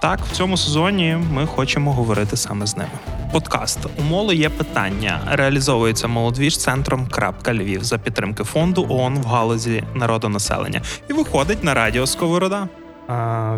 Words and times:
Так, 0.00 0.20
в 0.20 0.32
цьому 0.32 0.56
сезоні 0.56 1.18
ми 1.32 1.46
хочемо 1.46 1.92
говорити 1.92 2.36
саме 2.36 2.66
з 2.66 2.76
ними. 2.76 2.90
Подкаст 3.32 3.78
«Умоли 3.98 4.36
є 4.36 4.48
питання 4.48 5.20
реалізовується 5.26 6.08
молодвіж 6.08 6.58
центром 6.58 7.06
Крапка 7.06 7.54
Львів 7.54 7.84
за 7.84 7.98
підтримки 7.98 8.44
фонду 8.44 8.86
ООН 8.88 9.18
в 9.18 9.24
галузі 9.26 9.84
народонаселення 9.94 10.82
і 11.10 11.12
виходить 11.12 11.64
на 11.64 11.74
радіо 11.74 12.06
Сковорода. 12.06 12.68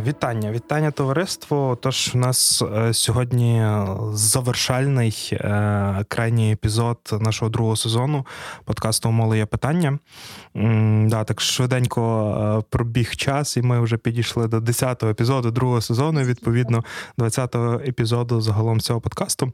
Вітання, 0.06 0.50
вітання 0.50 0.90
товариство. 0.90 1.78
Тож 1.82 2.10
у 2.14 2.18
нас 2.18 2.62
е, 2.62 2.94
сьогодні 2.94 3.66
завершальний 4.12 5.28
е, 5.32 6.04
крайній 6.08 6.52
епізод 6.52 6.98
нашого 7.20 7.50
другого 7.50 7.76
сезону 7.76 8.26
подкасту 8.64 9.08
«Умоли 9.08 9.38
є 9.38 9.46
питання. 9.46 9.98
Да, 10.54 11.24
Так 11.24 11.40
швиденько 11.40 12.60
е, 12.60 12.64
пробіг 12.70 13.16
час, 13.16 13.56
і 13.56 13.62
ми 13.62 13.80
вже 13.80 13.96
підійшли 13.96 14.48
до 14.48 14.58
10-го 14.58 15.10
епізоду 15.10 15.50
другого 15.50 15.80
сезону, 15.80 16.20
відповідно, 16.20 16.84
20-го 17.18 17.74
епізоду 17.74 18.40
загалом 18.40 18.80
цього 18.80 19.00
подкасту. 19.00 19.52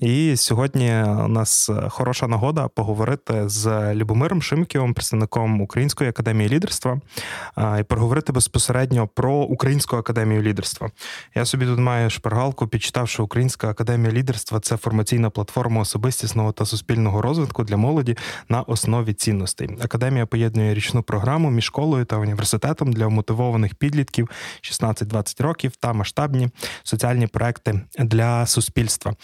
І 0.00 0.36
сьогодні 0.36 0.92
у 1.02 1.28
нас 1.28 1.70
хороша 1.88 2.26
нагода 2.26 2.68
поговорити 2.68 3.48
з 3.48 3.94
Любомиром 3.94 4.42
Шимківим, 4.42 4.94
представником 4.94 5.60
Української 5.60 6.10
академії 6.10 6.48
лідерства, 6.48 7.00
і 7.80 7.82
поговорити 7.82 8.32
безпосередньо 8.32 9.08
про. 9.14 9.48
Українську 9.48 9.96
академію 9.96 10.42
лідерства. 10.42 10.90
Я 11.34 11.44
собі 11.44 11.66
тут 11.66 11.78
маю 11.78 12.10
шпаргалку, 12.10 12.66
підчитав, 12.66 13.08
що 13.08 13.24
Українська 13.24 13.70
академія 13.70 14.12
лідерства 14.12 14.60
це 14.60 14.76
формаційна 14.76 15.30
платформа 15.30 15.80
особистісного 15.80 16.52
та 16.52 16.66
суспільного 16.66 17.22
розвитку 17.22 17.64
для 17.64 17.76
молоді 17.76 18.16
на 18.48 18.62
основі 18.62 19.12
цінностей. 19.12 19.78
Академія 19.82 20.26
поєднує 20.38 20.74
річну 20.74 21.02
програму 21.02 21.50
між 21.50 21.64
школою 21.64 22.04
та 22.04 22.16
університетом 22.16 22.92
для 22.92 23.08
мотивованих 23.08 23.74
підлітків 23.74 24.30
16-20 24.62 25.42
років 25.42 25.72
та 25.76 25.92
масштабні 25.92 26.48
соціальні 26.82 27.26
проекти 27.26 27.80
для 27.98 28.46
суспільства. 28.46 29.12
Е, 29.12 29.14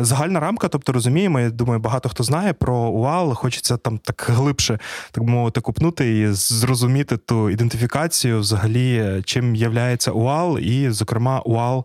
загальна 0.00 0.40
рамка, 0.40 0.68
тобто 0.68 0.92
розуміємо, 0.92 1.40
я 1.40 1.50
думаю, 1.50 1.80
багато 1.80 2.08
хто 2.08 2.24
знає 2.24 2.52
про 2.52 2.76
УАЛ. 2.76 3.34
Хочеться 3.34 3.76
там 3.76 3.98
так 3.98 4.26
глибше, 4.28 4.78
так 5.10 5.24
мовити, 5.24 5.60
купнути 5.60 6.18
і 6.18 6.32
зрозуміти 6.32 7.16
ту 7.16 7.50
ідентифікацію 7.50 8.40
взагалі 8.40 9.22
чим 9.24 9.54
являється 9.54 10.12
УАЛ, 10.12 10.58
і, 10.58 10.90
зокрема, 10.90 11.42
УАЛ 11.44 11.84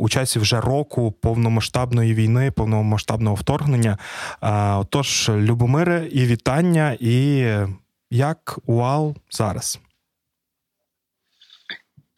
у 0.00 0.08
часі 0.08 0.38
вже 0.38 0.60
року 0.60 1.14
повномасштабної 1.20 2.14
війни, 2.14 2.50
повномасштабного 2.50 3.34
вторгнення. 3.34 3.98
Отож, 4.80 5.30
Любомире, 5.34 6.08
і 6.12 6.26
вітання, 6.26 6.96
і 7.00 7.29
як 8.10 8.58
УАЛ 8.66 9.14
зараз. 9.30 9.80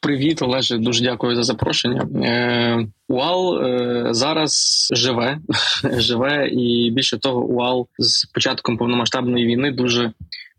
Привіт, 0.00 0.42
Олеже. 0.42 0.78
Дуже 0.78 1.04
дякую 1.04 1.36
за 1.36 1.42
запрошення. 1.42 2.08
Е, 2.24 2.86
УАЛ 3.08 3.64
е, 3.64 4.06
зараз 4.10 4.88
живе, 4.92 5.38
живе, 5.84 6.48
і 6.48 6.90
більше 6.90 7.18
того, 7.18 7.44
УАЛ 7.44 7.88
з 7.98 8.24
початком 8.24 8.76
повномасштабної 8.76 9.46
війни 9.46 9.70
дуже 9.70 10.12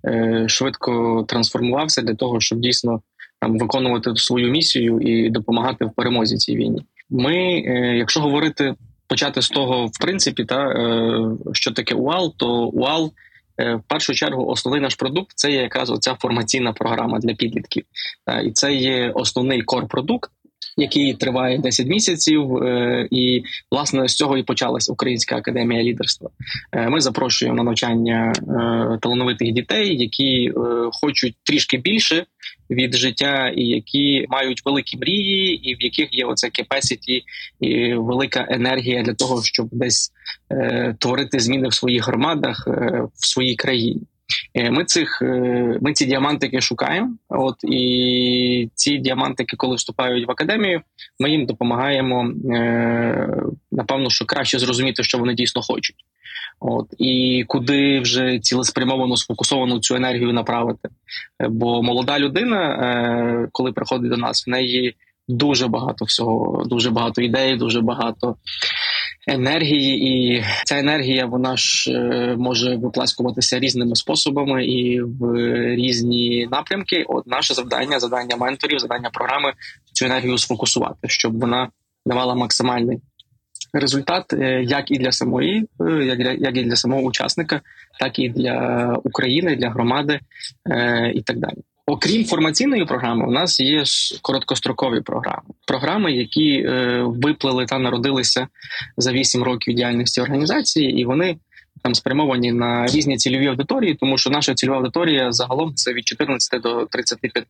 е, 0.05 0.45
швидко 0.47 1.25
трансформувався 1.27 2.01
для 2.01 2.15
того, 2.15 2.39
щоб 2.39 2.59
дійсно 2.59 3.01
там 3.41 3.57
виконувати 3.57 4.15
свою 4.15 4.51
місію 4.51 4.99
і 4.99 5.29
допомагати 5.29 5.85
в 5.85 5.91
перемозі 5.95 6.37
цій 6.37 6.55
війні. 6.55 6.85
Ми, 7.09 7.35
е, 7.35 7.97
якщо 7.97 8.19
говорити 8.19 8.75
почати 9.07 9.41
з 9.41 9.49
того, 9.49 9.85
в 9.85 9.99
принципі, 10.01 10.45
та 10.45 10.69
е, 10.69 11.21
що 11.53 11.71
таке 11.71 11.95
УАЛ, 11.95 12.33
то 12.37 12.67
УАЛ 12.67 13.11
в 13.57 13.81
першу 13.87 14.13
чергу 14.13 14.47
основний 14.47 14.81
наш 14.81 14.95
продукт 14.95 15.31
це 15.35 15.51
є 15.51 15.61
якраз 15.61 15.89
оця 15.89 16.15
формаційна 16.15 16.73
програма 16.73 17.19
для 17.19 17.33
підлітків, 17.33 17.83
і 18.45 18.51
це 18.51 18.73
є 18.73 19.11
основний 19.15 19.61
кор-продукт 19.61 20.29
який 20.77 21.13
триває 21.13 21.57
10 21.57 21.87
місяців, 21.87 22.57
е, 22.57 23.07
і 23.11 23.43
власне 23.71 24.07
з 24.07 24.15
цього 24.15 24.37
і 24.37 24.43
почалась 24.43 24.89
Українська 24.89 25.35
академія 25.35 25.83
лідерства. 25.83 26.29
Е, 26.71 26.89
ми 26.89 27.01
запрошуємо 27.01 27.57
на 27.57 27.63
навчання 27.63 28.33
е, 28.37 28.43
талановитих 29.01 29.51
дітей, 29.51 29.97
які 29.97 30.53
хочуть 30.91 31.35
трішки 31.43 31.77
більше 31.77 32.25
від 32.69 32.95
життя, 32.95 33.53
і 33.55 33.63
які 33.63 34.25
мають 34.29 34.65
великі 34.65 34.97
мрії, 34.97 35.69
і 35.69 35.75
в 35.75 35.83
яких 35.83 36.13
є 36.13 36.25
оце 36.25 36.47
capacity 36.47 37.21
і 37.59 37.93
велика 37.93 38.47
енергія 38.49 39.03
для 39.03 39.13
того, 39.13 39.43
щоб 39.43 39.67
десь 39.71 40.11
творити 40.99 41.39
зміни 41.39 41.67
в 41.67 41.73
своїх 41.73 42.07
громадах 42.07 42.67
в 43.13 43.27
своїй 43.27 43.55
країні. 43.55 44.01
Е, 44.53 44.71
ми 44.71 44.85
цих 44.85 45.21
е, 45.21 45.27
ми 45.81 45.93
ці 45.93 46.05
діамантики 46.05 46.61
шукаємо. 46.61 47.15
От 47.29 47.55
і 47.63 48.69
ці 48.75 48.97
діамантики, 48.97 49.57
коли 49.57 49.75
вступають 49.75 50.27
в 50.27 50.31
академію, 50.31 50.81
ми 51.19 51.29
їм 51.29 51.45
допомагаємо 51.45 52.33
е, 52.53 53.43
напевно, 53.71 54.09
що 54.09 54.25
краще 54.25 54.59
зрозуміти, 54.59 55.03
що 55.03 55.17
вони 55.17 55.33
дійсно 55.33 55.61
хочуть. 55.61 55.95
От 56.59 56.87
і 56.97 57.43
куди 57.47 57.99
вже 57.99 58.39
цілеспрямовано 58.39 59.17
сфокусовану 59.17 59.79
цю 59.79 59.95
енергію 59.95 60.33
направити. 60.33 60.89
Бо 61.49 61.83
молода 61.83 62.19
людина, 62.19 63.47
коли 63.51 63.71
приходить 63.71 64.11
до 64.11 64.17
нас, 64.17 64.47
в 64.47 64.49
неї 64.49 64.95
дуже 65.27 65.67
багато 65.67 66.05
всього, 66.05 66.63
дуже 66.65 66.91
багато 66.91 67.21
ідей, 67.21 67.57
дуже 67.57 67.81
багато 67.81 68.35
енергії, 69.27 70.07
і 70.07 70.43
ця 70.65 70.79
енергія 70.79 71.25
вона 71.25 71.57
ж 71.57 71.91
е, 71.91 72.35
може 72.39 72.75
виплескуватися 72.75 73.59
різними 73.59 73.95
способами 73.95 74.65
і 74.65 75.01
в 75.01 75.35
різні 75.75 76.47
напрямки. 76.51 77.05
От 77.07 77.27
наше 77.27 77.53
завдання, 77.53 77.99
завдання 77.99 78.35
менторів, 78.35 78.79
завдання 78.79 79.09
програми 79.09 79.53
цю 79.93 80.05
енергію 80.05 80.37
сфокусувати, 80.37 81.09
щоб 81.09 81.39
вона 81.39 81.69
давала 82.05 82.35
максимальний 82.35 83.01
результат, 83.73 84.33
е, 84.33 84.63
як 84.63 84.91
і 84.91 84.97
для 84.97 85.11
самої, 85.11 85.67
е, 85.81 85.91
як 85.91 86.19
для 86.19 86.31
як 86.31 86.57
і 86.57 86.63
для 86.63 86.75
самого 86.75 87.01
учасника, 87.01 87.61
так 87.99 88.19
і 88.19 88.29
для 88.29 88.87
України, 89.03 89.55
для 89.55 89.69
громади 89.69 90.19
і 91.13 91.21
так 91.21 91.37
далі. 91.37 91.57
Окрім 91.85 92.25
формаційної 92.25 92.85
програми, 92.85 93.27
у 93.27 93.31
нас 93.31 93.59
є 93.59 93.85
ж 93.85 94.19
короткострокові 94.21 95.01
програми. 95.01 95.43
Програми, 95.67 96.11
які 96.11 96.51
е, 96.53 97.01
виплили 97.05 97.65
та 97.65 97.79
народилися 97.79 98.47
за 98.97 99.11
8 99.11 99.43
років 99.43 99.75
діяльності 99.75 100.21
організації, 100.21 100.99
і 100.99 101.05
вони 101.05 101.35
там 101.83 101.95
спрямовані 101.95 102.51
на 102.51 102.85
різні 102.87 103.17
цільові 103.17 103.47
аудиторії, 103.47 103.95
тому 103.95 104.17
що 104.17 104.29
наша 104.29 104.53
цільова 104.53 104.77
аудиторія 104.77 105.31
загалом 105.31 105.75
це 105.75 105.93
від 105.93 106.07
14 106.07 106.61
до 106.61 106.85
35. 106.85 107.45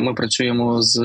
Ми 0.00 0.14
працюємо 0.14 0.82
з 0.82 0.98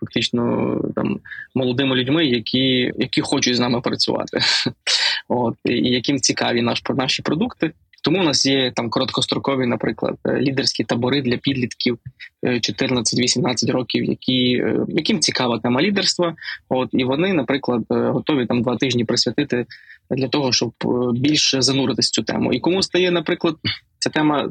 фактично 0.00 0.76
там 0.96 1.20
молодими 1.54 1.96
людьми, 1.96 2.26
які 2.26 2.92
які 2.98 3.20
хочуть 3.20 3.56
з 3.56 3.60
нами 3.60 3.80
працювати, 3.80 4.38
от 5.28 5.54
і 5.64 5.90
яким 5.90 6.18
цікаві 6.18 6.62
наш 6.62 6.82
наші 6.96 7.22
продукти. 7.22 7.72
Тому 8.02 8.20
у 8.20 8.22
нас 8.22 8.46
є 8.46 8.72
там 8.76 8.90
короткострокові, 8.90 9.66
наприклад, 9.66 10.16
е, 10.26 10.40
лідерські 10.40 10.84
табори 10.84 11.22
для 11.22 11.36
підлітків 11.36 11.98
14-18 12.42 13.68
е, 13.68 13.72
років, 13.72 14.04
які 14.04 14.54
е, 14.54 14.86
яким 14.88 15.20
цікава 15.20 15.58
тема 15.58 15.82
лідерства. 15.82 16.34
От 16.68 16.88
і 16.92 17.04
вони, 17.04 17.32
наприклад, 17.32 17.82
готові 17.88 18.46
там 18.46 18.62
два 18.62 18.76
тижні 18.76 19.04
присвятити 19.04 19.66
для 20.10 20.28
того, 20.28 20.52
щоб 20.52 20.72
більше 21.14 21.62
зануритись 21.62 22.10
цю 22.10 22.22
тему. 22.22 22.52
І 22.52 22.60
кому 22.60 22.82
стає, 22.82 23.10
наприклад, 23.10 23.56
ця 23.98 24.10
тема 24.10 24.50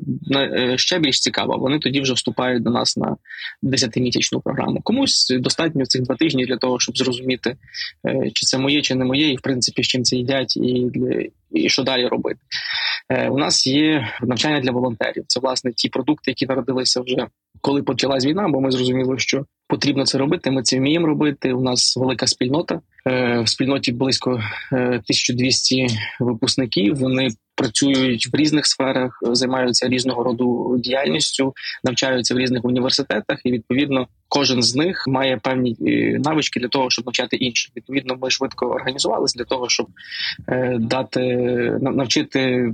ще 0.76 1.00
більш 1.00 1.20
цікава. 1.20 1.56
Вони 1.56 1.80
тоді 1.80 2.02
вже 2.02 2.14
вступають 2.14 2.64
до 2.64 2.70
нас 2.70 2.98
на 2.98 3.18
10-місячну 3.64 4.42
програму. 4.42 4.82
Комусь 4.82 5.34
достатньо 5.40 5.86
цих 5.86 6.02
два 6.02 6.16
тижні 6.16 6.46
для 6.46 6.58
того, 6.58 6.80
щоб 6.80 6.98
зрозуміти, 6.98 7.56
чи 8.34 8.46
це 8.46 8.58
моє, 8.58 8.82
чи 8.82 8.96
не 8.96 9.06
моє, 9.06 9.32
і 9.32 9.36
в 9.36 9.42
принципі 9.42 9.84
з 9.84 9.88
чим 9.88 10.04
це 10.04 10.16
їдять, 10.16 10.58
і 10.58 10.88
і 11.52 11.70
що 11.70 11.84
далі 11.84 12.08
робити. 12.08 12.40
Е, 13.10 13.30
у 13.30 13.38
нас 13.38 13.68
є 13.68 14.08
навчання 14.22 14.60
для 14.60 14.72
волонтерів. 14.72 15.24
Це 15.28 15.40
власне 15.40 15.72
ті 15.74 15.90
продукти, 15.90 16.32
які 16.32 16.46
народилися 16.46 17.02
вже 17.02 17.28
коли 17.62 17.84
почалась 17.84 18.26
війна. 18.26 18.48
Бо 18.48 18.62
ми 18.62 18.72
зрозуміли, 18.72 19.20
що 19.20 19.46
потрібно 19.70 20.06
це 20.06 20.18
робити. 20.18 20.52
Ми 20.52 20.64
це 20.64 20.78
вміємо 20.78 21.08
робити. 21.08 21.54
У 21.54 21.62
нас 21.62 21.98
велика 21.98 22.28
спільнота 22.28 22.82
е, 23.08 23.40
в 23.40 23.50
спільноті 23.50 23.92
близько 23.92 24.32
1200 24.72 25.82
е, 25.82 25.88
випускників. 26.20 26.96
Вони 26.96 27.28
працюють 27.56 28.34
в 28.34 28.36
різних 28.36 28.66
сферах, 28.66 29.20
займаються 29.22 29.88
різного 29.88 30.24
роду 30.24 30.76
діяльністю, 30.80 31.54
навчаються 31.84 32.36
в 32.36 32.38
різних 32.38 32.66
університетах, 32.66 33.40
і 33.44 33.52
відповідно 33.52 34.08
кожен 34.30 34.64
з 34.64 34.76
них 34.76 35.04
має 35.08 35.38
певні 35.38 35.78
е, 35.82 36.20
навички 36.20 36.60
для 36.60 36.68
того, 36.68 36.90
щоб 36.90 37.06
навчати 37.06 37.36
інших. 37.36 37.72
Відповідно, 37.78 38.18
ми 38.22 38.30
швидко 38.30 38.66
організувалися 38.66 39.40
для 39.40 39.46
того, 39.46 39.70
щоб 39.70 39.88
дати 40.80 41.20
навчити 41.82 42.74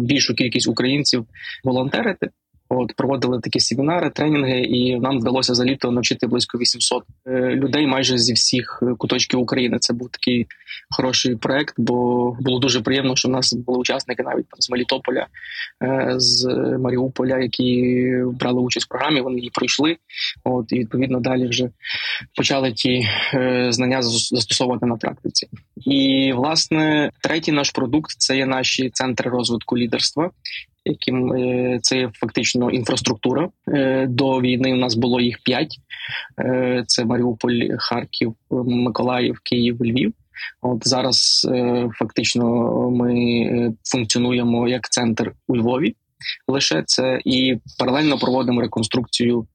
більшу 0.00 0.34
кількість 0.34 0.68
українців 0.68 1.26
волонтерити. 1.64 2.30
От 2.68 2.92
проводили 2.96 3.40
такі 3.40 3.60
семінари, 3.60 4.10
тренінги, 4.10 4.60
і 4.60 5.00
нам 5.00 5.18
вдалося 5.18 5.54
за 5.54 5.64
літо 5.64 5.90
навчити 5.90 6.26
близько 6.26 6.58
800 6.58 7.04
е, 7.26 7.30
людей 7.40 7.86
майже 7.86 8.18
зі 8.18 8.32
всіх 8.32 8.82
е, 8.82 8.94
куточків 8.98 9.40
України. 9.40 9.78
Це 9.78 9.92
був 9.92 10.10
такий 10.10 10.46
хороший 10.90 11.36
проект, 11.36 11.74
бо 11.78 11.94
було 12.40 12.58
дуже 12.58 12.80
приємно, 12.80 13.16
що 13.16 13.28
в 13.28 13.32
нас 13.32 13.52
були 13.52 13.78
учасники 13.78 14.22
навіть 14.22 14.48
там 14.48 14.60
з 14.60 14.70
Мелітополя, 14.70 15.26
е, 15.82 16.14
з 16.16 16.46
Маріуполя, 16.80 17.38
які 17.38 18.04
брали 18.40 18.60
участь 18.60 18.86
в 18.86 18.88
програмі. 18.88 19.20
Вони 19.20 19.36
її 19.36 19.50
пройшли. 19.54 19.96
От 20.44 20.72
і 20.72 20.78
відповідно 20.78 21.20
далі 21.20 21.48
вже 21.48 21.70
почали 22.36 22.72
ті 22.72 23.08
знання 23.68 24.02
застосовувати 24.02 24.86
на 24.86 24.96
практиці. 24.96 25.48
І 25.76 26.32
власне 26.36 27.10
третій 27.22 27.52
наш 27.52 27.70
продукт 27.70 28.10
це 28.18 28.36
є 28.36 28.46
наші 28.46 28.90
центри 28.90 29.30
розвитку 29.30 29.78
лідерства 29.78 30.30
яким 30.86 31.32
е, 31.32 31.78
це 31.82 32.10
фактично 32.14 32.70
інфраструктура. 32.70 33.48
Е, 33.68 34.06
до 34.06 34.40
війни 34.40 34.72
у 34.72 34.76
нас 34.76 34.94
було 34.94 35.20
їх 35.20 35.38
п'ять: 35.44 35.76
е, 36.40 36.84
це 36.86 37.04
Маріуполь, 37.04 37.60
Харків, 37.78 38.34
Миколаїв, 38.50 39.40
Київ, 39.42 39.76
Львів. 39.80 40.12
От 40.62 40.88
зараз 40.88 41.48
фактично 41.98 42.44
ми 42.90 43.74
функціонуємо 43.84 44.68
як 44.68 44.90
центр 44.90 45.32
у 45.48 45.56
Львові. 45.56 45.94
Лише 46.48 46.82
це 46.86 47.20
і 47.24 47.56
паралельно 47.78 48.18
проводимо 48.18 48.60
реконструкцію 48.60 49.46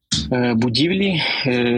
будівлі, 0.55 1.21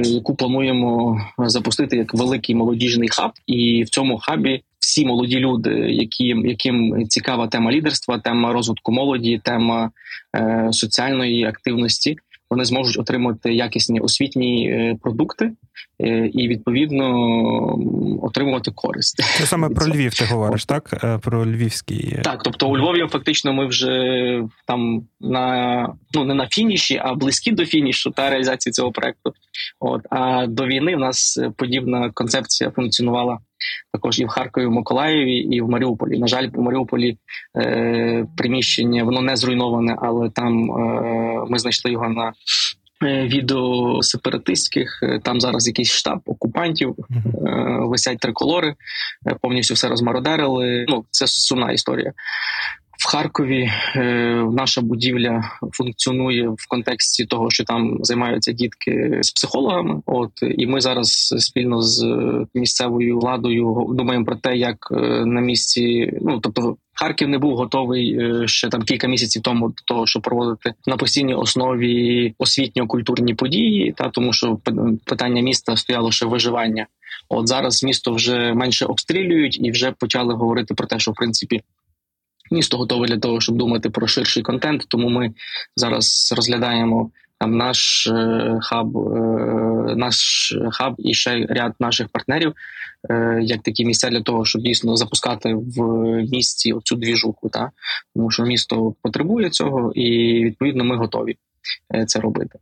яку 0.04 0.36
плануємо 0.36 1.22
запустити 1.38 1.98
як 1.98 2.14
великий 2.14 2.56
молодіжний 2.56 3.10
хаб, 3.10 3.32
і 3.48 3.84
в 3.84 3.90
цьому 3.90 4.18
хабі 4.18 4.64
всі 4.83 5.06
молоді 5.06 5.39
люди, 5.39 5.69
які 5.89 6.25
яким 6.25 7.07
цікава 7.07 7.47
тема 7.47 7.71
лідерства, 7.71 8.19
тема 8.19 8.53
розвитку 8.53 8.91
молоді, 8.91 9.41
тема 9.44 9.91
е, 10.35 10.68
соціальної 10.71 11.45
активності, 11.45 12.18
вони 12.53 12.65
зможуть 12.65 13.00
отримати 13.00 13.53
якісні 13.53 14.00
освітні 14.00 14.69
е, 14.69 14.97
продукти 15.01 15.51
е, 16.01 16.27
і 16.33 16.47
відповідно 16.47 17.07
отримувати 18.21 18.71
користь. 18.75 19.24
Це 19.38 19.45
саме 19.45 19.69
про 19.69 19.88
Львів. 19.88 20.13
Ти 20.13 20.25
говориш, 20.25 20.65
так 20.65 21.00
е, 21.03 21.18
про 21.18 21.45
львівський 21.45 22.19
так. 22.24 22.44
Тобто 22.44 22.69
у 22.69 22.77
Львові, 22.77 23.07
фактично, 23.12 23.53
ми 23.53 23.65
вже 23.68 24.44
там 24.68 25.07
на 25.21 25.88
ну 26.13 26.25
не 26.25 26.33
на 26.33 26.47
фініші, 26.47 27.01
а 27.03 27.13
близькі 27.13 27.51
до 27.51 27.65
фінішу 27.65 28.12
та 28.12 28.30
реалізації 28.30 28.74
цього 28.74 28.91
проекту. 28.91 29.33
От 29.80 30.01
а 30.09 30.47
до 30.47 30.65
війни 30.65 30.95
в 30.95 31.00
нас 31.00 31.39
подібна 31.57 32.12
концепція 32.13 32.71
функціонувала 32.71 33.39
також 33.94 34.19
і 34.19 34.25
в 34.25 34.27
Харкові, 34.27 34.63
і 34.63 34.68
в 34.68 34.71
Миколаєві, 34.71 35.38
і 35.38 35.62
в 35.62 35.69
Маріуполі. 35.69 36.19
На 36.19 36.27
жаль, 36.27 36.48
у 36.54 36.62
Маріуполі 36.62 37.18
е, 37.57 38.25
приміщення 38.38 39.04
воно 39.04 39.21
не 39.21 39.36
зруйноване, 39.36 39.95
але 40.01 40.30
там 40.30 40.71
е, 40.71 41.45
ми 41.50 41.60
знайшли 41.60 41.92
його 41.92 42.10
на 42.10 42.33
е, 43.04 43.27
відео 43.27 44.01
сепаратистських. 44.01 45.00
Е, 45.04 45.19
там 45.24 45.39
зараз 45.39 45.68
якийсь 45.68 45.92
штаб 45.92 46.19
окупантів 46.25 46.95
е, 47.12 47.25
висять 47.80 48.19
триколори, 48.19 48.75
е, 49.27 49.36
повністю 49.42 49.74
все 49.74 49.88
розмародерили. 49.88 50.86
Ну 50.88 51.06
це 51.12 51.27
сумна 51.27 51.71
історія. 51.71 52.13
Харкові 53.13 53.71
е, 53.95 54.01
наша 54.51 54.81
будівля 54.81 55.51
функціонує 55.71 56.50
в 56.50 56.68
контексті 56.69 57.25
того, 57.25 57.50
що 57.50 57.63
там 57.63 57.98
займаються 58.01 58.51
дітки 58.51 59.19
з 59.21 59.31
психологами. 59.31 60.01
От 60.06 60.31
і 60.57 60.68
ми 60.68 60.81
зараз 60.81 61.33
спільно 61.38 61.81
з 61.81 62.06
місцевою 62.54 63.19
владою 63.19 63.86
думаємо 63.89 64.25
про 64.25 64.36
те, 64.36 64.57
як 64.57 64.77
е, 64.92 65.25
на 65.25 65.42
місці, 65.42 66.13
ну 66.21 66.39
тобто. 66.39 66.77
Харків 66.95 67.30
не 67.30 67.38
був 67.38 67.56
готовий 67.56 68.19
е, 68.19 68.48
ще 68.48 68.69
там 68.69 68.81
кілька 68.81 69.07
місяців 69.07 69.42
тому 69.42 69.68
до 69.68 69.83
того, 69.86 70.07
щоб 70.07 70.21
проводити 70.21 70.74
на 70.88 70.98
постійній 70.98 71.33
основі 71.33 72.33
освітньо-культурні 72.39 73.33
події, 73.33 73.94
та 73.98 74.09
тому, 74.09 74.33
що 74.33 74.57
питання 75.06 75.42
міста 75.42 75.77
стояло 75.77 76.12
ще 76.12 76.25
виживання. 76.25 76.88
От 77.30 77.48
зараз 77.48 77.83
місто 77.83 78.13
вже 78.13 78.54
менше 78.54 78.86
обстрілюють 78.86 79.66
і 79.66 79.71
вже 79.71 79.92
почали 79.92 80.33
говорити 80.33 80.74
про 80.74 80.88
те, 80.88 81.00
що 81.00 81.12
в 81.12 81.16
принципі 81.16 81.62
місто 82.54 82.78
готове 82.78 83.08
для 83.08 83.18
того, 83.18 83.42
щоб 83.42 83.56
думати 83.56 83.90
про 83.90 84.08
ширший 84.08 84.44
контент. 84.44 84.86
Тому 84.88 85.10
ми 85.10 85.34
зараз 85.76 86.34
розглядаємо 86.36 87.12
там 87.44 87.58
наш 87.58 88.08
е, 88.08 88.60
хаб, 88.62 88.98
е, 88.98 89.96
наш 89.96 90.18
хаб 90.72 90.96
і 90.98 91.14
ще 91.14 91.46
ряд 91.50 91.74
наших 91.80 92.08
партнерів, 92.08 92.54
е, 93.10 93.40
як 93.42 93.62
такі 93.62 93.86
місця 93.86 94.10
для 94.10 94.22
того, 94.22 94.46
щоб 94.46 94.62
дійсно 94.62 94.96
запускати 94.96 95.54
в 95.54 95.84
місті 96.32 96.74
цю 96.84 96.96
двіжуху. 96.96 97.50
Та 97.50 97.72
тому 98.16 98.32
що 98.32 98.44
місто 98.44 98.96
потребує 99.02 99.50
цього, 99.50 99.92
і 99.96 100.08
відповідно 100.46 100.84
ми 100.84 100.98
готові 100.98 101.38
це 102.08 102.20
робити. 102.20 102.60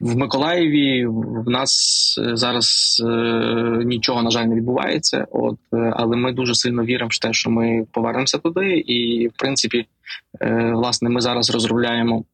В 0.00 0.16
Миколаєві 0.16 1.06
в 1.06 1.50
нас 1.50 2.14
е, 2.22 2.36
зараз 2.36 2.96
е, 3.06 3.84
нічого 3.84 4.22
на 4.22 4.30
жаль 4.30 4.44
не 4.44 4.54
відбувається. 4.54 5.26
От 5.30 5.58
е, 5.72 5.92
але 5.96 6.16
ми 6.16 6.32
дуже 6.32 6.54
сильно 6.54 6.84
віримо 6.84 7.08
в 7.12 7.18
те, 7.18 7.32
що 7.32 7.50
ми 7.50 7.86
повернемося 7.92 8.38
туди, 8.38 8.78
і 8.78 9.28
в 9.28 9.32
принципі, 9.38 9.86
е, 10.40 10.72
власне, 10.74 11.08
ми 11.08 11.20
зараз 11.20 11.50
розробляємо 11.50 12.24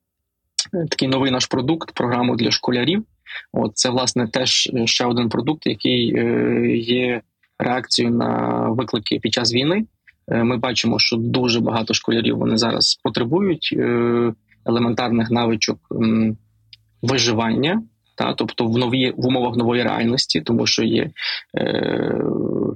е, 0.75 0.87
такий 0.91 1.09
новий 1.09 1.31
наш 1.31 1.47
продукт, 1.47 1.95
програму 1.95 2.37
для 2.37 2.51
школярів. 2.51 3.05
От 3.53 3.73
це 3.75 3.91
власне 3.91 4.29
теж 4.29 4.71
ще 4.85 5.05
один 5.05 5.29
продукт, 5.29 5.67
який 5.67 6.07
є 6.85 7.21
реакцією 7.59 8.15
на 8.15 8.61
виклики 8.71 9.19
під 9.19 9.33
час 9.33 9.55
війни. 9.55 9.85
Ми 10.29 10.57
бачимо, 10.57 10.99
що 10.99 11.17
дуже 11.17 11.61
багато 11.61 11.95
школярів 11.95 12.39
вони 12.39 12.57
зараз 12.57 13.01
потребують 13.03 13.75
елементарних 14.67 15.31
навичок 15.31 15.79
виживання, 17.03 17.83
та 18.17 18.33
тобто 18.33 18.67
в 18.67 18.79
нові 18.79 19.11
в 19.17 19.27
умовах 19.27 19.57
нової 19.57 19.83
реальності, 19.83 20.41
тому 20.41 20.67
що 20.67 20.83
є 20.83 21.11
е, 21.59 22.15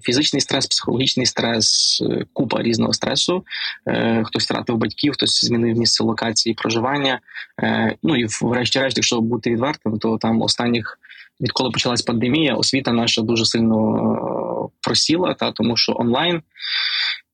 фізичний 0.03 0.41
стрес, 0.41 0.67
психологічний 0.67 1.27
стрес, 1.27 1.99
е, 2.11 2.25
купа 2.33 2.63
різного 2.63 2.93
стресу. 2.93 3.45
Е, 3.89 4.23
Хтось 4.25 4.45
втратив 4.45 4.77
батьків, 4.77 5.13
хтось 5.13 5.45
змінив 5.45 5.79
місце 5.79 6.05
локації 6.05 6.55
проживання. 6.55 7.21
Е, 7.63 7.97
Ну 8.03 8.17
і 8.17 8.27
врешті-решт, 8.43 8.97
якщо 8.97 9.21
бути 9.21 9.51
відвертим, 9.51 9.99
то 9.99 10.19
там 10.19 10.43
останніх. 10.43 10.99
Відколи 11.41 11.71
почалась 11.71 12.03
пандемія, 12.03 12.55
освіта 12.55 12.93
наша 12.93 13.23
дуже 13.23 13.45
сильно 13.45 13.79
е, 13.97 14.79
просіла, 14.81 15.35
та 15.35 15.53
тому 15.53 15.77
що 15.77 15.93
онлайн 15.97 16.43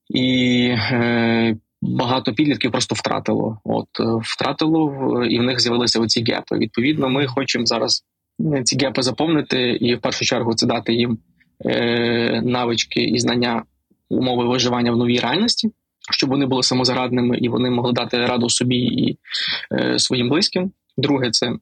і 0.09 0.69
е, 0.69 1.57
багато 1.87 2.35
підлітків 2.35 2.71
просто 2.71 2.95
втратило. 2.95 3.61
От 3.65 3.89
е, 4.01 4.05
втратило 4.23 5.25
і 5.25 5.39
в 5.39 5.43
них 5.43 5.61
з'явилися 5.61 6.01
оці 6.01 6.25
гепи. 6.25 6.59
Відповідно, 6.59 7.09
ми 7.09 7.27
хочемо 7.27 7.67
зараз 7.67 8.05
е, 8.55 8.63
ці 8.63 8.79
гепи 8.79 9.03
заповнити, 9.03 9.71
і 9.71 9.95
в 9.95 10.01
першу 10.01 10.25
чергу 10.25 10.55
це 10.55 10.67
дати 10.67 10.95
їм 10.95 11.19
е, 11.67 12.43
навички 12.45 13.01
і 13.01 13.19
знання 13.19 13.63
умови 14.09 14.45
виживання 14.45 14.93
в 14.93 14.97
новій 14.97 15.19
реальності, 15.19 15.71
щоб 16.11 16.31
вони 16.31 16.47
були 16.47 16.63
самозарадними 16.63 17.39
і 17.39 17.49
вони 17.49 17.71
могли 17.71 17.93
дати 17.93 18.27
раду 18.27 18.51
собі 18.51 18.77
і 18.77 19.19
своїм 19.99 20.29
близьким. 20.29 20.71
Друге, 20.97 21.31
це 21.31 21.53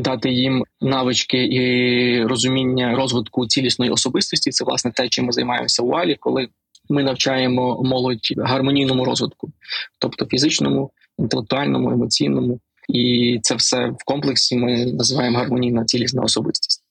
Дати 0.00 0.30
їм 0.30 0.64
навички 0.80 1.46
і 1.46 2.24
розуміння 2.24 2.96
розвитку 2.96 3.46
цілісної 3.46 3.90
особистості. 3.90 4.50
Це 4.50 4.64
власне 4.64 4.90
те, 4.90 5.08
чим 5.08 5.24
ми 5.24 5.32
займаємося 5.32 5.82
у 5.82 5.90
Алі, 5.90 6.16
коли 6.20 6.48
ми 6.90 7.02
навчаємо 7.02 7.82
молодь 7.82 8.34
гармонійному 8.36 9.04
розвитку, 9.04 9.52
тобто 9.98 10.26
фізичному, 10.26 10.90
інтелектуальному, 11.18 11.90
емоційному, 11.90 12.60
і 12.88 13.38
це 13.42 13.54
все 13.54 13.86
в 13.86 14.04
комплексі 14.04 14.56
ми 14.56 14.86
називаємо 14.86 15.38
гармонійна 15.38 15.84
цілісна 15.84 16.22
особистість. 16.22 16.84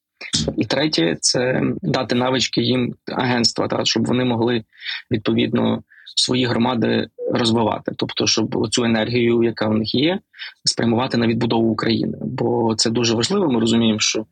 І 0.57 0.65
третє 0.65 1.17
це 1.21 1.61
дати 1.81 2.15
навички 2.15 2.61
їм 2.61 2.95
агентства, 3.07 3.67
так, 3.67 3.87
щоб 3.87 4.05
вони 4.05 4.25
могли 4.25 4.63
відповідно 5.11 5.83
свої 6.15 6.45
громади 6.45 7.07
розвивати, 7.31 7.91
тобто, 7.97 8.27
щоб 8.27 8.67
цю 8.69 8.83
енергію, 8.83 9.43
яка 9.43 9.67
в 9.67 9.73
них 9.73 9.95
є, 9.95 10.19
спрямувати 10.65 11.17
на 11.17 11.27
відбудову 11.27 11.69
України. 11.69 12.17
Бо 12.21 12.75
це 12.75 12.89
дуже 12.89 13.15
важливо. 13.15 13.51
Ми 13.51 13.59
розуміємо, 13.59 13.99
що 13.99 14.25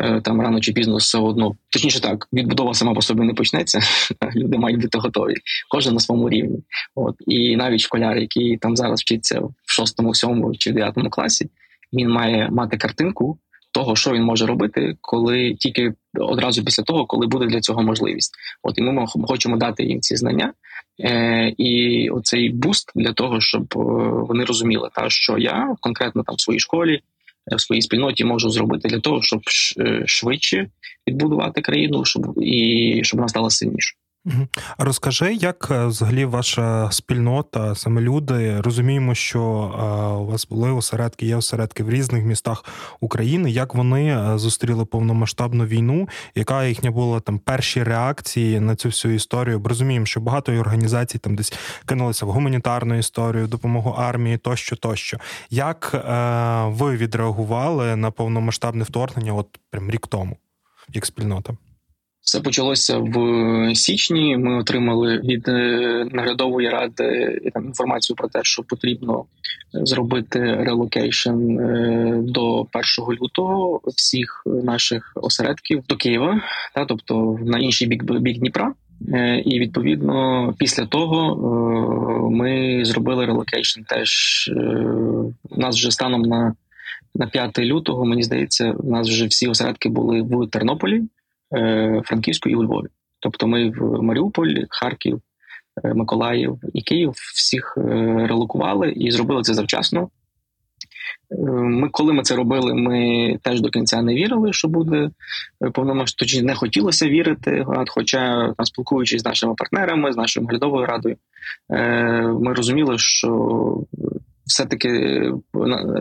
е, 0.00 0.20
там 0.20 0.40
рано 0.40 0.60
чи 0.60 0.72
пізно 0.72 0.96
все 0.96 1.18
одно 1.18 1.56
точніше 1.70 2.00
так, 2.00 2.28
відбудова 2.32 2.74
сама 2.74 2.94
по 2.94 3.02
собі 3.02 3.22
не 3.22 3.34
почнеться. 3.34 3.80
Люди 4.34 4.58
мають 4.58 4.80
бути 4.80 4.98
готові, 4.98 5.34
кожен 5.68 5.94
на 5.94 6.00
своєму 6.00 6.30
рівні. 6.30 6.58
От 6.94 7.16
і 7.26 7.56
навіть 7.56 7.80
школяр, 7.80 8.18
який 8.18 8.56
там 8.56 8.76
зараз 8.76 9.00
вчиться 9.00 9.40
в 9.40 9.52
шостому, 9.66 10.14
сьомому 10.14 10.54
чи 10.54 10.72
дев'ятому 10.72 11.10
класі, 11.10 11.50
він 11.92 12.08
має 12.08 12.48
мати 12.50 12.76
картинку. 12.76 13.38
Того, 13.74 13.96
що 13.96 14.10
він 14.12 14.22
може 14.22 14.46
робити, 14.46 14.96
коли 15.00 15.54
тільки 15.54 15.94
одразу 16.20 16.64
після 16.64 16.82
того, 16.82 17.06
коли 17.06 17.26
буде 17.26 17.46
для 17.46 17.60
цього 17.60 17.82
можливість, 17.82 18.34
от 18.62 18.78
і 18.78 18.82
ми 18.82 19.06
хочемо 19.06 19.56
дати 19.56 19.84
їм 19.84 20.00
ці 20.00 20.16
знання, 20.16 20.52
І 21.58 22.10
оцей 22.10 22.50
буст 22.50 22.92
для 22.94 23.12
того, 23.12 23.40
щоб 23.40 23.64
вони 24.28 24.44
розуміли, 24.44 24.88
та 24.94 25.10
що 25.10 25.38
я 25.38 25.76
конкретно 25.80 26.22
там 26.22 26.36
в 26.36 26.40
своїй 26.40 26.60
школі, 26.60 27.00
в 27.56 27.60
своїй 27.60 27.82
спільноті 27.82 28.24
можу 28.24 28.50
зробити 28.50 28.88
для 28.88 29.00
того, 29.00 29.22
щоб 29.22 29.40
швидше 30.06 30.66
відбудувати 31.08 31.60
країну, 31.60 32.04
щоб 32.04 32.38
і 32.42 33.00
щоб 33.04 33.18
вона 33.18 33.28
стала 33.28 33.50
сильнішою. 33.50 34.01
Розкажи, 34.78 35.34
як 35.34 35.68
е, 35.70 35.86
взагалі 35.86 36.24
ваша 36.24 36.90
спільнота, 36.90 37.74
саме 37.74 38.00
люди, 38.00 38.60
розуміємо, 38.60 39.14
що 39.14 39.40
е, 39.40 39.82
у 40.16 40.26
вас 40.26 40.46
були 40.46 40.70
осередки, 40.70 41.26
є 41.26 41.36
осередки 41.36 41.82
в 41.82 41.90
різних 41.90 42.24
містах 42.24 42.64
України. 43.00 43.50
Як 43.50 43.74
вони 43.74 44.16
е, 44.16 44.38
зустріли 44.38 44.84
повномасштабну 44.84 45.64
війну? 45.64 46.08
Яка 46.34 46.64
їхня 46.64 46.90
була 46.90 47.20
там 47.20 47.38
перші 47.38 47.82
реакції 47.82 48.60
на 48.60 48.76
цю 48.76 48.88
всю 48.88 49.14
історію? 49.14 49.58
Бо 49.58 49.68
розуміємо, 49.68 50.06
що 50.06 50.20
багато 50.20 50.52
організацій 50.52 51.18
там 51.18 51.36
десь 51.36 51.52
кинулися 51.86 52.26
в 52.26 52.30
гуманітарну 52.30 52.98
історію, 52.98 53.46
допомогу 53.46 53.90
армії 53.90 54.38
тощо, 54.38 54.76
тощо. 54.76 55.18
Як 55.50 56.04
ви 56.66 56.96
відреагували 56.96 57.96
на 57.96 58.10
повномасштабне 58.10 58.84
вторгнення? 58.84 59.34
От 59.34 59.58
прям 59.70 59.90
рік 59.90 60.06
тому, 60.06 60.36
як 60.94 61.06
спільнота? 61.06 61.54
Все 62.22 62.40
почалося 62.40 62.98
в 62.98 63.74
січні. 63.74 64.36
Ми 64.36 64.58
отримали 64.58 65.18
від 65.18 65.48
е, 65.48 66.06
наглядової 66.12 66.68
ради 66.68 67.40
там 67.54 67.66
інформацію 67.66 68.16
про 68.16 68.28
те, 68.28 68.40
що 68.42 68.62
потрібно 68.62 69.24
зробити 69.72 70.38
relocation 70.40 71.58
е, 71.58 72.20
до 72.22 72.60
1 72.60 72.68
лютого 73.22 73.80
всіх 73.86 74.42
наших 74.46 75.12
осередків 75.14 75.82
до 75.88 75.96
Києва, 75.96 76.42
та 76.74 76.84
тобто 76.84 77.38
на 77.42 77.58
інший 77.58 77.88
бік 77.88 78.04
бік 78.04 78.38
Дніпра. 78.38 78.72
Е, 79.12 79.42
і 79.46 79.60
відповідно 79.60 80.54
після 80.58 80.86
того 80.86 82.30
ми 82.30 82.80
зробили 82.84 83.26
relocation. 83.26 83.80
Теж 83.82 84.50
у 85.50 85.60
нас 85.60 85.76
вже 85.76 85.90
станом 85.90 86.22
на 86.22 86.54
на 87.14 87.26
5 87.26 87.58
лютого. 87.58 88.04
Мені 88.04 88.22
здається, 88.22 88.70
у 88.70 88.90
нас 88.90 89.08
вже 89.08 89.26
всі 89.26 89.48
осередки 89.48 89.88
були 89.88 90.22
в 90.22 90.50
Тернополі. 90.50 91.02
Е, 91.54 92.02
Франківську 92.04 92.48
і 92.48 92.54
у 92.54 92.62
Львові. 92.62 92.86
Тобто, 93.20 93.46
ми 93.46 93.70
в 93.70 94.02
Маріуполь, 94.02 94.54
Харків, 94.68 95.20
е, 95.84 95.94
Миколаїв 95.94 96.58
і 96.74 96.82
Київ 96.82 97.12
всіх 97.34 97.74
е, 97.76 97.82
релокували 98.28 98.90
і 98.90 99.10
зробили 99.10 99.42
це 99.42 99.54
завчасно. 99.54 100.08
Ми, 101.48 101.88
коли 101.88 102.12
ми 102.12 102.22
це 102.22 102.36
робили, 102.36 102.74
ми 102.74 103.38
теж 103.42 103.60
до 103.60 103.70
кінця 103.70 104.02
не 104.02 104.14
вірили, 104.14 104.52
що 104.52 104.68
буде 104.68 105.10
повномасштабно, 105.74 106.46
не 106.46 106.54
хотілося 106.54 107.08
вірити. 107.08 107.64
Хоча 107.88 108.54
спілкуючись 108.64 109.22
з 109.22 109.24
нашими 109.24 109.54
партнерами, 109.54 110.12
з 110.12 110.16
нашою 110.16 110.46
глядовою 110.46 110.86
радою, 110.86 111.16
ми 112.40 112.54
розуміли, 112.54 112.98
що 112.98 113.78
все-таки 114.46 115.22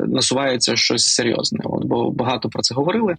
насувається 0.07 0.75
щось 0.75 1.05
серйозне. 1.05 1.59
От 1.63 1.85
бо 1.85 2.11
багато 2.11 2.49
про 2.49 2.61
це 2.61 2.75
говорили 2.75 3.15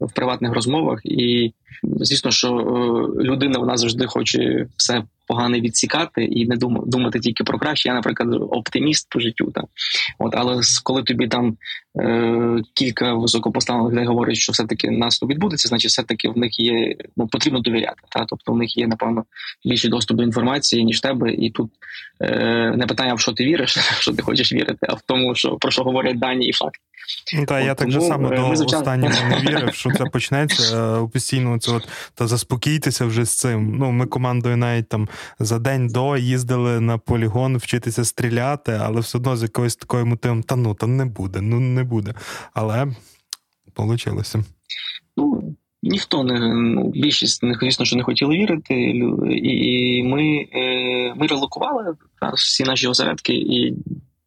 в 0.00 0.12
приватних 0.12 0.52
розмовах, 0.52 1.00
і 1.04 1.52
звісно, 1.82 2.30
що 2.30 2.48
е, 2.48 3.22
людина 3.24 3.58
вона 3.58 3.76
завжди 3.76 4.06
хоче 4.06 4.66
все 4.76 5.04
погане 5.26 5.60
відсікати 5.60 6.24
і 6.24 6.46
не 6.46 6.56
думати 6.86 7.20
тільки 7.20 7.44
про 7.44 7.58
краще. 7.58 7.88
Я, 7.88 7.94
наприклад, 7.94 8.28
оптиміст 8.50 9.08
по 9.10 9.20
життю. 9.20 9.50
Та. 9.54 9.62
От, 10.18 10.34
Але 10.36 10.60
коли 10.82 11.02
тобі 11.02 11.28
там 11.28 11.56
е, 12.00 12.62
кілька 12.74 13.14
високопоставлених 13.14 13.92
людей 13.92 14.06
говорять, 14.06 14.36
що 14.36 14.52
все-таки 14.52 14.90
наступ 14.90 15.30
відбудеться, 15.30 15.68
значить, 15.68 15.90
все-таки 15.90 16.28
в 16.28 16.38
них 16.38 16.60
є 16.60 16.96
ну 17.16 17.26
потрібно 17.26 17.60
довіряти. 17.60 18.02
Та? 18.08 18.24
Тобто 18.24 18.52
в 18.52 18.56
них 18.56 18.76
є, 18.76 18.86
напевно, 18.86 19.24
більший 19.64 19.90
доступ 19.90 20.16
до 20.16 20.22
інформації, 20.22 20.84
ніж 20.84 21.00
тебе. 21.00 21.32
І 21.32 21.50
тут 21.50 21.70
е, 22.20 22.74
не 22.76 22.86
питання, 22.86 23.14
в 23.14 23.20
що 23.20 23.32
ти 23.32 23.44
віриш, 23.44 23.70
що 24.00 24.12
ти 24.12 24.22
хочеш 24.22 24.52
вірити, 24.52 24.86
а 24.88 24.94
в 24.94 25.00
тому, 25.06 25.34
що 25.34 25.56
про 25.56 25.70
що 25.70 25.82
говорять 25.82 26.18
дані 26.18 26.46
і 26.46 26.52
факти. 26.52 26.78
Ну 27.34 27.46
так, 27.46 27.64
я 27.64 27.74
так 27.74 27.90
же 27.90 28.00
само 28.00 28.32
е, 28.32 28.36
до 28.36 28.64
останнього 28.64 29.14
не 29.28 29.40
вірив, 29.50 29.74
що 29.74 29.90
це 29.90 30.04
почнеться 30.04 30.76
е, 31.02 31.08
постійно. 31.12 31.58
Це 31.58 31.72
от 31.72 31.88
та 32.14 32.26
заспокійтеся 32.26 33.04
вже 33.04 33.24
з 33.24 33.36
цим. 33.36 33.76
Ну, 33.78 33.90
ми 33.90 34.06
командою 34.06 34.56
навіть 34.56 34.88
там 34.88 35.08
за 35.38 35.58
день 35.58 35.88
до 35.88 36.16
їздили 36.16 36.80
на 36.80 36.98
полігон 36.98 37.56
вчитися 37.56 38.04
стріляти, 38.04 38.80
але 38.82 39.00
все 39.00 39.18
одно 39.18 39.36
з 39.36 39.42
якоюсь 39.42 39.76
такою 39.76 40.06
мотивом, 40.06 40.42
та 40.42 40.56
ну 40.56 40.74
та 40.74 40.86
не 40.86 41.04
буде, 41.04 41.40
ну 41.40 41.60
не 41.60 41.84
буде. 41.84 42.14
Але 42.54 42.86
вийшло. 43.76 44.22
Ну, 45.16 45.56
ніхто 45.82 46.24
не 46.24 46.54
ну, 46.54 46.90
більшість 46.94 47.44
звісно, 47.60 47.84
що 47.84 47.96
не 47.96 48.02
хотіли 48.02 48.36
вірити, 48.36 48.74
і 49.42 50.02
ми 50.02 50.48
е, 50.52 51.14
ми 51.14 51.26
релокували 51.26 51.96
всі 52.34 52.64
наші 52.64 52.88
осередки, 52.88 53.34
і 53.34 53.74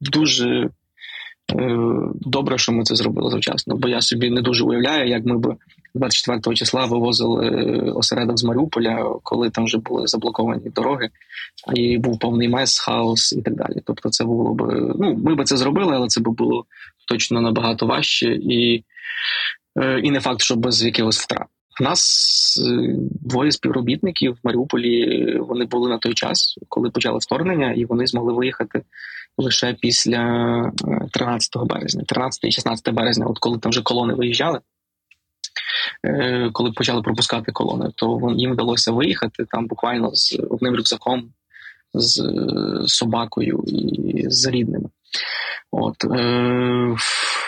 дуже 0.01 0.69
е, 1.53 1.77
добре, 2.13 2.57
що 2.57 2.71
ми 2.71 2.83
це 2.83 2.95
зробили 2.95 3.31
завчасно. 3.31 3.75
Бо 3.75 3.87
я 3.87 4.01
собі 4.01 4.29
не 4.29 4.41
дуже 4.41 4.63
уявляю, 4.63 5.09
як 5.09 5.25
ми 5.25 5.37
б 5.37 5.55
24 5.99 6.55
числа 6.55 6.85
вивозили 6.85 7.47
е, 7.47 7.91
осередок 7.91 8.39
з 8.39 8.43
Маріуполя, 8.43 9.05
коли 9.23 9.49
там 9.49 9.65
вже 9.65 9.77
були 9.77 10.07
заблоковані 10.07 10.69
дороги, 10.69 11.09
і 11.75 11.97
був 11.97 12.19
повний 12.19 12.49
мес, 12.49 12.79
хаос 12.79 13.33
і 13.33 13.41
так 13.41 13.55
далі. 13.55 13.81
Тобто, 13.85 14.09
це 14.09 14.23
було 14.23 14.53
б 14.53 14.61
ну 14.99 15.15
ми 15.15 15.35
б 15.35 15.43
це 15.43 15.57
зробили, 15.57 15.95
але 15.95 16.07
це 16.07 16.21
б 16.21 16.27
було 16.27 16.65
точно 17.07 17.41
набагато 17.41 17.85
важче 17.85 18.31
і 18.31 18.83
е, 19.77 19.99
і 19.99 20.11
не 20.11 20.19
факт, 20.19 20.41
що 20.41 20.55
без 20.55 20.85
якихось 20.85 21.19
втрат. 21.19 21.47
У 21.81 21.83
нас 21.83 22.63
е, 22.67 22.95
двоє 23.21 23.51
співробітників 23.51 24.33
в 24.33 24.39
Маріуполі 24.43 25.37
вони 25.39 25.65
були 25.65 25.89
на 25.89 25.97
той 25.97 26.13
час, 26.13 26.57
коли 26.69 26.89
почали 26.89 27.17
вторгнення, 27.21 27.73
і 27.73 27.85
вони 27.85 28.07
змогли 28.07 28.33
виїхати 28.33 28.81
лише 29.37 29.73
після 29.73 30.71
13 31.11 31.57
березня, 31.65 32.03
13 32.07 32.43
і 32.43 32.51
16 32.51 32.93
березня, 32.93 33.25
от 33.25 33.39
коли 33.39 33.57
там 33.59 33.69
вже 33.69 33.81
колони 33.81 34.13
виїжджали. 34.13 34.59
Е, 36.05 36.49
коли 36.53 36.71
почали 36.71 37.01
пропускати 37.01 37.51
колони, 37.51 37.91
то 37.95 38.33
їм 38.35 38.51
вдалося 38.51 38.91
виїхати 38.91 39.45
там 39.51 39.67
буквально 39.67 40.09
з 40.13 40.39
одним 40.49 40.75
рюкзаком, 40.75 41.29
з 41.93 42.23
собакою 42.87 43.63
і 43.67 44.29
з 44.29 44.47
рідними. 44.47 44.89
От 45.71 46.03
е, 46.03 46.07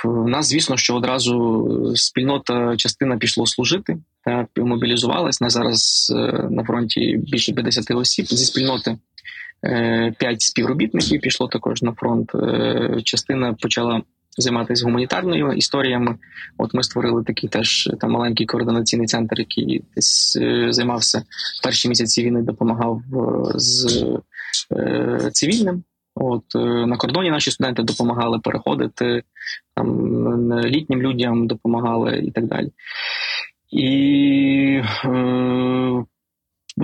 в 0.04 0.28
нас, 0.28 0.50
звісно, 0.50 0.78
що 0.78 0.96
одразу 0.96 1.94
спільнота 1.96 2.78
частина 2.78 3.18
пішло 3.18 3.48
служити 3.48 3.98
та 4.26 4.48
мобілізувалась. 4.58 5.42
На 5.42 5.50
зараз 5.50 6.14
е, 6.16 6.48
на 6.50 6.64
фронті 6.64 7.18
більше 7.18 7.54
50 7.54 7.92
осіб 7.92 8.26
зі 8.26 8.46
спільноти. 8.46 8.98
Е, 9.66 10.14
п'ять 10.20 10.42
співробітників 10.42 11.22
пішло 11.22 11.48
також 11.48 11.82
на 11.82 11.92
фронт. 11.92 12.32
Частина 13.04 13.54
почала 13.54 14.02
займатися 14.38 14.86
гуманітарною 14.86 15.54
історіями. 15.54 16.18
От 16.58 16.74
ми 16.74 16.84
створили 16.84 17.24
такий 17.24 17.50
теж 17.50 17.90
там 18.00 18.12
маленький 18.12 18.46
координаційний 18.46 19.08
центр, 19.08 19.40
який 19.40 19.84
десь 19.96 20.38
е, 20.42 20.68
займався 20.74 21.24
перші 21.64 21.90
місяці 21.90 22.24
війни, 22.24 22.42
допомагав 22.42 23.02
е, 23.14 23.60
з 23.60 24.06
е, 24.72 25.30
цивільним. 25.34 25.84
От 26.16 26.44
на 26.88 26.98
кордоні 26.98 27.32
наші 27.32 27.52
студенти 27.52 27.84
допомагали 27.84 28.40
переходити 28.40 29.24
там 29.76 30.60
літнім 30.64 31.02
людям 31.02 31.48
допомагали 31.48 32.18
і 32.18 32.32
так 32.32 32.46
далі. 32.48 32.72
І 33.72 34.82
е, 35.06 36.04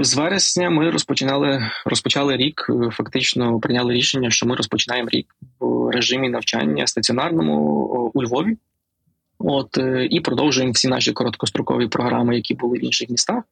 з 0.04 0.16
вересня 0.16 0.70
ми 0.70 0.90
розпочинали 0.90 1.72
розпочали 1.86 2.38
рік. 2.38 2.68
Фактично 2.92 3.60
прийняли 3.60 3.94
рішення, 3.94 4.30
що 4.30 4.46
ми 4.46 4.56
розпочинаємо 4.56 5.10
рік 5.10 5.36
в 5.60 5.90
режимі 5.90 6.30
навчання 6.30 6.88
стаціонарному 6.88 7.54
у 8.14 8.24
Львові. 8.24 8.58
От 9.40 9.78
е, 9.78 10.08
і 10.12 10.20
продовжуємо 10.20 10.72
всі 10.72 10.88
наші 10.88 11.14
короткострокові 11.14 11.88
програми, 11.88 12.36
які 12.36 12.54
були 12.54 12.78
в 12.78 12.86
інших 12.86 13.10
містах. 13.10 13.44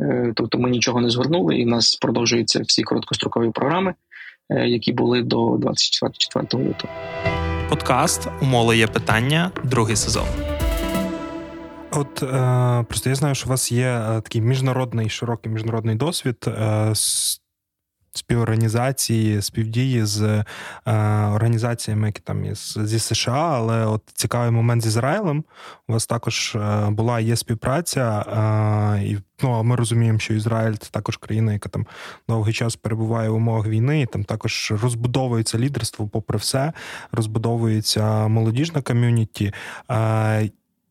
Е, 0.00 0.32
тобто 0.36 0.58
ми 0.58 0.70
нічого 0.70 1.00
не 1.00 1.10
згорнули, 1.10 1.56
і 1.56 1.64
в 1.64 1.68
нас 1.68 1.96
продовжуються 1.96 2.62
всі 2.62 2.82
короткострокові 2.82 3.50
програми, 3.50 3.94
е, 4.50 4.68
які 4.68 4.92
були 4.92 5.22
до 5.22 5.56
24 5.58 6.44
лютого. 6.64 6.92
Подкаст 7.68 8.28
Умоло 8.42 8.74
є 8.74 8.86
питання, 8.86 9.50
другий 9.64 9.96
сезон. 9.96 10.26
От 11.90 12.22
е, 12.22 12.84
просто 12.88 13.10
я 13.10 13.14
знаю, 13.14 13.34
що 13.34 13.46
у 13.46 13.50
вас 13.50 13.72
є 13.72 13.88
е, 13.88 14.20
такий 14.20 14.40
міжнародний 14.40 15.08
широкий 15.08 15.52
міжнародний 15.52 15.94
досвід 15.94 16.44
е, 16.46 16.92
співорганізації, 18.18 19.42
співдії 19.42 20.04
з 20.04 20.22
е, 20.22 20.44
організаціями, 21.34 22.08
які 22.08 22.20
там 22.20 22.44
із 22.44 22.78
зі 22.84 22.98
США, 22.98 23.52
але 23.54 23.86
от 23.86 24.02
цікавий 24.14 24.50
момент 24.50 24.82
з 24.82 24.86
Ізраїлем. 24.86 25.44
У 25.88 25.92
вас 25.92 26.06
також 26.06 26.56
е, 26.56 26.90
була 26.90 27.20
є 27.20 27.36
співпраця, 27.36 28.24
е, 28.98 29.04
і 29.04 29.18
ну 29.42 29.64
ми 29.64 29.76
розуміємо, 29.76 30.18
що 30.18 30.34
Ізраїль 30.34 30.74
це 30.74 30.90
також 30.90 31.16
країна, 31.16 31.52
яка 31.52 31.68
там 31.68 31.86
довгий 32.28 32.54
час 32.54 32.76
перебуває 32.76 33.28
в 33.28 33.34
умовах 33.34 33.66
війни. 33.66 34.00
і 34.00 34.06
Там 34.06 34.24
також 34.24 34.72
розбудовується 34.82 35.58
лідерство, 35.58 36.08
попри 36.08 36.38
все, 36.38 36.72
розбудовується 37.12 38.28
молодіжна 38.28 38.82
ком'юніті. 38.82 39.52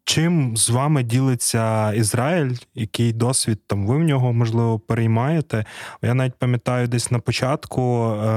Чим 0.08 0.58
з 0.58 0.70
вами 0.70 1.04
ділиться 1.04 1.94
Ізраїль? 1.94 2.52
Який 2.76 3.14
досвід 3.14 3.60
там 3.68 3.88
ви 3.88 3.98
в 3.98 4.04
нього 4.04 4.34
можливо 4.34 4.80
переймаєте? 4.80 5.66
Я 6.02 6.14
навіть 6.14 6.36
пам'ятаю, 6.36 6.88
десь 6.88 7.12
на 7.12 7.20
початку 7.20 8.06
е, 8.06 8.28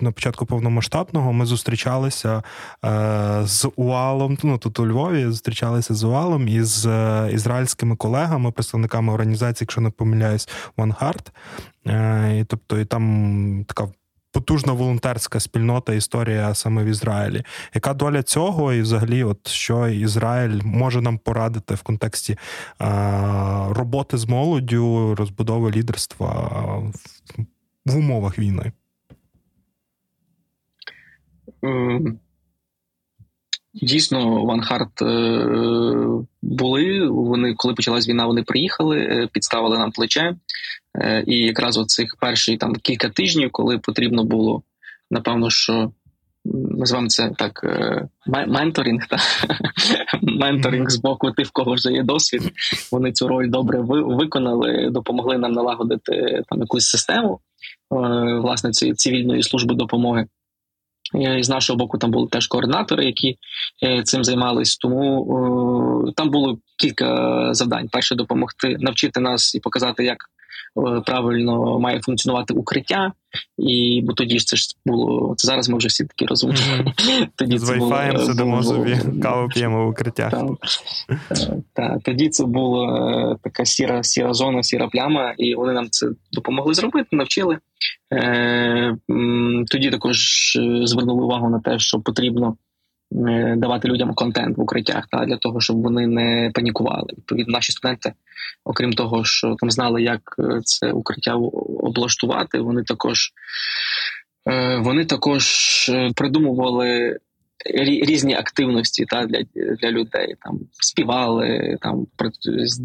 на 0.00 0.12
початку 0.12 0.46
повномасштабного 0.46 1.32
ми 1.32 1.46
зустрічалися 1.46 2.42
е, 2.84 3.40
з 3.44 3.68
Уалом. 3.76 4.38
Ну 4.42 4.58
тут 4.58 4.78
у 4.78 4.86
Львові 4.86 5.24
зустрічалися 5.24 5.94
з 5.94 6.04
Уалом 6.04 6.48
і 6.48 6.62
з 6.62 6.86
е, 6.86 7.30
ізраїльськими 7.32 7.96
колегами, 7.96 8.50
представниками 8.50 9.12
організації, 9.12 9.64
якщо 9.64 9.80
не 9.80 9.90
помиляюсь, 9.90 10.48
One 10.76 10.94
Heart. 10.98 11.30
І, 12.40 12.44
Тобто, 12.44 12.78
і 12.78 12.84
там 12.84 13.64
така 13.68 13.88
потужна 14.32 14.72
волонтерська 14.72 15.40
спільнота, 15.40 15.94
історія 15.94 16.54
саме 16.54 16.84
в 16.84 16.86
Ізраїлі. 16.86 17.42
Яка 17.74 17.94
доля 17.94 18.22
цього, 18.22 18.72
і 18.72 18.82
взагалі, 18.82 19.24
от 19.24 19.48
що 19.48 19.88
Ізраїль 19.88 20.60
може 20.64 21.00
нам 21.00 21.18
порадити 21.18 21.74
в 21.74 21.82
контексті 21.82 22.38
роботи 23.68 24.18
з 24.18 24.28
молоддю, 24.28 25.14
розбудови 25.14 25.70
лідерства 25.70 26.32
в 27.86 27.96
умовах 27.96 28.38
війни? 28.38 28.72
Дійсно, 33.74 34.44
Ванхарт 34.44 35.02
е, 35.02 35.46
були. 36.42 37.08
Вони, 37.08 37.54
коли 37.54 37.74
почалась 37.74 38.08
війна, 38.08 38.26
вони 38.26 38.42
приїхали, 38.42 38.98
е, 38.98 39.28
підставили 39.32 39.78
нам 39.78 39.92
плече. 39.92 40.36
Е, 40.98 41.24
і 41.26 41.36
якраз 41.38 41.78
оцих 41.78 42.16
перші 42.20 42.56
там 42.56 42.74
кілька 42.74 43.08
тижнів, 43.08 43.48
коли 43.52 43.78
потрібно 43.78 44.24
було, 44.24 44.62
напевно, 45.10 45.50
що 45.50 45.92
називаємо 46.44 47.08
це 47.08 47.30
так 47.38 47.64
менторинг, 48.48 49.06
та 49.08 49.16
менторинг 50.22 50.90
з 50.90 50.96
боку 50.96 51.30
тих, 51.30 51.46
в 51.46 51.52
кого 51.52 51.74
вже 51.74 51.92
є 51.92 52.02
досвід. 52.02 52.42
Вони 52.92 53.12
цю 53.12 53.28
роль 53.28 53.48
добре 53.48 53.80
виконали, 53.80 54.90
допомогли 54.90 55.38
нам 55.38 55.52
налагодити 55.52 56.42
там 56.48 56.60
якусь 56.60 56.84
систему 56.84 57.40
власне 58.40 58.70
цієї 58.70 58.94
цивільної 58.94 59.42
служби 59.42 59.74
допомоги. 59.74 60.26
І 61.38 61.42
З 61.42 61.48
нашого 61.48 61.76
боку 61.76 61.98
там 61.98 62.10
були 62.10 62.28
теж 62.28 62.46
координатори, 62.46 63.04
які 63.04 63.38
е, 63.82 64.02
цим 64.02 64.24
займались. 64.24 64.76
Тому 64.76 66.12
там 66.16 66.30
було 66.30 66.58
кілька 66.78 67.48
завдань: 67.54 67.88
перше 67.88 68.14
допомогти 68.14 68.76
навчити 68.80 69.20
нас 69.20 69.54
і 69.54 69.60
показати, 69.60 70.04
як 70.04 70.18
Е, 70.18 70.39
правильно 71.06 71.78
має 71.78 72.00
функціонувати 72.00 72.54
укриття, 72.54 73.12
і 73.58 74.02
бо 74.04 74.12
тоді 74.12 74.38
ж 74.38 74.46
це 74.46 74.56
ж 74.56 74.76
було 74.86 75.34
це 75.36 75.46
зараз. 75.46 75.68
Ми 75.68 75.76
вже 75.76 75.88
всі 75.88 76.04
такі 76.04 76.26
розумні. 76.26 76.56
Mm-hmm. 76.56 77.28
Тоді 77.36 77.58
з 77.58 77.70
Wi-Fi 77.70 78.18
сидимо 78.18 78.62
собі, 78.62 78.98
каву 79.22 79.48
п'ємо 79.48 79.86
в 79.86 79.88
укриттях. 79.88 80.32
Так, 81.72 82.02
тоді 82.02 82.28
це 82.28 82.44
була 82.44 83.36
така 83.42 83.64
сіра 83.64 84.02
сіра 84.02 84.34
зона, 84.34 84.62
сіра 84.62 84.88
пляма, 84.88 85.34
і 85.38 85.54
вони 85.54 85.72
нам 85.72 85.90
це 85.90 86.06
допомогли 86.32 86.74
зробити, 86.74 87.08
навчили. 87.12 87.58
Е, 88.12 88.96
тоді 89.70 89.90
також 89.90 90.16
е, 90.56 90.86
звернули 90.86 91.24
увагу 91.24 91.50
на 91.50 91.60
те, 91.60 91.78
що 91.78 92.00
потрібно. 92.00 92.56
Давати 93.56 93.88
людям 93.88 94.14
контент 94.14 94.58
в 94.58 94.60
укриттях 94.60 95.06
та 95.10 95.26
для 95.26 95.36
того, 95.36 95.60
щоб 95.60 95.82
вони 95.82 96.06
не 96.06 96.50
панікували. 96.54 97.06
Відповідно, 97.16 97.52
наші 97.52 97.72
студенти 97.72 98.12
окрім 98.64 98.92
того, 98.92 99.24
що 99.24 99.56
там 99.60 99.70
знали, 99.70 100.02
як 100.02 100.20
е, 100.38 100.60
це 100.64 100.92
укриття 100.92 101.34
облаштувати, 101.34 102.60
вони 102.60 102.82
також 102.82 103.32
е, 104.50 104.76
вони 104.76 105.04
також 105.04 105.44
е, 105.88 106.10
придумували 106.16 107.18
різні 107.84 108.34
активності 108.34 109.04
та 109.04 109.26
для 109.26 109.42
для 109.54 109.90
людей. 109.90 110.34
Там 110.44 110.60
співали, 110.72 111.76
там 111.80 112.06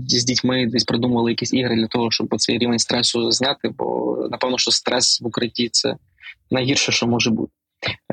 з 0.10 0.26
дітьми 0.26 0.68
десь 0.68 0.84
придумували 0.84 1.32
якісь 1.32 1.54
ігри 1.54 1.76
для 1.76 1.88
того, 1.88 2.12
щоб 2.12 2.36
цей 2.38 2.58
рівень 2.58 2.80
стресу 2.80 3.32
зняти. 3.32 3.70
Бо 3.78 4.18
напевно, 4.32 4.58
що 4.58 4.72
стрес 4.72 5.22
в 5.22 5.28
укритті 5.28 5.70
це 5.72 5.96
найгірше, 6.52 6.92
що 6.92 7.08
може 7.08 7.30
бути. 7.30 7.52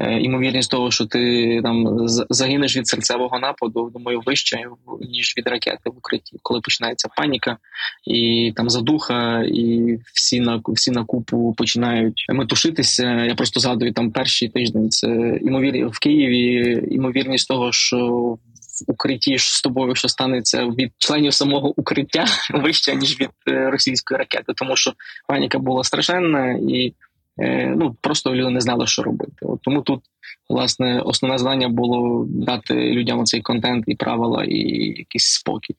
Е, 0.00 0.20
імовірність 0.20 0.70
того, 0.70 0.90
що 0.90 1.06
ти 1.06 1.60
там 1.62 2.08
загинеш 2.08 2.76
від 2.76 2.86
серцевого 2.86 3.38
нападу, 3.38 3.90
думаю, 3.94 4.22
вища 4.26 4.58
ніж 5.00 5.34
від 5.36 5.46
ракети 5.46 5.90
в 5.90 5.98
укритті, 5.98 6.36
коли 6.42 6.60
починається 6.60 7.08
паніка 7.16 7.56
і 8.06 8.52
там 8.56 8.70
задуха, 8.70 9.44
і 9.44 9.98
всі 10.14 10.40
на 10.40 10.60
всі 10.68 10.90
на 10.90 11.04
купу 11.04 11.54
починають 11.58 12.26
метушитися. 12.28 13.24
Я 13.24 13.34
просто 13.34 13.60
згадую 13.60 13.92
там 13.92 14.10
перший 14.10 14.48
тиждень. 14.48 14.90
Це 14.90 15.08
імовір 15.42 15.88
в 15.88 15.98
Києві. 15.98 16.82
Імовірність 16.90 17.48
того, 17.48 17.72
що 17.72 18.38
укритті 18.86 19.38
з 19.38 19.62
тобою, 19.62 19.94
що 19.94 20.08
станеться 20.08 20.64
від 20.64 20.92
членів 20.98 21.34
самого 21.34 21.80
укриття 21.80 22.26
вища 22.54 22.94
ніж 22.94 23.20
від 23.20 23.30
е, 23.48 23.70
російської 23.70 24.18
ракети, 24.18 24.52
тому 24.56 24.76
що 24.76 24.92
паніка 25.28 25.58
була 25.58 25.84
страшенна 25.84 26.52
і. 26.52 26.94
Е, 27.40 27.74
ну 27.78 27.96
просто 28.00 28.34
люди 28.34 28.50
не 28.50 28.60
знали, 28.60 28.86
що 28.86 29.02
робити. 29.02 29.36
От 29.42 29.60
Тому 29.62 29.82
тут 29.82 30.00
власне 30.48 31.00
основне 31.00 31.38
завдання 31.38 31.68
було 31.68 32.26
дати 32.28 32.74
людям 32.74 33.24
цей 33.24 33.40
контент 33.40 33.84
і 33.86 33.94
правила, 33.94 34.44
і 34.44 34.58
якийсь 34.98 35.26
спокій. 35.26 35.74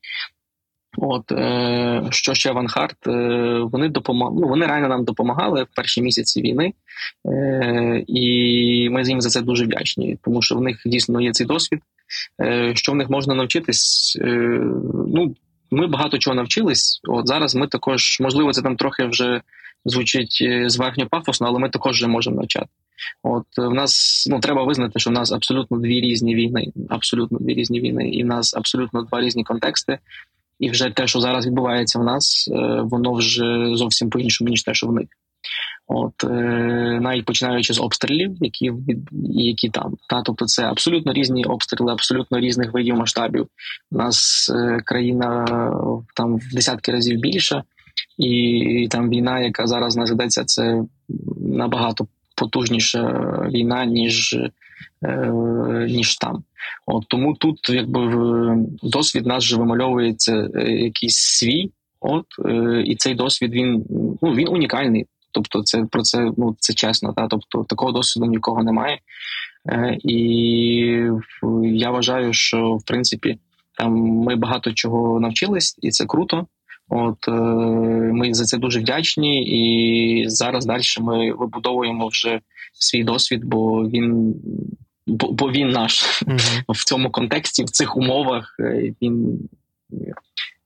От 0.98 1.32
е, 1.32 2.04
що 2.10 2.34
ще 2.34 2.52
Ванхарт, 2.52 3.08
е, 3.08 3.60
вони 3.72 3.90
допомагали, 3.90 4.42
ну, 4.42 4.48
вони 4.48 4.66
реально 4.66 4.88
нам 4.88 5.04
допомагали 5.04 5.64
в 5.64 5.68
перші 5.76 6.02
місяці 6.02 6.42
війни, 6.42 6.74
е, 7.26 8.04
і 8.08 8.90
ми 8.92 9.06
з 9.06 9.10
їм 9.10 9.22
за 9.22 9.30
це 9.30 9.42
дуже 9.42 9.66
вдячні, 9.66 10.18
тому 10.24 10.42
що 10.42 10.56
в 10.56 10.62
них 10.62 10.82
дійсно 10.86 11.22
є 11.22 11.32
цей 11.32 11.48
досвід. 11.48 11.80
Е, 12.42 12.72
Що 12.76 12.92
в 12.92 12.96
них 12.96 13.10
можна 13.10 13.34
навчитись? 13.34 14.18
Е, 14.22 14.60
ну 15.08 15.36
ми 15.72 15.88
багато 15.88 16.18
чого 16.18 16.36
навчились. 16.36 17.02
От 17.04 17.28
зараз 17.28 17.56
ми 17.56 17.68
також, 17.68 18.18
можливо, 18.22 18.54
це 18.54 18.62
там 18.62 18.76
трохи 18.76 19.06
вже 19.06 19.42
звучить 19.86 20.40
е, 20.42 20.70
зверхньо 20.70 21.08
пафосно, 21.08 21.48
але 21.48 21.60
ми 21.60 21.70
також 21.70 21.96
вже 21.96 22.08
можемо 22.08 22.36
навчати. 22.36 22.68
От 23.24 23.46
е, 23.60 23.68
в 23.68 23.74
нас 23.74 24.24
ну 24.30 24.40
треба 24.40 24.64
визнати, 24.64 25.00
що 25.00 25.10
в 25.10 25.14
нас 25.14 25.32
абсолютно 25.32 25.78
дві 25.78 26.02
різні 26.02 26.36
війни, 26.36 26.72
абсолютно 26.90 27.40
дві 27.40 27.54
різні 27.54 27.80
війни, 27.80 28.10
і 28.10 28.24
в 28.24 28.26
нас 28.26 28.54
абсолютно 28.56 29.02
два 29.02 29.22
різні 29.22 29.44
контексти. 29.44 30.00
І 30.60 30.70
вже 30.70 30.90
те, 30.90 31.08
що 31.08 31.20
зараз 31.20 31.46
відбувається 31.46 32.00
в 32.00 32.04
нас, 32.04 32.50
е, 32.52 32.82
воно 32.82 33.14
вже 33.14 33.72
зовсім 33.74 34.10
по 34.10 34.20
іншому 34.20 34.50
ніж 34.50 34.64
те, 34.64 34.74
що 34.74 34.88
в 34.88 34.94
них. 34.94 35.08
От 35.88 36.14
навіть 37.02 37.26
починаючи 37.26 37.74
з 37.74 37.80
обстрілів, 37.80 38.38
які 38.42 38.72
які 39.34 39.70
там 39.70 39.94
та 40.10 40.22
тобто 40.22 40.46
це 40.46 40.64
абсолютно 40.64 41.14
різні 41.14 41.46
обстріли, 41.46 41.92
абсолютно 41.92 42.40
різних 42.40 42.74
видів 42.74 42.96
масштабів. 42.96 43.48
У 43.92 43.98
нас 43.98 44.52
країна 44.86 45.46
там 46.16 46.38
в 46.38 46.54
десятки 46.54 46.92
разів 46.92 47.20
більша, 47.20 47.64
і 48.18 48.88
там 48.92 49.10
війна, 49.10 49.40
яка 49.40 49.68
зараз 49.68 49.96
називається, 49.96 50.44
це 50.44 50.84
набагато 51.38 52.08
потужніша 52.36 53.02
війна, 53.52 53.86
ніж 53.86 54.38
е, 55.04 55.32
ніж 55.90 56.18
там. 56.18 56.44
От 56.86 57.04
Тому 57.08 57.34
тут 57.34 57.70
якби 57.70 58.58
досвід 58.84 59.26
нас 59.26 59.44
вже 59.44 59.58
вимальовується 59.58 60.50
е, 60.56 60.72
якийсь 60.72 61.18
свій, 61.18 61.72
от 62.00 62.26
е, 62.46 62.84
і 62.86 62.96
цей 62.96 63.16
досвід 63.16 63.54
він 63.54 63.86
ну 64.22 64.34
він 64.34 64.48
унікальний. 64.48 65.06
Тобто, 65.32 65.64
це 65.64 65.86
про 65.92 66.02
це 66.02 66.32
ну 66.38 66.56
це 66.60 66.74
чесно. 66.74 67.14
Та 67.14 67.28
тобто 67.28 67.64
такого 67.64 67.92
досвіду 67.92 68.26
нікого 68.26 68.64
немає. 68.64 69.00
Е, 69.70 69.98
І 70.04 70.18
я 71.64 71.92
вважаю, 71.92 72.34
що 72.34 72.74
в 72.74 72.86
принципі 72.86 73.38
там 73.78 73.94
ми 73.98 74.36
багато 74.36 74.74
чого 74.74 75.20
навчились, 75.20 75.80
і 75.82 75.90
це 75.90 76.06
круто. 76.06 76.48
От 76.96 77.28
е, 77.28 77.32
ми 78.14 78.34
за 78.34 78.46
це 78.46 78.58
дуже 78.58 78.80
вдячні, 78.80 79.44
і 79.44 80.30
зараз 80.30 80.66
далі 80.66 80.82
ми 81.02 81.34
вибудовуємо 81.34 82.08
вже 82.08 82.40
свій 82.74 83.04
досвід, 83.04 83.46
бо 83.46 83.90
він 83.90 84.36
бо, 85.08 85.32
бо 85.32 85.52
він 85.52 85.70
наш 85.70 86.24
mm-hmm. 86.24 86.64
в 86.70 86.84
цьому 86.84 87.12
контексті, 87.12 87.64
в 87.64 87.70
цих 87.70 87.98
умовах. 87.98 88.56
Е, 88.60 88.94
він 89.02 89.40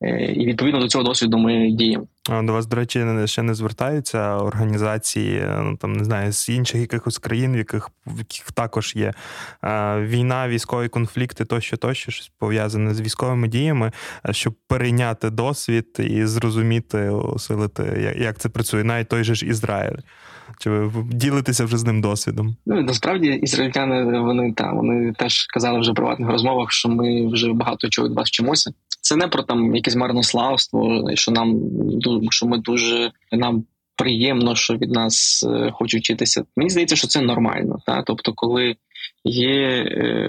і 0.01 0.45
відповідно 0.45 0.79
до 0.79 0.87
цього 0.87 1.03
досвіду 1.03 1.37
ми 1.37 1.71
діємо. 1.71 2.07
До 2.43 2.53
вас, 2.53 2.65
до 2.65 2.75
речі, 2.75 3.05
ще 3.25 3.41
не 3.41 3.53
звертаються 3.53 4.35
організації, 4.35 5.43
ну 5.47 5.77
там 5.77 5.93
не 5.93 6.03
знаю, 6.03 6.31
з 6.31 6.49
інших 6.49 6.81
якихось 6.81 7.17
країн, 7.17 7.53
в 7.53 7.57
яких 7.57 7.89
в 8.05 8.17
яких 8.17 8.51
також 8.51 8.93
є 8.95 9.13
е, 9.63 10.01
війна, 10.01 10.47
військові 10.47 10.87
конфлікти, 10.87 11.45
тощо, 11.45 11.77
тощо 11.77 12.11
щось 12.11 12.31
пов'язане 12.39 12.93
з 12.93 13.01
військовими 13.01 13.47
діями, 13.47 13.91
е, 14.29 14.33
щоб 14.33 14.53
перейняти 14.67 15.29
досвід 15.29 15.87
і 15.99 16.25
зрозуміти, 16.25 17.09
усилити, 17.09 18.15
як 18.19 18.37
це 18.37 18.49
працює, 18.49 18.83
навіть 18.83 19.07
той 19.07 19.23
же 19.23 19.35
ж 19.35 19.45
Ізраїль. 19.45 19.97
Чи 20.59 20.69
ви 20.69 21.03
ділитеся 21.11 21.65
вже 21.65 21.77
з 21.77 21.83
ним 21.83 22.01
досвідом? 22.01 22.55
Ну 22.65 22.81
насправді 22.81 23.27
ізраїльтяни 23.27 24.19
вони 24.19 24.53
та 24.53 24.71
вони 24.71 25.13
теж 25.13 25.45
казали 25.45 25.79
вже 25.79 25.91
в 25.91 25.95
приватних 25.95 26.29
розмовах, 26.29 26.71
що 26.71 26.89
ми 26.89 27.27
вже 27.27 27.53
багато 27.53 27.89
чого 27.89 28.07
від 28.07 28.15
вас 28.15 28.27
вчимося. 28.27 28.71
Це 29.01 29.15
не 29.15 29.27
про 29.27 29.43
там 29.43 29.75
якесь 29.75 29.95
марнославство, 29.95 31.09
що 31.13 31.31
нам 31.31 31.61
що 32.29 32.45
ми 32.45 32.57
дуже 32.57 33.11
нам 33.31 33.63
приємно, 33.95 34.55
що 34.55 34.73
від 34.73 34.91
нас 34.91 35.45
е, 35.49 35.71
хочуть 35.71 36.01
вчитися. 36.01 36.43
Мені 36.55 36.69
здається, 36.69 36.95
що 36.95 37.07
це 37.07 37.21
нормально. 37.21 37.79
Та 37.85 38.01
тобто, 38.01 38.33
коли 38.33 38.75
є 39.23 39.85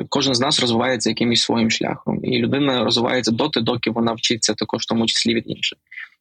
кожен 0.09 0.35
з 0.35 0.40
нас 0.40 0.61
розвивається 0.61 1.11
якимось 1.11 1.40
своїм 1.40 1.70
шляхом, 1.70 2.24
і 2.24 2.38
людина 2.38 2.85
розвивається 2.85 3.31
доти, 3.31 3.61
доки 3.61 3.90
вона 3.90 4.12
вчиться 4.12 4.54
також 4.54 4.83
в 4.83 4.87
тому 4.87 5.07
числі 5.07 5.35
від 5.35 5.44
інших. 5.46 5.78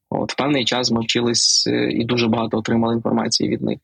От 0.10 0.36
певний 0.38 0.65
час 0.65 0.91
ми 0.91 1.02
вчились 1.02 1.67
і 1.89 2.06
дуже 2.06 2.28
багато 2.28 2.58
отримали 2.58 2.96
інформації 2.96 3.50
від 3.50 3.62
них. 3.62 3.80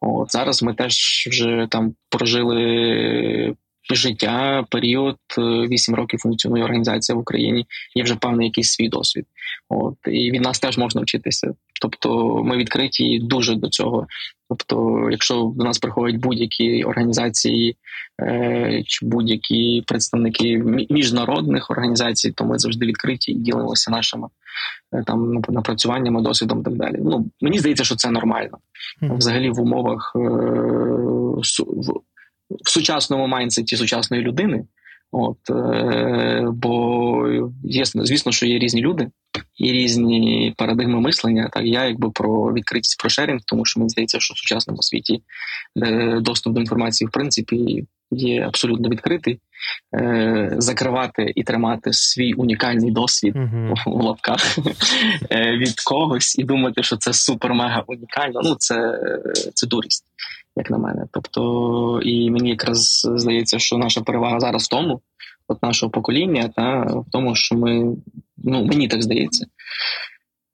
От 0.00 0.32
зараз 0.32 0.62
ми 0.62 0.74
теж 0.74 1.26
вже 1.30 1.66
там 1.70 1.94
прожили 2.10 3.56
життя, 3.90 4.64
період 4.70 5.16
вісім 5.38 5.94
років 5.94 6.20
функціонує 6.20 6.64
організація 6.64 7.16
в 7.16 7.18
Україні. 7.18 7.66
Є 7.94 8.02
вже 8.02 8.16
певний 8.16 8.46
якийсь 8.46 8.72
свій 8.72 8.88
досвід. 8.88 9.26
От 9.68 9.94
і 10.06 10.30
від 10.30 10.42
нас 10.42 10.60
теж 10.60 10.78
можна 10.78 11.00
вчитися. 11.00 11.54
Тобто, 11.80 12.34
ми 12.44 12.56
відкриті 12.56 13.20
дуже 13.22 13.54
до 13.54 13.68
цього. 13.68 14.06
Тобто, 14.48 15.08
якщо 15.10 15.52
до 15.56 15.64
нас 15.64 15.78
приходять 15.78 16.20
будь-які 16.20 16.84
організації 16.84 17.76
е, 18.22 18.82
чи 18.86 19.06
будь-які 19.06 19.84
представники 19.86 20.58
міжнародних 20.90 21.70
організацій, 21.70 22.32
то 22.32 22.44
ми 22.44 22.58
завжди 22.58 22.86
відкриті 22.86 23.18
і 23.28 23.34
ділимося 23.34 23.90
нашими 23.90 24.28
е, 24.92 25.02
там 25.06 25.42
напрацюваннями, 25.48 26.22
досвідом 26.22 26.60
і 26.60 26.64
так 26.64 26.74
далі. 26.74 26.96
Ну 27.00 27.30
мені 27.40 27.58
здається, 27.58 27.84
що 27.84 27.96
це 27.96 28.10
нормально. 28.10 28.58
Взагалі, 29.02 29.50
в 29.50 29.60
умовах 29.60 30.12
е, 30.16 30.18
в, 30.18 32.00
в 32.50 32.70
сучасному 32.70 33.26
майнсеті 33.26 33.76
сучасної 33.76 34.22
людини. 34.22 34.64
От 35.12 35.50
е, 35.50 36.44
бо 36.52 37.40
ясно, 37.64 38.06
звісно, 38.06 38.32
що 38.32 38.46
є 38.46 38.58
різні 38.58 38.80
люди 38.80 39.08
і 39.58 39.72
різні 39.72 40.54
парадигми 40.56 41.00
мислення. 41.00 41.48
Так 41.52 41.64
я 41.64 41.84
якби 41.84 42.10
про 42.10 42.52
відкритість 42.52 43.00
про 43.00 43.10
шерінг, 43.10 43.40
тому 43.46 43.64
що 43.64 43.80
мені 43.80 43.90
здається, 43.90 44.20
що 44.20 44.34
в 44.34 44.38
сучасному 44.38 44.82
світі 44.82 45.22
де 45.76 46.20
доступ 46.20 46.54
до 46.54 46.60
інформації 46.60 47.08
в 47.08 47.10
принципі 47.10 47.86
є 48.10 48.42
абсолютно 48.42 48.88
відкритий. 48.88 49.40
Е, 49.94 50.54
закривати 50.58 51.32
і 51.34 51.42
тримати 51.42 51.92
свій 51.92 52.32
унікальний 52.32 52.90
досвід 52.90 53.36
uh-huh. 53.36 53.74
у 53.86 54.02
лапках 54.02 54.58
е, 55.30 55.56
від 55.56 55.80
когось 55.80 56.38
і 56.38 56.44
думати, 56.44 56.82
що 56.82 56.96
це 56.96 57.10
супер-мега 57.10 57.82
унікально. 57.86 58.40
Ну 58.44 58.56
це 58.58 58.98
це 59.54 59.66
дурість, 59.66 60.04
як 60.56 60.70
на 60.70 60.78
мене. 60.78 61.06
Тобто, 61.12 62.00
і 62.02 62.30
мені 62.30 62.50
якраз 62.50 63.08
здається, 63.14 63.58
що 63.58 63.78
наша 63.78 64.00
перевага 64.00 64.40
зараз 64.40 64.64
в 64.64 64.68
тому, 64.68 65.00
от 65.48 65.62
нашого 65.62 65.90
покоління, 65.90 66.50
та 66.56 66.82
в 66.82 67.06
тому, 67.12 67.34
що 67.34 67.56
ми 67.56 67.96
ну 68.36 68.64
мені 68.64 68.88
так 68.88 69.02
здається, 69.02 69.46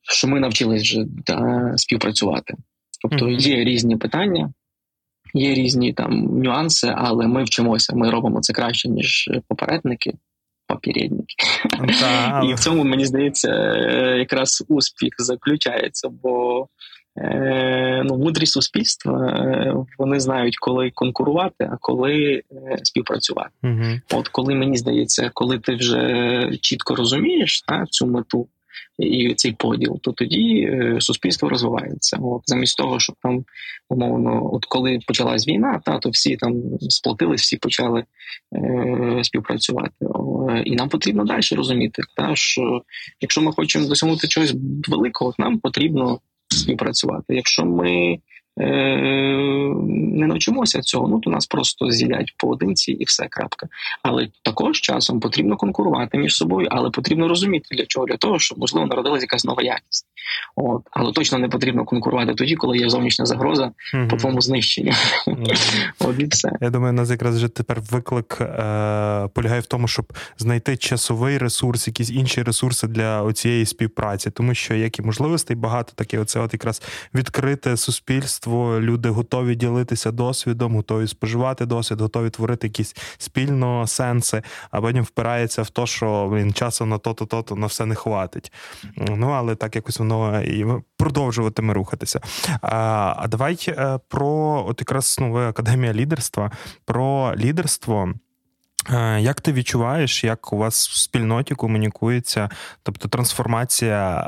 що 0.03 0.29
ми 0.29 0.41
навчились 0.41 0.83
вже 0.83 1.05
та, 1.25 1.73
співпрацювати. 1.77 2.55
Тобто 3.03 3.29
є 3.29 3.65
різні 3.65 3.97
питання, 3.97 4.53
є 5.35 5.55
різні 5.55 5.93
там 5.93 6.13
нюанси, 6.43 6.95
але 6.97 7.27
ми 7.27 7.45
вчимося. 7.45 7.97
Ми 7.97 8.11
робимо 8.11 8.41
це 8.41 8.53
краще 8.53 8.89
ніж 8.89 9.31
попередники. 9.49 10.13
Попередники. 10.67 11.35
І 12.51 12.55
в 12.55 12.61
цьому 12.61 12.85
мені 12.85 13.07
здається, 13.07 13.51
якраз 14.19 14.65
успіх 14.69 15.15
заключається, 15.19 16.09
бо 16.09 16.67
ну, 18.05 18.19
мудрі 18.19 18.47
суспільства 18.47 19.27
е, 19.27 19.75
вони 19.99 20.21
знають, 20.21 20.57
коли 20.57 20.91
конкурувати, 20.95 21.65
а 21.73 21.77
коли 21.81 22.43
е, 22.53 22.79
співпрацювати. 22.83 23.51
Угу. 23.63 23.85
От 24.13 24.29
коли 24.29 24.55
мені 24.55 24.77
здається, 24.77 25.31
коли 25.35 25.59
ти 25.59 25.75
вже 25.75 26.51
чітко 26.61 26.95
розумієш 26.95 27.63
та, 27.63 27.85
цю 27.91 28.07
мету 28.07 28.49
і 28.99 29.35
цей 29.35 29.53
поділ, 29.53 30.01
то 30.01 30.13
тоді 30.13 30.69
е, 30.73 30.97
суспільство 31.01 31.49
розвивається. 31.49 32.19
От 32.23 32.43
замість 32.47 32.79
того, 32.79 33.01
щоб 33.01 33.17
там 33.23 33.45
умовно, 33.89 34.55
от 34.55 34.65
коли 34.65 34.99
почалась 35.07 35.49
війна, 35.49 35.81
та 35.85 35.99
то 35.99 36.11
всі 36.11 36.37
там 36.37 36.55
сплотились, 36.81 37.43
всі 37.43 37.57
почали 37.57 38.05
е, 38.57 39.25
співпрацювати. 39.25 40.07
І 40.65 40.77
нам 40.77 40.89
потрібно 40.89 41.25
далі 41.25 41.41
розуміти, 41.53 42.03
та 42.17 42.37
що 42.37 42.83
якщо 43.21 43.43
ми 43.43 43.53
хочемо 43.53 43.89
досягнути 43.89 44.29
чогось 44.29 44.55
великого, 44.89 45.35
нам 45.39 45.59
потрібно 45.59 46.21
співпрацювати. 46.59 47.35
Якщо 47.35 47.65
ми 47.65 48.19
не 48.57 50.27
навчимося 50.27 50.81
цього, 50.81 51.09
ну 51.09 51.21
то 51.21 51.31
нас 51.31 51.47
просто 51.47 51.91
з'їдять 51.91 52.35
поодинці 52.37 52.93
і 52.93 53.05
все 53.05 53.27
крапка. 53.31 53.69
Але 54.03 54.29
також 54.43 54.81
часом 54.81 55.21
потрібно 55.21 55.57
конкурувати 55.57 56.19
між 56.19 56.37
собою, 56.37 56.69
але 56.71 56.91
потрібно 56.91 57.29
розуміти 57.29 57.69
для 57.77 57.87
чого 57.87 58.07
для 58.07 58.17
того, 58.17 58.39
щоб 58.39 58.59
можливо 58.59 58.87
народилася 58.87 59.23
якась 59.23 59.45
нова 59.45 59.63
якість. 59.63 60.07
От, 60.57 60.83
але 60.91 61.13
точно 61.13 61.39
не 61.39 61.49
потрібно 61.49 61.85
конкурувати 61.85 62.35
тоді, 62.35 62.55
коли 62.55 62.79
є 62.79 62.89
зовнішня 62.89 63.27
загроза 63.27 63.71
mm-hmm. 63.95 64.09
по 64.09 64.17
твоєму 64.17 64.41
знищенню. 64.41 64.93
От 65.99 66.21
і 66.21 66.25
все. 66.25 66.53
Я 66.61 66.71
думаю, 66.71 66.93
у 66.93 66.97
нас 66.97 67.11
якраз 67.11 67.37
вже 67.37 67.49
тепер 67.49 67.81
виклик 67.91 68.39
е, 68.41 68.45
полягає 69.35 69.61
в 69.61 69.67
тому, 69.67 69.89
щоб 69.89 70.13
знайти 70.39 70.77
часовий 70.77 71.39
ресурс, 71.39 71.87
якісь 71.87 72.11
інші 72.11 72.43
ресурси 72.43 72.87
для 72.87 73.33
цієї 73.33 73.67
співпраці, 73.67 74.31
тому 74.31 74.55
що 74.55 74.75
як 74.75 74.99
і 74.99 75.03
можливостей 75.03 75.57
багато, 75.57 75.93
так 75.95 76.15
і 76.15 76.19
оце 76.19 76.41
от 76.41 76.53
якраз 76.53 76.83
відкрите 77.15 77.77
суспільство. 77.77 78.42
Люди 78.81 79.09
готові 79.09 79.55
ділитися 79.55 80.11
досвідом, 80.11 80.77
готові 80.77 81.07
споживати 81.07 81.67
досвід, 81.67 82.01
готові 82.01 82.31
творити 82.31 82.67
якісь 82.67 82.97
спільно 83.19 83.87
сенси, 83.87 84.43
а 84.71 84.81
потім 84.81 85.03
впирається 85.03 85.63
в 85.63 85.71
те, 85.71 85.87
що 85.87 86.31
він 86.35 86.53
часу 86.53 86.87
на 86.87 86.99
то-то, 86.99 87.27
то-то 87.27 87.57
на 87.57 87.67
все 87.67 87.87
не 87.87 87.95
хватить. 87.95 88.53
Ну 88.97 89.29
але 89.29 89.55
так 89.55 89.77
якось 89.77 89.99
воно 89.99 90.43
і 90.43 90.67
продовжуватиме 90.97 91.75
рухатися. 91.75 92.21
А 92.63 93.15
а 93.17 93.29
давай 93.29 93.59
е, 93.69 93.99
про 94.09 94.65
от 94.69 94.81
якраз 94.81 95.17
ну, 95.21 95.37
академія 95.37 95.95
лідерства, 95.95 96.51
про 96.85 97.35
лідерство. 97.37 98.15
Е, 98.91 99.21
як 99.21 99.41
ти 99.41 99.53
відчуваєш, 99.53 100.25
як 100.25 100.53
у 100.53 100.57
вас 100.57 100.89
в 100.89 100.97
спільноті 100.97 101.55
комунікується, 101.55 102.51
тобто 102.83 103.09
трансформація 103.09 104.21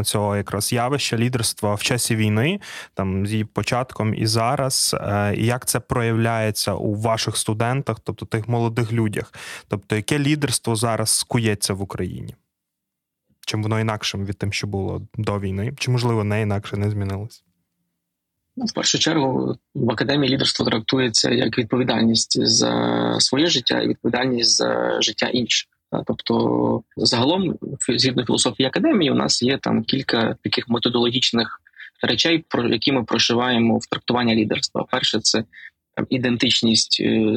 е, 0.00 0.04
цього 0.04 0.36
якраз 0.36 0.72
явища 0.72 1.16
лідерства 1.16 1.74
в 1.74 1.82
часі 1.82 2.16
війни, 2.16 2.60
там 2.94 3.26
з 3.26 3.32
її 3.32 3.44
початком 3.44 4.14
і 4.14 4.26
зараз, 4.26 4.96
і 5.36 5.46
як 5.46 5.66
це 5.66 5.80
проявляється 5.80 6.74
у 6.74 6.94
ваших 6.94 7.36
студентах, 7.36 8.00
тобто 8.04 8.26
тих 8.26 8.48
молодих 8.48 8.92
людях? 8.92 9.32
Тобто, 9.68 9.96
яке 9.96 10.18
лідерство 10.18 10.76
зараз 10.76 11.22
кується 11.22 11.74
в 11.74 11.82
Україні? 11.82 12.34
Чим 13.46 13.62
воно 13.62 13.80
інакшим 13.80 14.26
від 14.26 14.38
тим, 14.38 14.52
що 14.52 14.66
було 14.66 15.02
до 15.14 15.40
війни? 15.40 15.72
Чи, 15.76 15.90
можливо, 15.90 16.24
не 16.24 16.42
інакше 16.42 16.76
не 16.76 16.90
змінилось? 16.90 17.44
Ну, 18.56 18.64
в 18.64 18.72
першу 18.72 18.98
чергу 18.98 19.56
в 19.74 19.92
академії 19.92 20.32
лідерство 20.32 20.66
трактується 20.66 21.30
як 21.30 21.58
відповідальність 21.58 22.46
за 22.46 23.14
своє 23.20 23.46
життя 23.46 23.80
і 23.80 23.88
відповідальність 23.88 24.56
за 24.56 25.00
життя 25.00 25.26
інших. 25.26 25.68
Тобто, 26.06 26.82
загалом, 26.96 27.58
згідно 27.88 28.26
філософії 28.26 28.66
академії, 28.66 29.10
у 29.10 29.14
нас 29.14 29.42
є 29.42 29.58
там 29.58 29.84
кілька 29.84 30.36
таких 30.42 30.68
методологічних 30.68 31.60
речей, 32.02 32.44
про 32.48 32.68
які 32.68 32.92
ми 32.92 33.04
прошиваємо 33.04 33.78
в 33.78 33.86
трактування 33.86 34.34
лідерства. 34.34 34.84
Перше, 34.90 35.20
це 35.20 35.44
ідентичність 36.10 37.00
е, 37.00 37.36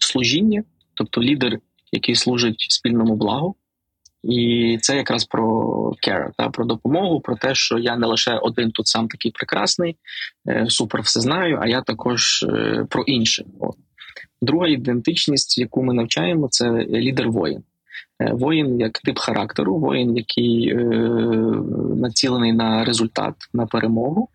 служіння, 0.00 0.62
тобто 0.94 1.22
лідер, 1.22 1.58
який 1.92 2.14
служить 2.14 2.66
спільному 2.68 3.16
благу. 3.16 3.54
І 4.22 4.78
це 4.80 4.96
якраз 4.96 5.24
про 5.24 5.44
care, 6.06 6.30
та 6.36 6.48
про 6.48 6.64
допомогу, 6.64 7.20
про 7.20 7.36
те, 7.36 7.54
що 7.54 7.78
я 7.78 7.96
не 7.96 8.06
лише 8.06 8.34
один 8.34 8.70
тут 8.70 8.86
сам 8.86 9.08
такий 9.08 9.30
прекрасний, 9.30 9.96
е, 10.48 10.66
супер 10.68 11.00
все 11.00 11.20
знаю, 11.20 11.58
а 11.62 11.66
я 11.66 11.82
також 11.82 12.42
е, 12.42 12.86
про 12.90 13.02
інше. 13.02 13.44
Друга 14.42 14.68
ідентичність, 14.68 15.58
яку 15.58 15.82
ми 15.82 15.94
навчаємо, 15.94 16.48
це 16.50 16.70
лідер 16.70 17.30
воїн. 17.30 17.62
Е, 18.22 18.32
воїн 18.32 18.80
як 18.80 18.98
тип 18.98 19.18
характеру, 19.18 19.78
воїн, 19.78 20.16
який 20.16 20.70
е, 20.70 20.76
націлений 21.96 22.52
на 22.52 22.84
результат, 22.84 23.34
на 23.52 23.66
перемогу, 23.66 24.28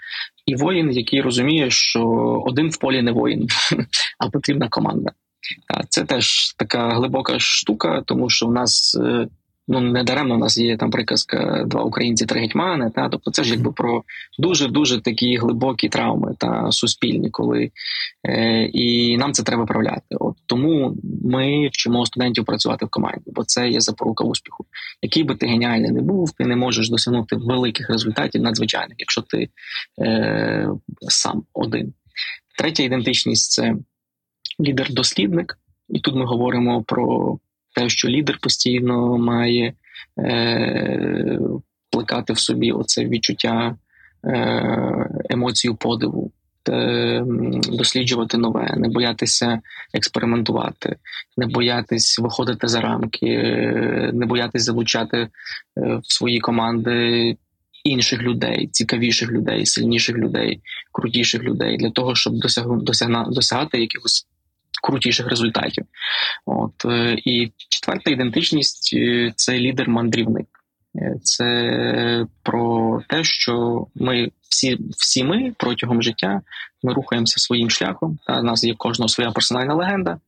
і 0.45 0.55
воїн, 0.55 0.91
який 0.91 1.21
розуміє, 1.21 1.69
що 1.69 2.03
один 2.45 2.69
в 2.69 2.77
полі 2.77 3.01
не 3.01 3.11
воїн, 3.11 3.47
а 4.19 4.29
потрібна 4.29 4.67
команда. 4.69 5.11
Це 5.89 6.03
теж 6.03 6.53
така 6.53 6.89
глибока 6.89 7.39
штука, 7.39 8.03
тому 8.05 8.29
що 8.29 8.47
в 8.47 8.51
нас 8.51 8.99
ну 9.67 9.79
не 9.79 10.03
даремно 10.03 10.35
у 10.35 10.37
нас 10.37 10.57
є 10.57 10.77
там 10.77 10.91
приказка 10.91 11.63
два 11.67 11.83
українці, 11.83 12.25
три 12.25 12.41
гетьмани. 12.41 12.91
Та 12.95 13.09
тобто, 13.09 13.31
це 13.31 13.43
ж 13.43 13.53
якби 13.53 13.71
про 13.71 14.03
дуже 14.39 14.67
дуже 14.67 15.01
такі 15.01 15.37
глибокі 15.37 15.89
травми 15.89 16.35
та 16.39 16.71
суспільні, 16.71 17.29
коли 17.29 17.71
е, 18.27 18.63
і 18.63 19.17
нам 19.17 19.33
це 19.33 19.43
треба 19.43 19.61
виправляти. 19.61 20.15
От 20.19 20.35
тому 20.45 20.95
ми 21.23 21.67
вчимо 21.67 22.05
студентів 22.05 22.45
працювати 22.45 22.85
в 22.85 22.89
команді, 22.89 23.23
бо 23.25 23.43
це 23.43 23.69
є 23.69 23.79
запорука 23.79 24.23
успіху. 24.23 24.65
Який 25.01 25.23
би 25.23 25.35
ти 25.35 25.47
геніальний 25.47 25.91
не 25.91 26.01
був, 26.01 26.31
ти 26.31 26.45
не 26.45 26.55
можеш 26.55 26.89
досягнути 26.89 27.35
великих 27.35 27.89
результатів 27.89 28.41
надзвичайних, 28.41 28.95
якщо 28.99 29.21
ти 29.21 29.49
е, 30.01 30.69
сам 31.01 31.43
один. 31.53 31.93
Третя 32.57 32.83
ідентичність 32.83 33.51
це 33.51 33.75
лідер-дослідник, 34.59 35.57
і 35.89 35.99
тут 35.99 36.15
ми 36.15 36.25
говоримо 36.25 36.83
про 36.83 37.37
що 37.87 38.09
лідер 38.09 38.37
постійно 38.41 39.17
має 39.17 39.73
е, 40.19 41.39
плекати 41.89 42.33
в 42.33 42.39
собі 42.39 42.71
оце 42.71 43.05
відчуття 43.05 43.75
е, 44.25 45.09
емоцію 45.29 45.75
подиву. 45.75 46.31
досліджувати 47.67 48.37
нове, 48.37 48.73
не 48.77 48.87
боятися 48.87 49.61
експериментувати, 49.93 50.95
не 51.37 51.47
боятись 51.47 52.19
виходити 52.19 52.67
за 52.67 52.81
рамки, 52.81 53.27
не 54.13 54.25
боятись 54.25 54.63
залучати 54.63 55.27
в 55.75 56.13
свої 56.13 56.39
команди 56.39 57.35
інших 57.83 58.21
людей, 58.21 58.69
цікавіших 58.71 59.31
людей, 59.31 59.65
сильніших 59.65 60.17
людей, 60.17 60.61
крутіших 60.91 61.43
людей 61.43 61.77
для 61.77 61.89
того, 61.89 62.15
щоб 62.15 62.33
досягна, 62.69 63.27
досягати 63.29 63.81
якихось 63.81 64.27
крутіших 64.83 65.27
результатів. 65.27 65.85
От 66.45 66.85
е, 66.85 67.17
і 67.25 67.51
четверта 67.69 68.11
ідентичність 68.11 68.93
е, 68.93 69.33
це 69.35 69.59
лідер-мандрівник. 69.59 70.47
Е, 70.95 71.15
це 71.23 72.25
про 72.43 73.01
те, 73.07 73.23
що 73.23 73.85
ми 73.95 74.31
всі 74.49 74.77
всі 74.97 75.23
ми 75.23 75.53
протягом 75.57 76.03
життя 76.03 76.41
ми 76.83 76.93
рухаємося 76.93 77.39
своїм 77.39 77.69
шляхом. 77.69 78.19
Та 78.27 78.41
нас 78.41 78.63
є 78.63 78.73
кожного 78.73 79.09
своя 79.09 79.31
персональна 79.31 79.73
легенда, 79.73 80.19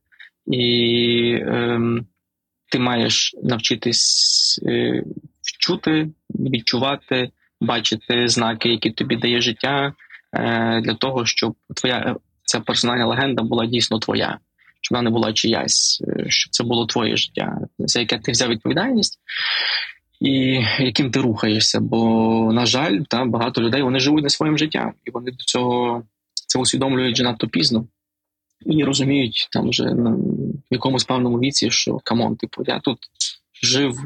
і 0.46 1.38
е, 1.40 1.80
ти 2.72 2.78
маєш 2.78 3.34
навчитись 3.42 4.60
е, 4.66 5.02
вчути, 5.42 6.08
відчувати, 6.30 7.30
бачити 7.60 8.28
знаки, 8.28 8.68
які 8.68 8.90
тобі 8.90 9.16
дає 9.16 9.40
життя, 9.40 9.92
е, 10.32 10.80
для 10.80 10.94
того, 10.94 11.26
щоб 11.26 11.54
твоя 11.76 12.16
ця 12.44 12.60
персональна 12.60 13.06
легенда 13.06 13.42
була 13.42 13.66
дійсно 13.66 13.98
твоя, 13.98 14.38
щоб 14.80 14.96
вона 14.96 15.10
не 15.10 15.10
була 15.10 15.32
чиясь, 15.32 16.02
е, 16.08 16.24
щоб 16.28 16.52
це 16.52 16.64
було 16.64 16.86
твоє 16.86 17.16
життя, 17.16 17.58
за 17.78 18.00
яке 18.00 18.18
ти 18.18 18.32
взяв 18.32 18.48
відповідальність. 18.48 19.18
І 20.20 20.60
яким 20.78 21.10
ти 21.10 21.20
рухаєшся, 21.20 21.80
бо 21.80 22.52
на 22.52 22.66
жаль, 22.66 22.98
та 23.08 23.24
багато 23.24 23.62
людей 23.62 23.82
вони 23.82 24.00
живуть 24.00 24.22
не 24.22 24.30
своїм 24.30 24.58
життям, 24.58 24.92
і 25.04 25.10
вони 25.10 25.30
до 25.30 25.44
цього 25.44 26.02
це 26.46 26.58
усвідомлюють 26.58 27.14
вже 27.14 27.24
надто 27.24 27.48
пізно 27.48 27.86
і 28.66 28.84
розуміють 28.84 29.48
там 29.52 29.68
вже 29.68 29.84
на 29.84 30.16
якомусь 30.70 31.04
певному 31.04 31.38
віці, 31.38 31.70
що 31.70 31.98
come 32.04 32.22
on, 32.22 32.36
типу, 32.36 32.62
я 32.66 32.80
тут 32.80 32.98
жив 33.62 33.98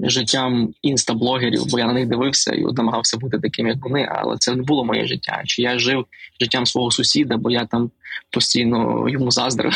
життям 0.00 0.74
інстаблогерів, 0.82 1.62
бо 1.70 1.78
я 1.78 1.86
на 1.86 1.92
них 1.92 2.06
дивився 2.06 2.52
і 2.52 2.62
намагався 2.62 3.18
бути 3.18 3.38
таким, 3.38 3.66
як 3.66 3.76
вони. 3.80 4.08
Але 4.12 4.36
це 4.38 4.54
не 4.54 4.62
було 4.62 4.84
моє 4.84 5.06
життя. 5.06 5.42
Чи 5.44 5.62
я 5.62 5.78
жив 5.78 6.04
життям 6.40 6.66
свого 6.66 6.90
сусіда, 6.90 7.36
бо 7.36 7.50
я 7.50 7.64
там 7.64 7.90
постійно 8.30 9.08
йому 9.08 9.30
заздрив, 9.30 9.72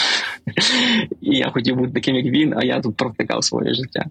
і 1.21 1.37
я 1.37 1.51
хотів 1.51 1.77
бути 1.77 1.93
таким, 1.93 2.17
як 2.17 2.27
він, 2.27 2.55
а 2.57 2.65
я 2.65 2.81
тут 2.81 2.97
провтикав 2.97 3.45
своє 3.45 3.75
життя. 3.75 4.05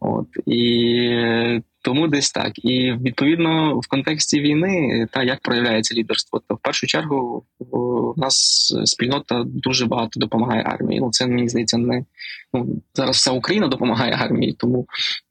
От 0.00 0.26
і 0.46 1.60
тому 1.82 2.08
десь 2.08 2.30
так. 2.30 2.64
І 2.64 2.92
відповідно 2.92 3.78
в 3.78 3.88
контексті 3.88 4.40
війни, 4.40 5.06
та 5.12 5.22
як 5.22 5.40
проявляється 5.40 5.94
лідерство, 5.94 6.40
то 6.48 6.54
в 6.54 6.58
першу 6.58 6.86
чергу 6.86 7.44
у 7.58 8.14
нас 8.16 8.36
спільнота 8.84 9.44
дуже 9.46 9.86
багато 9.86 10.20
допомагає 10.20 10.62
армії. 10.62 11.00
Ну 11.00 11.10
це 11.10 11.26
мені 11.26 11.48
здається, 11.48 11.78
не 11.78 12.04
ну 12.52 12.82
зараз 12.94 13.16
вся 13.16 13.30
Україна 13.30 13.68
допомагає 13.68 14.12
армії, 14.12 14.52
тому 14.58 14.86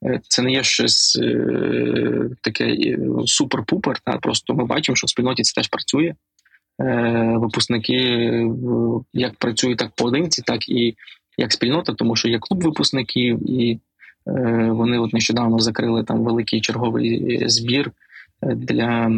е, 0.05 0.21
це 0.27 0.41
не 0.41 0.51
є 0.51 0.63
щось 0.63 1.19
е, 1.23 2.29
таке 2.41 2.65
е, 2.65 2.97
супер-пупер. 3.25 3.95
Та 4.03 4.17
просто 4.17 4.53
ми 4.53 4.65
бачимо, 4.65 4.95
що 4.95 5.05
в 5.05 5.09
спільноті 5.09 5.43
це 5.43 5.53
теж 5.53 5.67
працює. 5.67 6.13
Випускники 7.35 7.95
як 9.13 9.35
працюють 9.35 9.77
так 9.77 9.91
поодинці, 9.95 10.41
так 10.41 10.69
і 10.69 10.95
як 11.37 11.53
спільнота, 11.53 11.93
тому 11.93 12.15
що 12.15 12.29
є 12.29 12.39
клуб 12.39 12.63
випускників 12.63 13.49
і. 13.49 13.79
Е, 14.37 14.71
вони 14.71 14.99
от 14.99 15.13
нещодавно 15.13 15.59
закрили 15.59 16.03
там 16.03 16.23
великий 16.23 16.61
черговий 16.61 17.43
збір 17.49 17.91
е, 18.43 18.55
для 18.55 19.11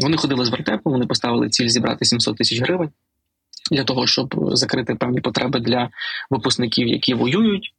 вони 0.00 0.16
ходили 0.16 0.44
з 0.44 0.50
вертепом, 0.50 0.92
вони 0.92 1.06
поставили 1.06 1.48
ціль 1.48 1.68
зібрати 1.68 2.04
700 2.04 2.36
тисяч 2.36 2.60
гривень 2.60 2.90
для 3.70 3.84
того, 3.84 4.06
щоб 4.06 4.34
закрити 4.52 4.94
певні 4.94 5.20
потреби 5.20 5.60
для 5.60 5.90
випускників, 6.30 6.88
які 6.88 7.14
воюють. 7.14 7.74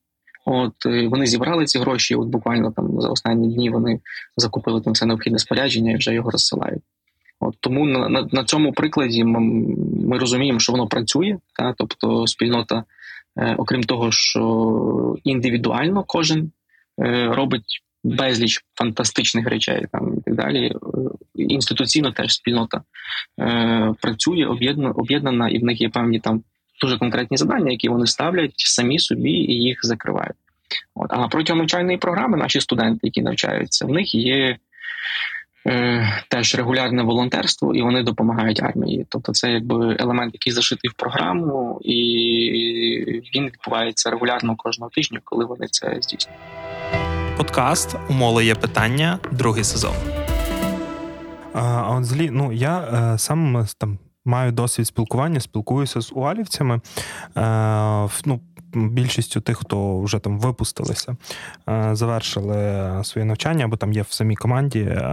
От 0.45 0.73
вони 0.85 1.25
зібрали 1.25 1.65
ці 1.65 1.79
гроші. 1.79 2.15
От 2.15 2.27
буквально 2.27 2.71
там 2.71 3.01
за 3.01 3.09
останні 3.09 3.53
дні 3.53 3.69
вони 3.69 3.99
закупили 4.37 4.81
там 4.81 4.93
все 4.93 5.05
необхідне 5.05 5.39
спорядження 5.39 5.91
і 5.91 5.95
вже 5.95 6.13
його 6.13 6.31
розсилають. 6.31 6.83
От 7.39 7.55
тому 7.59 7.85
на 7.85 8.09
на, 8.09 8.27
на 8.31 8.43
цьому 8.43 8.71
прикладі 8.71 9.23
ми, 9.23 9.39
ми 10.07 10.17
розуміємо, 10.17 10.59
що 10.59 10.71
воно 10.71 10.87
працює, 10.87 11.37
та 11.57 11.73
тобто 11.77 12.27
спільнота 12.27 12.75
Е, 12.75 12.83
окрім 13.57 13.83
того, 13.83 14.11
що 14.11 15.15
індивідуально 15.23 16.03
кожен 16.07 16.51
е, 17.01 17.27
робить 17.33 17.83
безліч 18.03 18.61
фантастичних 18.75 19.47
речей 19.47 19.85
там 19.91 20.13
і 20.17 20.21
так 20.21 20.35
далі. 20.35 20.65
Е, 20.65 20.75
інституційно 21.35 22.11
теж 22.11 22.33
спільнота 22.33 22.81
працює, 24.01 24.45
об'єднана, 24.95 25.49
і 25.49 25.59
в 25.59 25.63
них 25.63 25.81
є 25.81 25.89
певні 25.89 26.19
там 26.19 26.43
дуже 26.81 26.97
конкретні 26.97 27.37
завдання, 27.37 27.71
які 27.71 27.89
вони 27.89 28.07
ставлять 28.07 28.53
самі 28.55 28.99
собі 28.99 29.31
і 29.31 29.53
їх 29.53 29.79
закривають. 29.81 30.35
От 30.95 31.07
а 31.09 31.27
протягом 31.27 31.57
навчальної 31.57 31.97
програми 31.97 32.37
наші 32.37 32.61
студенти, 32.61 32.99
які 33.03 33.21
навчаються, 33.21 33.85
в 33.85 33.89
них 33.89 34.15
є 34.15 34.57
Е, 35.69 36.23
теж 36.27 36.55
регулярне 36.55 37.03
волонтерство, 37.03 37.75
і 37.75 37.81
вони 37.81 38.03
допомагають 38.03 38.63
армії. 38.63 39.05
Тобто, 39.09 39.31
це 39.31 39.51
якби 39.51 39.95
елемент, 39.99 40.33
який 40.33 40.53
зашитий 40.53 40.89
в 40.89 40.93
програму, 40.93 41.79
і 41.81 43.21
він 43.35 43.45
відбувається 43.45 44.09
регулярно 44.09 44.55
кожного 44.55 44.91
тижня, 44.91 45.19
коли 45.23 45.45
вони 45.45 45.67
це 45.71 45.97
здійснюють. 46.01 46.39
Подкаст 47.37 47.95
Умоли 48.09 48.45
є 48.45 48.55
питання, 48.55 49.19
другий 49.31 49.63
сезон. 49.63 49.93
А 51.53 51.95
от 51.95 52.05
злі, 52.05 52.29
ну 52.31 52.51
я 52.51 52.79
е, 53.13 53.17
сам 53.17 53.67
там 53.77 53.99
маю 54.25 54.51
досвід 54.51 54.87
спілкування, 54.87 55.39
спілкуюся 55.39 56.01
з 56.01 56.11
уалівцями. 56.13 56.81
Е, 57.37 58.09
ну, 58.25 58.39
більшістю 58.73 59.41
тих, 59.41 59.57
хто 59.57 60.01
вже 60.01 60.19
там 60.19 60.39
випустилися, 60.39 61.15
е, 61.69 61.89
завершили 61.95 62.89
своє 63.03 63.25
навчання, 63.25 63.65
або 63.65 63.77
там 63.77 63.93
є 63.93 64.01
в 64.01 64.11
самій 64.11 64.35
команді 64.35 64.79
е, 64.79 65.05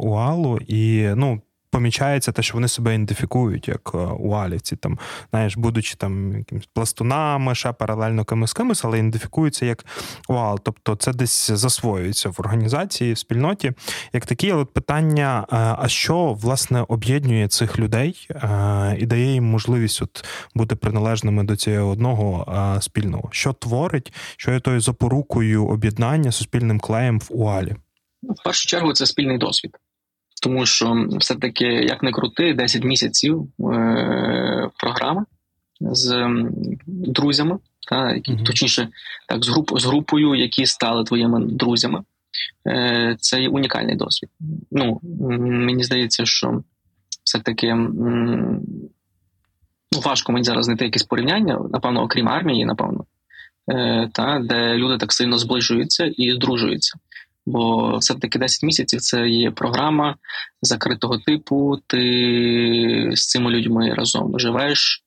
УАЛу, 0.00 0.58
і 0.66 1.08
ну 1.16 1.40
помічається 1.72 2.32
те, 2.32 2.42
що 2.42 2.54
вони 2.54 2.68
себе 2.68 2.94
ідентифікують 2.94 3.68
як 3.68 3.90
е, 3.94 3.98
уалівці, 3.98 4.76
там, 4.76 4.98
знаєш, 5.30 5.56
будучи 5.56 5.94
там 5.96 6.38
якимись 6.38 6.68
пластунами, 6.74 7.54
ще 7.54 7.72
паралельно 7.72 8.24
кимось 8.24 8.52
кимось, 8.52 8.84
але 8.84 8.98
ідентифікуються 8.98 9.66
як 9.66 9.84
уал. 10.28 10.60
Тобто 10.62 10.96
це 10.96 11.12
десь 11.12 11.50
засвоюється 11.50 12.28
в 12.28 12.36
організації, 12.38 13.12
в 13.12 13.18
спільноті. 13.18 13.72
Як 14.12 14.26
такі, 14.26 14.50
але 14.50 14.64
питання: 14.64 15.46
е, 15.52 15.56
а 15.78 15.88
що 15.88 16.32
власне 16.32 16.84
об'єднує 16.88 17.48
цих 17.48 17.78
людей 17.78 18.28
е, 18.30 18.96
і 18.98 19.06
дає 19.06 19.32
їм 19.32 19.44
можливість 19.44 20.02
от 20.02 20.24
бути 20.54 20.76
приналежними 20.76 21.44
до 21.44 21.56
цього 21.56 21.90
одного 21.90 22.46
спільного? 22.80 23.28
Що 23.32 23.52
творить, 23.52 24.12
що 24.36 24.52
є 24.52 24.60
тою 24.60 24.80
запорукою 24.80 25.66
об'єднання 25.66 26.32
суспільним 26.32 26.80
клеєм 26.80 27.20
в 27.20 27.26
уалі? 27.30 27.76
В 28.22 28.44
першу 28.44 28.68
чергу 28.68 28.92
це 28.92 29.06
спільний 29.06 29.38
досвід 29.38 29.76
тому 30.42 30.66
що 30.66 31.06
все-таки, 31.10 31.64
як 31.64 32.02
не 32.02 32.12
крути, 32.12 32.54
10 32.54 32.84
місяців 32.84 33.48
е, 33.60 34.70
програма 34.78 35.26
з 35.80 36.28
друзями, 36.86 37.58
та, 37.88 38.12
які, 38.12 38.32
mm-hmm. 38.32 38.44
точніше, 38.44 38.88
так, 39.28 39.44
з 39.44 39.48
груп, 39.48 39.80
з 39.80 39.84
групою, 39.84 40.34
які 40.34 40.66
стали 40.66 41.04
твоїми 41.04 41.46
друзями. 41.46 42.02
Е, 42.66 43.16
Це 43.20 43.42
є 43.42 43.48
унікальний 43.48 43.96
досвід. 43.96 44.30
Ну, 44.70 45.00
Мені 45.40 45.84
здається, 45.84 46.26
що 46.26 46.62
все-таки 47.24 47.74
ну, 47.74 48.60
важко 50.04 50.32
мені 50.32 50.44
зараз 50.44 50.64
знайти 50.64 50.84
якесь 50.84 51.02
порівняння, 51.02 51.60
напевно, 51.72 52.02
окрім 52.02 52.28
армії, 52.28 52.64
напевно, 52.64 53.04
е, 53.72 54.10
та, 54.12 54.38
де 54.44 54.74
люди 54.74 54.96
так 54.98 55.12
сильно 55.12 55.38
зближуються 55.38 56.04
і 56.04 56.30
здружуються. 56.30 56.98
Бо 57.46 57.96
все-таки 57.98 58.38
10 58.38 58.62
місяців 58.62 59.00
це 59.00 59.28
є 59.28 59.50
програма 59.50 60.16
закритого 60.62 61.18
типу. 61.18 61.76
Ти 61.86 63.10
з 63.14 63.28
цими 63.28 63.50
людьми 63.50 63.94
разом 63.94 64.38
живеш, 64.38 65.02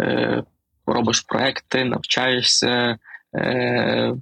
е, 0.00 0.42
робиш 0.86 1.20
проекти, 1.20 1.84
навчаєшся, 1.84 2.98
е, 3.36 4.14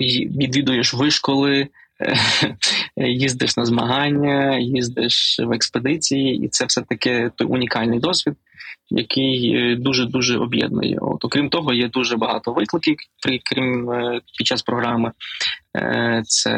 відвідуєш 0.00 0.94
вишколи, 0.94 1.68
їздиш 2.96 3.56
на 3.56 3.64
змагання, 3.64 4.58
їздиш 4.58 5.40
в 5.44 5.52
експедиції, 5.52 6.44
і 6.44 6.48
це 6.48 6.64
все 6.64 6.82
таки 6.82 7.30
той 7.36 7.46
унікальний 7.46 7.98
досвід, 7.98 8.34
який 8.90 9.76
дуже 9.76 10.06
дуже 10.06 10.38
об'єднує. 10.38 10.98
От 11.00 11.24
окрім 11.24 11.48
того, 11.48 11.72
є 11.72 11.88
дуже 11.88 12.16
багато 12.16 12.52
викликів, 12.52 12.96
крім 13.44 13.90
під 14.38 14.46
час 14.46 14.62
програми. 14.62 15.12
Е, 15.76 16.22
це 16.26 16.54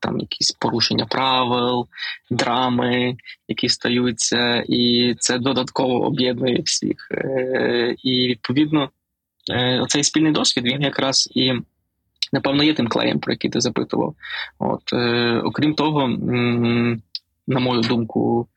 там 0.00 0.20
якісь 0.20 0.52
порушення 0.52 1.06
правил, 1.06 1.86
драми, 2.30 3.16
які 3.48 3.68
стаються, 3.68 4.64
і 4.68 5.14
це 5.18 5.38
додатково 5.38 6.06
об'єднує 6.06 6.62
всіх. 6.64 7.08
Е, 7.10 7.94
і 8.02 8.28
відповідно 8.28 8.90
е, 9.52 9.84
цей 9.88 10.04
спільний 10.04 10.32
досвід 10.32 10.64
він 10.64 10.82
якраз 10.82 11.28
і. 11.34 11.52
Напевно, 12.32 12.64
є 12.64 12.74
тим 12.74 12.88
клеєм, 12.88 13.20
про 13.20 13.32
який 13.32 13.50
ти 13.50 13.60
запитував. 13.60 14.14
От, 14.58 14.92
е, 14.92 15.40
Окрім 15.44 15.74
того, 15.74 16.08
на 17.46 17.60
мою 17.60 17.80
думку, 17.80 18.48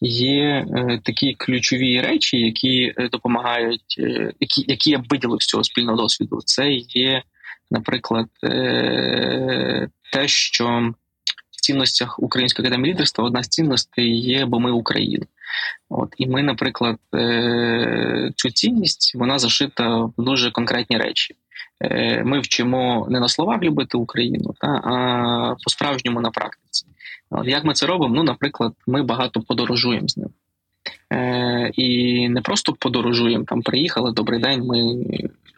є 0.00 0.66
такі 1.02 1.34
ключові 1.34 2.00
речі, 2.00 2.40
які 2.40 2.94
допомагають, 3.12 3.98
які 4.40 4.64
які 4.68 4.90
я 4.90 5.02
виділив 5.10 5.42
з 5.42 5.46
цього 5.46 5.64
спільного 5.64 5.96
досвіду. 5.96 6.40
Це 6.44 6.70
є, 6.72 7.22
наприклад, 7.70 8.26
те, 10.12 10.26
що 10.26 10.92
в 11.50 11.60
цінностях 11.60 12.18
Української 12.18 12.66
академії 12.66 12.94
лідерства 12.94 13.24
одна 13.24 13.42
з 13.42 13.48
цінностей 13.48 14.20
є, 14.20 14.44
бо 14.46 14.60
ми 14.60 14.70
Україна. 14.70 15.26
От 15.88 16.14
і 16.16 16.26
ми, 16.26 16.42
наприклад, 16.42 16.96
цю 18.36 18.50
цінність 18.50 19.14
вона 19.14 19.38
зашита 19.38 19.96
в 19.98 20.14
дуже 20.18 20.50
конкретні 20.50 20.96
речі. 20.96 21.34
Е, 21.82 22.22
ми 22.24 22.40
вчимо 22.40 23.06
не 23.10 23.20
на 23.20 23.28
словах 23.28 23.62
любити 23.62 23.98
Україну, 23.98 24.54
та 24.60 24.66
а 24.66 25.54
по-справжньому 25.64 26.20
на 26.20 26.30
практиці. 26.30 26.86
Як 27.44 27.64
ми 27.64 27.74
це 27.74 27.86
робимо? 27.86 28.14
Ну, 28.14 28.22
наприклад, 28.22 28.72
ми 28.86 29.02
багато 29.02 29.40
подорожуємо 29.40 30.08
з 30.08 30.16
ним. 30.16 30.28
Е, 31.12 31.70
І 31.74 32.28
не 32.28 32.40
просто 32.40 32.72
подорожуємо, 32.72 33.44
там 33.44 33.62
приїхали, 33.62 34.12
добрий 34.12 34.40
день, 34.40 34.62
ми 34.66 34.76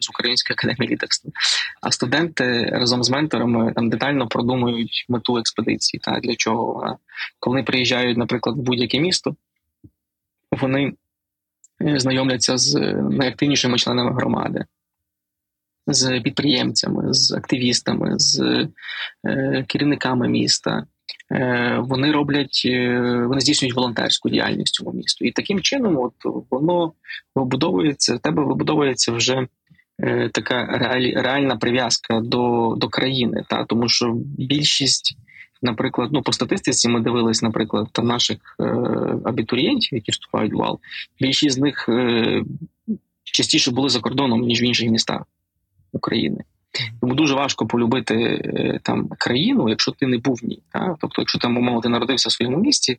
з 0.00 0.08
Української 0.08 0.54
академії 0.54 0.92
лідерства. 0.92 1.32
А 1.80 1.90
студенти 1.90 2.64
разом 2.72 3.04
з 3.04 3.10
менторами 3.10 3.72
там 3.72 3.90
детально 3.90 4.28
продумують 4.28 5.06
мету 5.08 5.38
експедиції. 5.38 6.00
Та 6.04 6.20
Для 6.20 6.34
чого? 6.34 6.98
Коли 7.40 7.62
приїжджають, 7.62 8.18
наприклад, 8.18 8.56
в 8.56 8.60
будь-яке 8.60 9.00
місто, 9.00 9.36
вони 10.60 10.92
е, 11.82 11.98
знайомляться 11.98 12.56
з 12.56 12.74
найактивнішими 13.10 13.78
членами 13.78 14.12
громади 14.12 14.64
з 15.86 16.20
підприємцями, 16.20 17.14
з 17.14 17.32
активістами, 17.32 18.18
з 18.18 18.40
е, 19.26 19.64
керівниками 19.68 20.28
міста. 20.28 20.86
Е, 21.32 21.78
вони 21.78 22.12
роблять, 22.12 22.62
е, 22.66 23.00
вони 23.28 23.40
здійснюють 23.40 23.76
волонтерську 23.76 24.28
діяльність 24.28 24.74
цьому 24.74 24.92
місту. 24.92 25.24
І 25.24 25.32
таким 25.32 25.60
чином, 25.60 25.98
от 25.98 26.14
воно 26.50 26.92
вибудовується, 27.34 28.14
в 28.14 28.18
тебе 28.18 28.44
вибудовується 28.44 29.12
вже 29.12 29.46
е, 30.00 30.30
така 30.32 30.66
реаль, 30.66 31.22
реальна 31.22 31.56
прив'язка 31.56 32.20
до 32.20 32.74
до 32.76 32.88
країни. 32.88 33.44
Та? 33.48 33.64
Тому 33.64 33.88
що 33.88 34.12
більшість, 34.38 35.16
наприклад, 35.64 36.08
ну 36.12 36.22
по 36.22 36.32
статистиці 36.32 36.88
ми 36.88 37.00
дивились, 37.00 37.42
наприклад, 37.42 37.88
там 37.92 38.06
наших 38.06 38.38
е, 38.60 38.64
абітурієнтів, 39.24 39.94
які 39.94 40.12
вступають 40.12 40.52
в 40.52 40.56
вал, 40.56 40.80
більшість 41.20 41.56
з 41.56 41.58
них 41.58 41.88
е, 41.88 42.42
частіше 43.24 43.70
були 43.70 43.88
за 43.88 44.00
кордоном 44.00 44.40
ніж 44.40 44.62
в 44.62 44.64
інших 44.64 44.90
містах. 44.90 45.22
України. 45.94 46.44
Тому 47.00 47.14
дуже 47.14 47.34
важко 47.34 47.66
полюбити 47.66 48.14
е, 48.14 48.80
там 48.82 49.08
країну, 49.18 49.68
якщо 49.68 49.92
ти 49.92 50.06
не 50.06 50.18
був 50.18 50.38
в 50.42 50.46
ній. 50.46 50.62
Та? 50.72 50.96
Тобто, 51.00 51.22
якщо 51.22 51.38
там 51.38 51.56
умови 51.56 51.80
ти 51.82 51.88
народився 51.88 52.28
в 52.28 52.32
своєму 52.32 52.58
місті, 52.58 52.98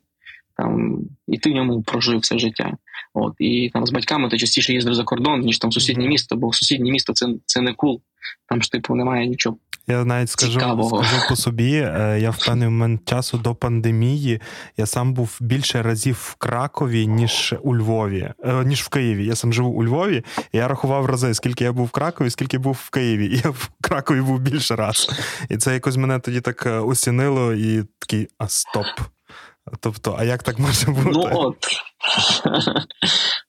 там 0.56 1.00
і 1.28 1.38
ти 1.38 1.50
в 1.50 1.54
ньому 1.54 1.82
прожив 1.82 2.18
все 2.18 2.38
життя. 2.38 2.76
От 3.14 3.34
і 3.38 3.70
там 3.72 3.86
з 3.86 3.90
батьками 3.90 4.28
ти 4.28 4.38
частіше 4.38 4.72
їздив 4.72 4.94
за 4.94 5.04
кордон, 5.04 5.40
ніж 5.40 5.58
там 5.58 5.72
сусіднє 5.72 6.08
місто, 6.08 6.36
бо 6.36 6.52
сусіднє 6.52 6.90
місто 6.90 7.12
це 7.12 7.26
це 7.46 7.60
не 7.60 7.74
кул. 7.74 8.00
Там 8.48 8.62
ж 8.62 8.72
типу 8.72 8.94
немає 8.94 9.26
нічого 9.26 9.58
я 9.86 10.04
навіть 10.04 10.30
скажу 10.30 10.60
скажу 10.60 11.28
по 11.28 11.36
собі. 11.36 11.74
Е, 11.74 12.18
я 12.20 12.30
в 12.30 12.46
певний 12.46 12.68
момент 12.68 13.08
часу 13.08 13.38
до 13.38 13.54
пандемії 13.54 14.40
я 14.76 14.86
сам 14.86 15.14
був 15.14 15.38
більше 15.40 15.82
разів 15.82 16.14
в 16.14 16.34
Кракові, 16.34 17.06
ніж 17.06 17.54
у 17.62 17.76
Львові, 17.76 18.32
е, 18.44 18.64
ніж 18.64 18.82
в 18.82 18.88
Києві. 18.88 19.26
Я 19.26 19.36
сам 19.36 19.52
живу 19.52 19.68
у 19.68 19.84
Львові, 19.84 20.24
і 20.52 20.58
я 20.58 20.68
рахував 20.68 21.06
рази, 21.06 21.34
скільки 21.34 21.64
я 21.64 21.72
був 21.72 21.86
в 21.86 21.90
Кракові, 21.90 22.30
скільки 22.30 22.58
був 22.58 22.78
в 22.84 22.90
Києві. 22.90 23.26
І 23.36 23.40
я 23.44 23.50
в 23.50 23.70
Кракові 23.80 24.20
був 24.20 24.40
більше 24.40 24.76
раз. 24.76 25.10
І 25.50 25.56
це 25.56 25.74
якось 25.74 25.96
мене 25.96 26.18
тоді 26.18 26.40
так 26.40 26.66
е, 26.66 26.70
осінило, 26.70 27.52
і 27.52 27.84
такий 27.98 28.28
а 28.38 28.48
стоп. 28.48 28.86
Тобто, 29.80 30.16
а 30.18 30.24
як 30.24 30.42
так 30.42 30.58
може 30.58 30.90
бути? 30.90 31.10
Ну 31.12 31.28
от. 31.32 31.56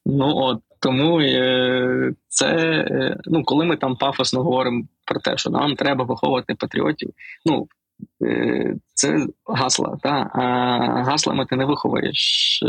Ну 0.06 0.36
от. 0.36 0.58
Тому 0.80 1.20
е, 1.20 2.12
це 2.28 2.46
е, 2.90 3.16
ну, 3.24 3.44
коли 3.44 3.64
ми 3.64 3.76
там 3.76 3.96
пафосно 3.96 4.42
говоримо 4.42 4.84
про 5.04 5.20
те, 5.20 5.36
що 5.36 5.50
нам 5.50 5.76
треба 5.76 6.04
виховувати 6.04 6.54
патріотів, 6.54 7.10
ну 7.44 7.68
е, 8.22 8.74
це 8.94 9.26
гасла. 9.46 9.98
Та? 10.02 10.30
А 10.34 10.42
гаслами 11.02 11.46
ти 11.46 11.56
не 11.56 11.64
виховуєш 11.64 12.60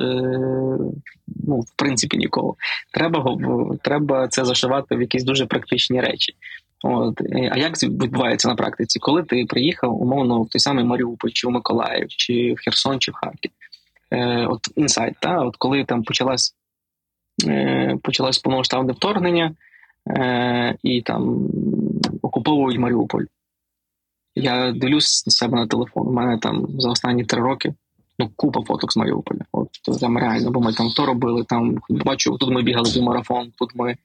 ну, 1.47 1.59
в 1.59 1.75
принципі 1.75 2.17
нікого. 2.17 2.55
Треба 2.93 3.37
треба 3.83 4.27
це 4.27 4.45
зашивати 4.45 4.95
в 4.95 5.01
якісь 5.01 5.23
дуже 5.23 5.45
практичні 5.45 6.01
речі. 6.01 6.33
От 6.83 7.21
а 7.51 7.57
як 7.57 7.83
відбувається 7.83 8.47
на 8.49 8.55
практиці? 8.55 8.99
Коли 8.99 9.23
ти 9.23 9.45
приїхав 9.45 10.01
умовно 10.01 10.41
в 10.41 10.49
той 10.49 10.59
самий 10.59 10.85
Маріуполь, 10.85 11.29
чи 11.29 11.47
в 11.47 11.51
Миколаїв, 11.51 12.07
чи 12.07 12.53
в 12.53 12.63
Херсон, 12.63 12.99
чи 12.99 13.11
в 13.11 13.15
Харків? 13.15 13.51
Е, 14.11 14.45
От 14.45 14.59
інсайт, 14.75 15.15
та 15.19 15.41
от 15.41 15.55
коли 15.57 15.83
там 15.83 16.03
почалась 16.03 16.55
Е, 17.47 17.97
почалось 18.03 18.39
повномасштабне 18.39 18.93
вторгнення 18.93 19.55
е, 20.07 20.75
і 20.83 21.01
там 21.01 21.49
окуповують 22.21 22.79
Маріуполь. 22.79 23.23
Я 24.35 24.71
дивлюсь 24.71 25.25
на 25.27 25.31
себе 25.31 25.57
на 25.57 25.67
телефон. 25.67 26.07
У 26.07 26.11
мене 26.11 26.37
там 26.37 26.67
за 26.79 26.89
останні 26.89 27.25
три 27.25 27.41
роки 27.41 27.73
ну, 28.19 28.29
купа 28.35 28.61
фоток 28.61 28.93
з 28.93 28.97
Маріуполя. 28.97 29.39
От 29.51 29.69
там 29.99 30.17
реально, 30.17 30.51
бо 30.51 30.61
ми 30.61 30.73
там 30.73 30.89
то 30.89 31.05
робили. 31.05 31.43
Там 31.43 31.77
бачу, 31.89 32.37
тут 32.37 32.49
ми 32.49 32.61
бігали 32.61 32.91
до 32.93 33.01
марафон, 33.01 33.51
тут 33.59 33.75
ми 33.75 33.95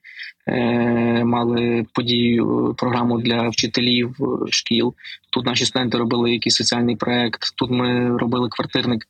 е, 0.47 1.23
мали 1.23 1.85
подію, 1.93 2.75
програму 2.77 3.21
для 3.21 3.49
вчителів 3.49 4.15
шкіл. 4.49 4.93
Тут 5.31 5.45
наші 5.45 5.65
студенти 5.65 5.97
робили 5.97 6.31
якийсь 6.31 6.55
соціальний 6.55 6.95
проект. 6.95 7.55
Тут 7.55 7.71
ми 7.71 8.17
робили 8.17 8.49
квартирник 8.49 9.07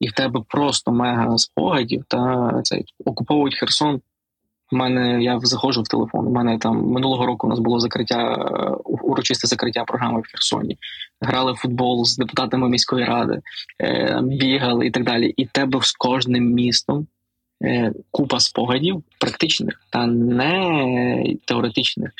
і 0.00 0.08
в 0.08 0.12
тебе 0.12 0.40
просто 0.48 0.92
мега 0.92 1.38
спогадів 1.38 2.04
та 2.08 2.50
цей 2.62 2.84
окуповують 3.04 3.54
Херсон. 3.54 4.00
У 4.72 4.76
мене 4.76 5.22
я 5.22 5.40
заходжу 5.42 5.82
в 5.82 5.88
телефон. 5.88 6.26
У 6.26 6.30
мене 6.30 6.58
там 6.58 6.86
минулого 6.86 7.26
року 7.26 7.46
у 7.46 7.50
нас 7.50 7.58
було 7.58 7.80
закриття 7.80 8.34
урочисте 8.84 9.46
закриття 9.46 9.84
програми 9.84 10.20
в 10.20 10.30
Херсоні. 10.30 10.78
Грали 11.20 11.52
в 11.52 11.56
футбол 11.56 12.04
з 12.04 12.16
депутатами 12.16 12.68
міської 12.68 13.04
ради, 13.04 13.40
е, 13.82 14.20
бігали 14.22 14.86
і 14.86 14.90
так 14.90 15.04
далі. 15.04 15.34
І 15.36 15.46
тебе 15.46 15.80
з 15.82 15.92
кожним 15.92 16.52
містом 16.52 17.06
е, 17.64 17.92
купа 18.10 18.40
спогадів, 18.40 19.02
практичних 19.18 19.82
та 19.90 20.06
не 20.06 21.36
теоретичних. 21.44 22.10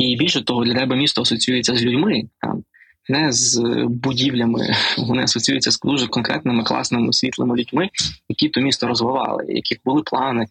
І 0.00 0.16
більше 0.16 0.44
того, 0.44 0.64
для 0.64 0.74
тебе 0.74 0.96
місто 0.96 1.22
асоціюється 1.22 1.76
з 1.76 1.82
людьми. 1.82 2.22
Там 2.40 2.64
не 3.08 3.32
з 3.32 3.62
будівлями, 3.88 4.74
вони 4.98 5.22
асоціюються 5.22 5.70
з 5.70 5.80
дуже 5.80 6.06
конкретними, 6.06 6.64
класними, 6.64 7.12
світлими 7.12 7.56
людьми, 7.56 7.88
які 8.28 8.48
то 8.48 8.60
місто 8.60 8.86
розвивали, 8.86 9.44
яких 9.48 9.78
були 9.84 10.02
плани. 10.02 10.46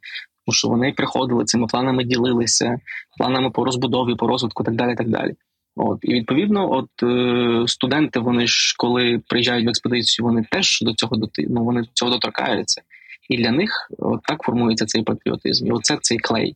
Тому 0.45 0.53
що 0.53 0.67
вони 0.67 0.91
приходили 0.91 1.45
цими 1.45 1.67
планами, 1.67 2.03
ділилися, 2.03 2.79
планами 3.17 3.49
по 3.49 3.65
розбудові, 3.65 4.15
по 4.15 4.27
розвитку, 4.27 4.63
так 4.63 4.75
далі. 4.75 4.95
так 4.95 5.10
далі. 5.10 5.34
От 5.75 5.99
і 6.01 6.13
відповідно, 6.13 6.71
от 6.71 7.03
е, 7.03 7.67
студенти, 7.67 8.19
вони 8.19 8.47
ж 8.47 8.75
коли 8.77 9.21
приїжджають 9.27 9.65
в 9.65 9.69
експедицію, 9.69 10.25
вони 10.25 10.45
теж 10.51 10.81
до 10.81 10.93
цього 10.93 11.17
ну, 11.38 11.63
вони 11.63 11.81
до 11.81 11.88
цього 11.93 12.12
доторкаються, 12.12 12.81
і 13.29 13.38
для 13.38 13.51
них 13.51 13.91
от 13.99 14.23
так 14.23 14.41
формується 14.41 14.86
цей 14.86 15.03
патріотизм. 15.03 15.67
І 15.67 15.71
оце 15.71 15.97
цей 16.01 16.17
клей, 16.17 16.55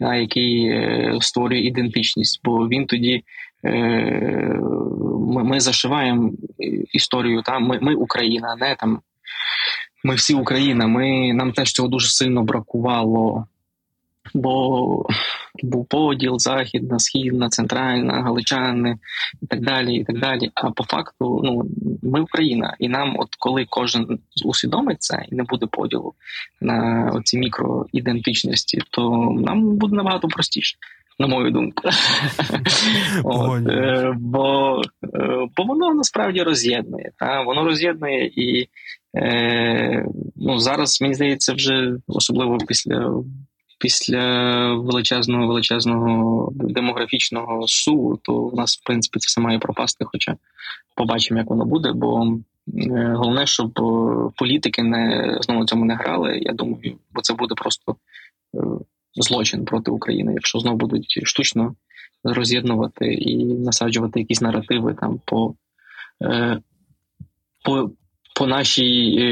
да, 0.00 0.14
який 0.14 0.66
е, 0.66 1.18
створює 1.20 1.58
ідентичність, 1.58 2.40
бо 2.44 2.68
він 2.68 2.86
тоді 2.86 3.24
Е, 3.64 3.70
ми 5.28 5.44
ми 5.44 5.60
зашиваємо 5.60 6.32
історію. 6.92 7.42
Та 7.42 7.58
ми 7.58 7.78
ми 7.82 7.94
Україна, 7.94 8.56
не 8.60 8.74
там. 8.74 9.00
Ми 10.04 10.14
всі 10.14 10.34
Україна. 10.34 10.86
Ми 10.86 11.32
нам 11.34 11.52
теж 11.52 11.72
цього 11.72 11.88
дуже 11.88 12.08
сильно 12.08 12.42
бракувало, 12.42 13.46
бо 14.34 15.06
був 15.62 15.86
поділ, 15.86 16.38
західна, 16.38 16.98
східна, 16.98 17.48
центральна, 17.48 18.22
галичани 18.22 18.98
і 19.42 19.46
так 19.46 19.60
далі. 19.60 19.94
і 19.94 20.04
так 20.04 20.18
далі. 20.20 20.50
А 20.54 20.70
по 20.70 20.84
факту, 20.84 21.40
ну 21.44 21.62
ми 22.02 22.20
Україна, 22.20 22.76
і 22.78 22.88
нам, 22.88 23.16
от 23.18 23.28
коли 23.38 23.66
кожен 23.70 24.18
усвідомить 24.44 25.02
це 25.02 25.24
і 25.28 25.34
не 25.34 25.42
буде 25.42 25.66
поділу 25.66 26.14
на 26.60 27.10
оці 27.14 27.38
мікроідентичності, 27.38 28.82
то 28.90 29.10
нам 29.38 29.76
буде 29.76 29.96
набагато 29.96 30.28
простіше 30.28 30.76
на 31.18 31.26
мою 31.26 31.50
думку. 31.50 31.82
От, 33.24 33.68
е, 33.68 34.14
Бо 34.18 34.82
е, 35.14 35.46
бо 35.56 35.64
воно 35.64 35.94
насправді 35.94 36.42
роз'єднує. 36.42 37.10
Та? 37.18 37.42
Воно 37.42 37.64
роз'єднує 37.64 38.26
і 38.26 38.68
е, 39.16 40.06
ну, 40.36 40.58
зараз, 40.58 41.00
мені 41.00 41.14
здається, 41.14 41.52
вже 41.52 41.96
особливо 42.06 42.58
після 42.58 43.22
після 43.78 44.74
величезного 44.74 45.46
величезного 45.46 46.52
демографічного 46.54 47.68
суву, 47.68 48.18
то 48.22 48.46
в 48.48 48.54
нас, 48.54 48.78
в 48.78 48.86
принципі, 48.86 49.18
це 49.18 49.26
все 49.26 49.40
має 49.40 49.58
пропасти, 49.58 50.04
хоча 50.04 50.36
побачимо, 50.96 51.40
як 51.40 51.50
воно 51.50 51.64
буде. 51.64 51.92
Бо 51.92 52.38
е, 52.74 53.14
головне, 53.16 53.46
щоб 53.46 53.72
політики 54.36 54.82
не 54.82 55.38
знову 55.40 55.64
цьому 55.64 55.84
не 55.84 55.94
грали. 55.94 56.38
Я 56.38 56.52
думаю, 56.52 56.98
бо 57.14 57.20
це 57.20 57.34
буде 57.34 57.54
просто. 57.54 57.96
Е, 58.54 58.58
злочин 59.14 59.64
проти 59.64 59.90
України, 59.90 60.32
якщо 60.32 60.58
знову 60.58 60.76
будуть 60.76 61.20
штучно 61.22 61.74
роз'єднувати 62.24 63.14
і 63.14 63.44
насаджувати 63.44 64.20
якісь 64.20 64.40
наративи 64.40 64.94
там 64.94 65.20
по 65.24 65.54
е, 66.22 66.60
по, 67.64 67.90
по 68.40 68.46
нашій 68.46 69.16
е, 69.18 69.26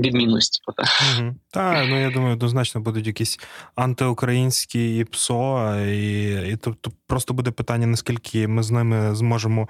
відмінності. 0.00 0.60
Угу. 0.68 1.34
Так, 1.50 1.86
ну 1.88 2.00
я 2.00 2.10
думаю, 2.10 2.34
однозначно 2.34 2.80
будуть 2.80 3.06
якісь 3.06 3.40
антиукраїнські 3.74 4.98
і 4.98 5.04
ПСО, 5.04 5.76
і 5.86 6.32
і 6.52 6.56
тобто 6.60 6.90
просто 7.10 7.34
буде 7.34 7.50
питання, 7.50 7.86
наскільки 7.86 8.48
ми 8.48 8.62
з 8.62 8.70
ними 8.70 9.14
зможемо 9.14 9.68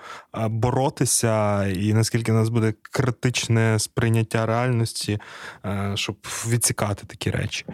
боротися, 0.48 1.66
і 1.66 1.92
наскільки 1.94 2.32
у 2.32 2.34
нас 2.34 2.48
буде 2.48 2.74
критичне 2.82 3.78
сприйняття 3.78 4.46
реальності, 4.46 5.18
щоб 5.94 6.16
відсікати 6.48 7.06
такі 7.06 7.30
речі. 7.30 7.64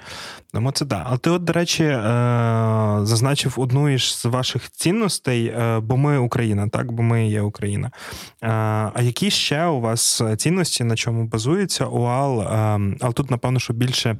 Тому 0.52 0.72
це 0.72 0.86
так. 0.86 1.02
Але 1.06 1.18
ти, 1.18 1.30
от, 1.30 1.44
до 1.44 1.52
речі, 1.52 1.84
е, 1.84 2.00
зазначив 3.02 3.54
одну 3.56 3.88
із 3.88 4.24
ваших 4.24 4.70
цінностей, 4.70 5.46
е, 5.46 5.80
бо 5.80 5.96
ми 5.96 6.18
Україна, 6.18 6.68
так, 6.68 6.92
бо 6.92 7.02
ми 7.02 7.28
є 7.28 7.40
Україна. 7.40 7.90
Е, 8.42 8.48
а 8.94 9.02
які 9.02 9.30
ще 9.30 9.64
у 9.66 9.80
вас 9.80 10.22
цінності, 10.36 10.84
на 10.84 10.96
чому 10.96 11.24
базується 11.24 11.86
УАЛ? 11.86 12.42
Але 13.00 13.12
тут, 13.12 13.30
напевно, 13.30 13.58
що 13.58 13.72
більше 13.72 14.16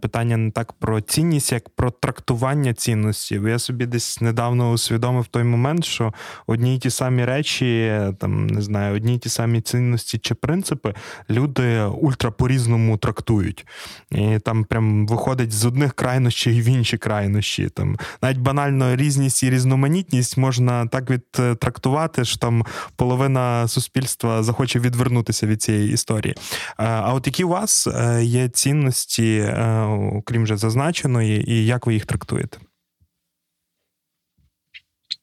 питання 0.00 0.36
не 0.36 0.50
так 0.50 0.72
про 0.72 1.00
цінність, 1.00 1.52
як 1.52 1.68
про 1.68 1.90
трактування 1.90 2.74
цінності. 2.74 3.40
Я 3.46 3.58
собі 3.58 3.86
десь 3.86 4.20
недавно 4.20 4.71
усвідомив 4.72 5.26
той 5.26 5.44
момент, 5.44 5.84
що 5.84 6.12
одні 6.46 6.74
й 6.74 6.78
ті 6.78 6.90
самі 6.90 7.24
речі, 7.24 8.00
там 8.18 8.46
не 8.46 8.62
знаю, 8.62 8.96
одні 8.96 9.14
й 9.14 9.18
ті 9.18 9.28
самі 9.28 9.60
цінності 9.60 10.18
чи 10.18 10.34
принципи 10.34 10.94
люди 11.30 11.82
ультра 11.82 12.30
по-різному 12.30 12.96
трактують. 12.96 13.66
І 14.10 14.38
там 14.38 14.64
прям 14.64 15.06
виходить 15.06 15.52
з 15.52 15.64
одних 15.64 15.92
крайнощів 15.92 16.54
в 16.54 16.68
інші 16.68 16.98
крайнощі. 16.98 17.68
Там 17.68 17.96
навіть 18.22 18.38
банально 18.38 18.96
різність 18.96 19.42
і 19.42 19.50
різноманітність 19.50 20.36
можна 20.36 20.86
так 20.86 21.10
відтрактувати, 21.10 22.24
що 22.24 22.38
там 22.38 22.64
половина 22.96 23.68
суспільства 23.68 24.42
захоче 24.42 24.78
відвернутися 24.78 25.46
від 25.46 25.62
цієї 25.62 25.92
історії. 25.92 26.34
А 26.76 27.14
от 27.14 27.26
які 27.26 27.44
у 27.44 27.48
вас 27.48 27.86
е, 27.86 28.24
є 28.24 28.48
цінності, 28.48 29.36
е, 29.36 29.80
окрім 30.14 30.42
вже 30.42 30.56
зазначеної, 30.56 31.50
і 31.50 31.66
як 31.66 31.86
ви 31.86 31.94
їх 31.94 32.06
трактуєте? 32.06 32.58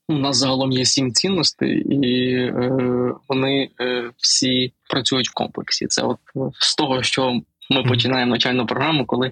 У 0.10 0.14
нас 0.14 0.38
загалом 0.38 0.72
є 0.72 0.86
сім 0.86 1.14
цінностей, 1.14 1.82
і 1.82 2.34
е, 2.34 2.72
вони 3.28 3.70
е, 3.82 4.12
всі 4.18 4.74
працюють 4.90 5.30
в 5.30 5.34
комплексі. 5.34 5.88
Це 5.88 6.02
от 6.02 6.18
з 6.60 6.76
того, 6.76 7.04
що 7.04 7.42
ми 7.70 7.84
починаємо 7.84 8.30
навчальну 8.30 8.66
програму, 8.66 9.06
коли 9.06 9.32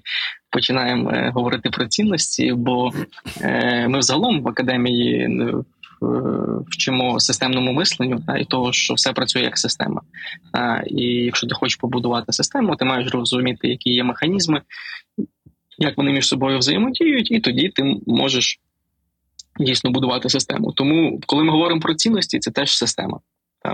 починаємо 0.50 1.12
е, 1.12 1.32
говорити 1.36 1.70
про 1.70 1.88
цінності, 1.88 2.54
бо 2.54 2.92
е, 3.42 3.88
ми 3.88 4.00
взагалом 4.00 4.42
в 4.42 4.48
академії 4.48 5.20
е, 5.22 5.54
вчимо 6.68 7.20
системному 7.20 7.74
мисленню 7.74 8.24
та, 8.28 8.38
і 8.38 8.46
того, 8.46 8.74
що 8.74 8.94
все 8.94 9.14
працює 9.14 9.42
як 9.42 9.58
система. 9.58 10.02
А, 10.54 10.82
І 10.88 11.04
якщо 11.04 11.48
ти 11.48 11.56
хочеш 11.56 11.76
побудувати 11.76 12.34
систему, 12.34 12.76
ти 12.76 12.86
маєш 12.86 13.12
розуміти, 13.12 13.68
які 13.68 13.94
є 13.94 14.04
механізми, 14.04 14.62
як 15.78 15.98
вони 15.98 16.12
між 16.12 16.28
собою 16.28 16.58
взаємодіють, 16.58 17.32
і 17.32 17.40
тоді 17.40 17.70
ти 17.70 17.96
можеш 18.08 18.60
дійсно 19.60 19.92
будувати 19.92 20.30
систему. 20.30 20.72
Тому, 20.72 21.20
коли 21.26 21.44
ми 21.44 21.52
говоримо 21.52 21.82
про 21.82 21.94
цінності, 21.94 22.40
це 22.40 22.52
теж 22.52 22.78
система. 22.78 23.20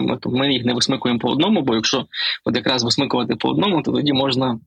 Ми, 0.02 0.18
ми 0.26 0.54
їх 0.54 0.66
не 0.66 0.74
висмикуємо 0.74 1.20
по 1.20 1.30
одному, 1.30 1.62
бо 1.62 1.76
якщо 1.76 2.06
от 2.46 2.56
якраз 2.56 2.84
висмикувати 2.84 3.36
по 3.36 3.50
одному, 3.50 3.82
то 3.82 3.92
тоді 3.92 4.14
можна 4.14 4.60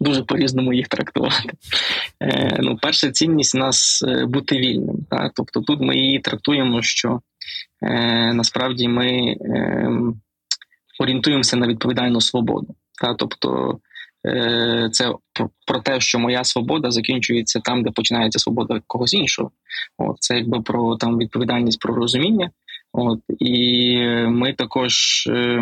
дуже 0.00 0.22
по-різному 0.22 0.72
їх 0.72 0.88
трактувати. 0.88 1.52
Е, 2.22 2.58
ну, 2.62 2.78
Перша 2.82 3.10
цінність 3.10 3.54
у 3.54 3.58
нас 3.58 4.04
е, 4.08 4.26
бути 4.26 4.56
вільним. 4.56 4.96
Так? 5.10 5.32
Тобто 5.34 5.60
тут 5.60 5.80
ми 5.80 5.96
її 5.96 6.18
трактуємо, 6.18 6.82
що 6.82 7.20
е, 7.82 8.32
насправді 8.34 8.88
ми 8.88 9.08
е, 9.40 9.90
орієнтуємося 11.00 11.56
на 11.56 11.66
відповідальну 11.66 12.20
свободу. 12.20 12.74
Так? 13.02 13.16
Тобто 13.18 13.78
це 14.92 15.12
про, 15.32 15.50
про 15.66 15.80
те, 15.80 16.00
що 16.00 16.18
моя 16.18 16.44
свобода 16.44 16.90
закінчується 16.90 17.60
там, 17.60 17.82
де 17.82 17.90
починається 17.90 18.38
свобода 18.38 18.80
когось 18.86 19.14
іншого. 19.14 19.50
От, 19.98 20.16
Це 20.20 20.36
якби 20.36 20.60
про 20.60 20.96
там 20.96 21.18
відповідальність 21.18 21.80
про 21.80 21.94
розуміння. 21.94 22.50
От 22.92 23.20
І 23.38 23.98
ми 24.28 24.52
також 24.52 25.24
е, 25.26 25.60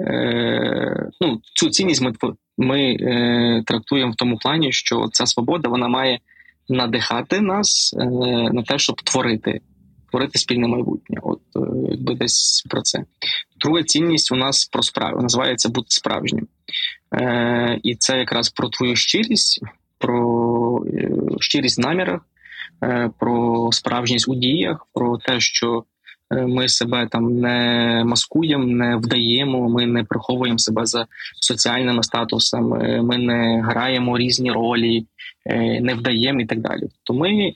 е, 0.00 1.10
ну, 1.20 1.40
цю 1.54 1.70
цінність 1.70 2.02
ми 2.02 2.12
ми 2.58 2.96
е, 3.00 3.62
трактуємо 3.66 4.12
в 4.12 4.16
тому 4.16 4.38
плані, 4.38 4.72
що 4.72 5.08
ця 5.12 5.26
свобода 5.26 5.68
вона 5.68 5.88
має 5.88 6.18
надихати 6.68 7.40
нас 7.40 7.94
е, 8.00 8.04
на 8.52 8.62
те, 8.62 8.78
щоб 8.78 9.02
творити 9.02 9.60
творити 10.10 10.38
спільне 10.38 10.68
майбутнє. 10.68 11.18
От 11.22 11.40
е, 11.56 11.60
якби 11.90 12.14
десь 12.14 12.66
про 12.70 12.82
це. 12.82 13.04
Друга 13.60 13.82
цінність 13.82 14.32
у 14.32 14.36
нас 14.36 14.64
про 14.66 14.82
справу 14.82 15.22
називається 15.22 15.68
бути 15.68 15.86
справжнім. 15.88 16.48
Е, 17.14 17.80
І 17.82 17.94
це 17.94 18.18
якраз 18.18 18.48
про 18.48 18.68
твою 18.68 18.96
щирість, 18.96 19.60
про 19.98 20.84
е, 20.86 21.10
щирість 21.40 21.78
в 21.78 21.80
намірах, 21.80 22.20
е, 22.84 23.10
про 23.18 23.68
справжність 23.72 24.28
у 24.28 24.34
діях, 24.34 24.86
про 24.92 25.18
те, 25.18 25.40
що 25.40 25.84
Е, 26.30 26.46
ми 26.46 26.68
себе 26.68 27.08
там 27.10 27.40
не 27.40 28.02
маскуємо, 28.06 28.64
не 28.64 28.96
вдаємо. 28.96 29.68
Ми 29.68 29.86
не 29.86 30.04
приховуємо 30.04 30.58
себе 30.58 30.86
за 30.86 31.06
соціальними 31.40 32.02
статусами. 32.02 33.02
Ми 33.02 33.18
не 33.18 33.62
граємо 33.62 34.18
різні 34.18 34.52
ролі, 34.52 35.06
е, 35.46 35.80
не 35.80 35.94
вдаємо 35.94 36.40
і 36.40 36.46
так 36.46 36.60
далі. 36.60 36.82
То 37.04 37.14
ми 37.14 37.52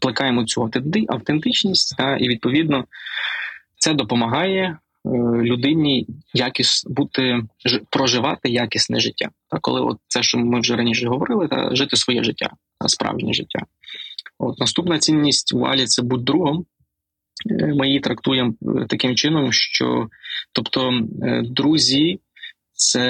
плекаємо 0.00 0.44
цю 0.44 0.70
автентичність, 1.08 1.96
та, 1.96 2.16
і 2.16 2.28
відповідно 2.28 2.84
це 3.78 3.94
допомагає 3.94 4.78
людині 5.42 6.06
якіс 6.34 6.84
бути 6.86 7.42
проживати 7.90 8.48
якісне 8.48 9.00
життя. 9.00 9.30
Та 9.50 9.58
коли 9.58 9.80
от 9.80 9.98
це, 10.08 10.22
що 10.22 10.38
ми 10.38 10.60
вже 10.60 10.76
раніше 10.76 11.08
говорили, 11.08 11.48
та 11.48 11.74
жити 11.74 11.96
своє 11.96 12.24
життя, 12.24 12.50
справжнє 12.86 13.32
життя. 13.32 13.58
От 14.38 14.58
наступна 14.58 14.98
цінність 14.98 15.52
в 15.52 15.64
Алі 15.64 15.86
це 15.86 16.02
будь 16.02 16.24
другом. 16.24 16.66
Е, 17.50 17.66
ми 17.66 17.86
її 17.86 18.00
трактуємо 18.00 18.54
е, 18.62 18.86
таким 18.88 19.16
чином, 19.16 19.52
що 19.52 20.08
тобто 20.52 20.92
е, 21.22 21.42
друзі 21.44 22.20
це 22.72 23.00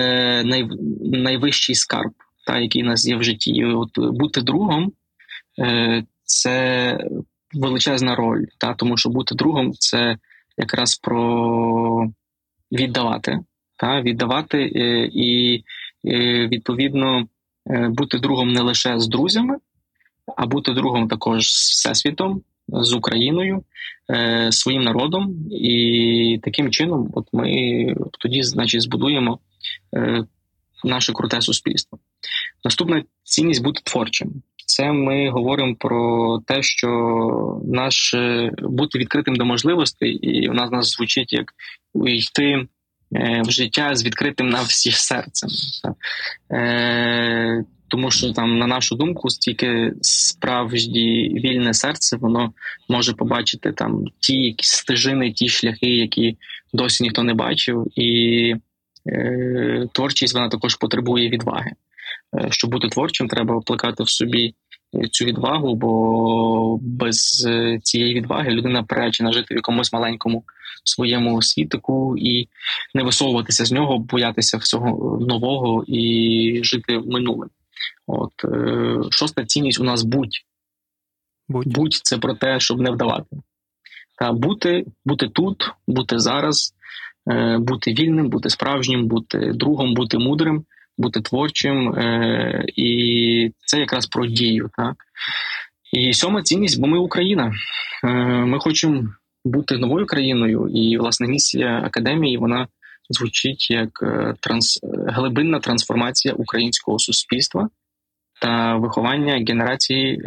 най, 0.45 0.69
найвищий 1.01 1.75
скарб, 1.75 2.13
та, 2.47 2.59
який 2.59 2.83
у 2.83 2.87
нас 2.87 3.07
є 3.07 3.17
в 3.17 3.23
житті. 3.23 3.65
От 3.65 3.91
Бути 3.99 4.41
другом 4.41 4.93
це 6.25 6.99
величезна 7.53 8.15
роль, 8.15 8.45
та, 8.59 8.75
тому 8.75 8.97
що 8.97 9.11
бути 9.11 9.35
другом 9.35 9.73
це 9.73 10.17
якраз 10.57 10.97
про 10.97 12.11
віддавати, 12.73 13.41
та, 13.77 14.01
віддавати 14.01 14.71
і, 15.15 15.55
і 15.55 15.65
відповідно 16.49 17.27
бути 17.89 18.19
другом 18.19 18.53
не 18.53 18.61
лише 18.61 19.01
з 19.01 19.09
друзями, 19.09 19.57
а 20.37 20.47
бути 20.47 20.73
другом 20.73 21.09
також 21.09 21.55
з 21.55 21.71
всесвітом 21.71 22.43
з 22.69 22.93
Україною, 22.93 23.65
е, 24.11 24.53
своїм 24.53 24.83
народом, 24.83 25.37
і 25.51 26.41
таким 26.43 26.71
чином, 26.71 27.11
от 27.15 27.29
ми 27.33 27.87
тоді, 28.19 28.43
значить, 28.43 28.83
збудуємо 28.83 29.39
е, 29.97 30.25
наше 30.85 31.13
круте 31.13 31.41
суспільство. 31.41 31.99
Наступна 32.65 33.05
цінність 33.23 33.63
бути 33.63 33.81
творчим. 33.85 34.43
Це 34.77 34.93
ми 34.93 35.31
говоримо 35.31 35.77
про 35.77 36.39
те, 36.47 36.63
що 36.63 37.61
наш 37.65 38.15
е, 38.15 38.51
бути 38.59 38.99
відкритим 38.99 39.37
до 39.37 39.45
можливостей, 39.45 40.13
і 40.13 40.49
у 40.49 40.53
нас 40.53 40.71
нас 40.71 40.91
звучить 40.91 41.33
як 41.33 41.53
йти 42.07 42.67
в 43.47 43.51
життя 43.51 43.95
з 43.95 44.05
відкритим 44.05 44.49
на 44.49 44.63
всі 44.63 44.91
серцем 44.91 45.51
тому 47.93 48.11
що 48.11 48.33
там, 48.33 48.59
на 48.59 48.67
нашу 48.67 48.97
думку, 48.97 49.31
стільки 49.31 49.93
справжні 50.01 51.29
вільне 51.45 51.75
серце 51.75 52.17
воно 52.17 52.53
може 52.89 53.13
побачити 53.13 53.73
там 53.73 54.05
ті 54.21 54.37
якісь 54.37 54.71
стежини, 54.71 55.33
ті 55.33 55.49
шляхи, 55.49 55.87
які 55.87 56.37
досі 56.73 57.05
ніхто 57.05 57.23
не 57.23 57.35
бачив, 57.35 57.87
і 57.97 58.55
е, 59.07 59.87
творчість 59.93 60.35
вона 60.35 60.49
також 60.49 60.77
потребує 60.77 61.29
відваги. 61.29 61.71
Е, 62.41 62.47
щоб 62.51 62.71
бути 62.71 62.89
творчим, 62.89 63.29
треба 63.29 63.61
плекати 63.61 64.03
в 64.03 64.09
собі 64.09 64.55
цю 65.11 65.25
відвагу, 65.25 65.75
бо 65.75 66.79
без 66.83 67.47
е, 67.49 67.79
цієї 67.83 68.15
відваги 68.15 68.51
людина 68.51 68.83
приречена 68.83 69.33
жити 69.33 69.55
в 69.55 69.57
якомусь 69.57 69.93
маленькому 69.93 70.45
своєму 70.85 71.43
світику 71.43 72.15
і 72.19 72.49
не 72.95 73.03
висовуватися 73.03 73.65
з 73.65 73.73
нього, 73.73 73.99
боятися 73.99 74.57
всього 74.57 75.19
нового 75.21 75.85
і 75.87 76.61
жити 76.65 76.99
в 76.99 77.07
минулим. 77.07 77.51
От 78.07 78.45
е, 78.45 78.97
Шоста 79.11 79.45
цінність 79.45 79.81
у 79.81 79.85
нас 79.85 80.03
будь. 80.03 80.45
Будь 81.49 81.69
будь 81.69 81.95
це 81.95 82.19
про 82.19 82.35
те, 82.35 82.61
щоб 82.61 82.81
не 82.81 82.91
вдавати. 82.91 83.37
Та 84.19 84.33
бути 84.33 84.85
бути 85.05 85.29
тут, 85.29 85.71
бути 85.87 86.19
зараз, 86.19 86.75
е, 87.31 87.59
бути 87.59 87.93
вільним, 87.93 88.29
бути 88.29 88.51
справжнім, 88.51 89.07
бути 89.07 89.53
другом, 89.55 89.95
бути 89.95 90.19
мудрим, 90.19 90.65
бути 90.99 91.21
творчим. 91.21 91.95
Е, 91.95 92.65
І 92.77 93.51
це 93.67 93.79
якраз 93.79 94.07
про 94.07 94.27
дію. 94.27 94.71
Так? 94.77 94.95
І 95.93 96.15
сьома 96.15 96.43
цінність, 96.43 96.81
бо 96.81 96.87
ми 96.87 96.99
Україна. 96.99 97.53
Е, 98.05 98.09
Ми 98.47 98.59
хочемо 98.59 99.03
бути 99.45 99.79
новою 99.79 100.07
країною, 100.07 100.69
і 100.75 100.99
власне 100.99 101.29
місія 101.29 101.83
академії 101.85 102.39
вона 102.39 102.69
звучить 103.11 103.71
як 103.71 103.91
транс 104.41 104.81
глибинна 105.09 105.61
трансформація 105.61 106.35
українського 106.35 106.99
суспільства 106.99 107.69
та 108.41 108.77
виховання 108.77 109.45
генерації 109.49 110.23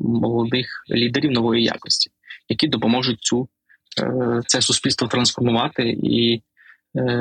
молодих 0.00 0.66
лідерів 0.90 1.30
нової 1.30 1.64
якості, 1.64 2.10
які 2.48 2.68
допоможуть 2.68 3.20
цю 3.20 3.48
це 4.46 4.60
суспільство 4.60 5.08
трансформувати 5.08 5.96
і 6.02 6.42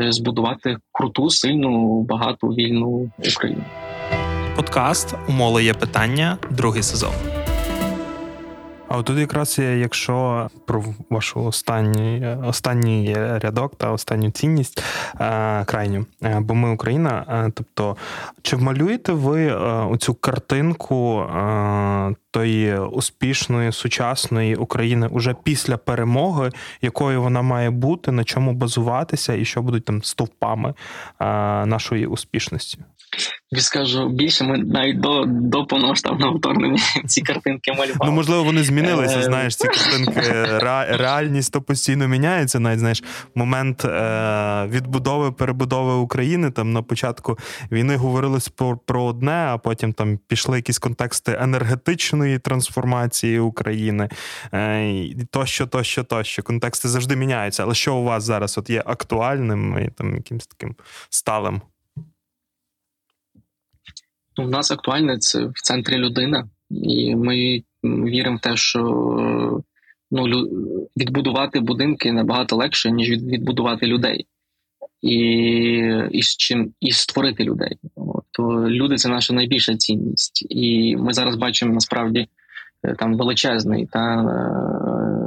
збудувати 0.10 0.78
круту, 0.92 1.30
сильну, 1.30 2.02
багату 2.02 2.48
вільну 2.48 3.12
Україну. 3.36 3.64
Подкаст 4.56 5.16
Умоле 5.30 5.64
є 5.64 5.74
питання, 5.74 6.38
другий 6.52 6.84
сезон. 6.84 7.14
А 8.90 8.98
от 8.98 9.06
тут 9.06 9.18
якраз 9.18 9.60
якщо 9.60 10.48
про 10.66 10.84
вашу 11.10 11.44
останній 11.44 12.28
останній 12.46 13.14
рядок 13.16 13.76
та 13.76 13.92
останню 13.92 14.32
цінність 14.32 14.84
е, 15.20 15.66
крайню, 15.66 16.06
е, 16.24 16.40
бо 16.40 16.56
ми 16.56 16.74
Україна. 16.74 17.26
Е, 17.30 17.52
тобто, 17.56 17.98
чи 18.42 18.56
вмалюєте 18.56 19.12
ви 19.12 19.52
оцю 19.92 20.14
картинку 20.14 21.26
тої 22.32 22.80
успішної 22.80 23.72
сучасної 23.72 24.56
України 24.56 25.08
уже 25.08 25.36
після 25.44 25.78
перемоги, 25.78 26.50
якою 26.82 27.22
вона 27.22 27.42
має 27.42 27.70
бути, 27.70 28.12
на 28.12 28.24
чому 28.24 28.54
базуватися, 28.54 29.34
і 29.34 29.46
що 29.46 29.62
будуть 29.62 29.86
там 29.86 30.04
стовпами 30.04 30.74
нашої 31.66 32.08
успішності? 32.08 32.80
Я 33.52 33.62
скажу 33.62 34.10
більше, 34.10 34.44
ми 34.44 34.58
навіть 34.58 35.00
до 35.00 35.24
до 35.26 35.66
повномасштабного 35.66 36.38
вторгнення 36.38 36.82
ці 37.06 37.22
картинки 37.22 37.72
малювали. 37.72 38.00
Ну 38.06 38.12
можливо, 38.12 38.44
вони 38.44 38.64
змінилися. 38.64 39.20
Е, 39.20 39.24
знаєш, 39.24 39.56
ці 39.56 39.68
картинки 39.68 40.22
реальність 40.98 41.54
то 41.54 41.62
постійно 41.62 42.08
міняється. 42.08 42.60
Навіть 42.60 42.80
знаєш, 42.80 43.04
момент 43.36 43.86
е, 43.86 44.68
відбудови 44.72 45.32
перебудови 45.32 45.94
України. 45.94 46.52
Там 46.52 46.74
на 46.74 46.82
початку 46.82 47.38
війни 47.72 47.96
говорилось 47.96 48.50
про, 48.50 48.78
про 48.78 49.04
одне, 49.04 49.48
а 49.50 49.58
потім 49.58 49.94
там 49.94 50.20
пішли 50.28 50.58
якісь 50.58 50.80
контексти 50.80 51.38
енергетичної 51.42 52.27
трансформації 52.40 53.40
України. 53.40 54.10
Е, 54.54 55.10
тощо, 55.32 55.68
тощо, 55.68 56.04
тощо. 56.04 56.44
Контексти 56.44 56.88
завжди 56.88 57.16
міняються. 57.16 57.64
Але 57.64 57.74
що 57.74 57.96
у 57.96 58.04
вас 58.04 58.24
зараз 58.24 58.58
от 58.58 58.70
є 58.70 58.84
актуальним 58.86 59.80
і 59.80 59.90
там 59.90 60.16
якимось 60.16 60.48
таким 60.48 60.76
сталим? 61.10 61.62
У 64.38 64.48
нас 64.48 64.72
актуальне 64.72 65.18
це 65.18 65.46
в 65.46 65.62
центрі 65.64 65.98
людина, 65.98 66.50
і 66.70 67.16
ми 67.16 67.64
віримо 67.84 68.38
в 68.38 68.40
те, 68.40 68.58
що 68.58 68.82
ну, 70.12 70.24
відбудувати 70.98 71.60
будинки 71.60 72.12
набагато 72.12 72.56
легше, 72.56 72.92
ніж 72.92 73.10
відбудувати 73.10 73.88
людей. 73.88 74.28
І 75.02 75.16
і, 76.12 76.22
чим 76.22 76.74
і 76.80 76.92
створити 76.92 77.44
людей. 77.44 77.78
То 78.38 78.70
люди 78.70 78.96
це 78.96 79.10
наша 79.10 79.34
найбільша 79.34 79.76
цінність. 79.76 80.46
І 80.50 80.96
ми 80.96 81.14
зараз 81.14 81.36
бачимо 81.36 81.74
насправді 81.74 82.28
е, 82.84 82.96
там 83.00 83.18
величезний 83.18 83.86
та 83.86 84.00
е, 84.00 84.26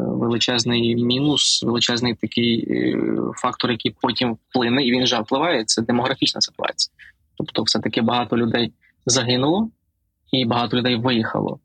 величезний 0.09 0.97
мінус, 0.97 1.63
величезний 1.63 2.15
такий 2.15 2.67
е, 2.71 2.99
фактор, 3.37 3.71
який 3.71 3.97
потім 4.03 4.37
вплине, 4.51 4.83
і 4.83 4.93
він 4.93 5.03
вже 5.03 5.21
впливає. 5.21 5.65
Це 5.65 5.83
демографічна 5.83 6.41
ситуація. 6.41 6.95
Тобто, 7.39 7.63
все 7.63 7.79
таки 7.79 8.03
багато 8.03 8.37
людей 8.37 8.73
загинуло, 9.07 9.71
і 10.33 10.45
багато 10.45 10.77
людей 10.77 10.97
виїхало. 10.97 11.59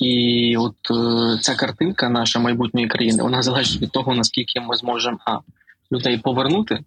І 0.00 0.56
от 0.56 0.76
ця 1.40 1.54
картинка 1.54 2.08
наша 2.08 2.38
майбутньої 2.38 2.86
країни 2.86 3.22
вона 3.22 3.42
залежить 3.42 3.82
від 3.82 3.90
того, 3.90 4.14
наскільки 4.14 4.60
ми 4.60 4.76
зможемо 4.76 5.18
а, 5.26 5.38
людей 5.92 6.18
повернути. 6.18 6.84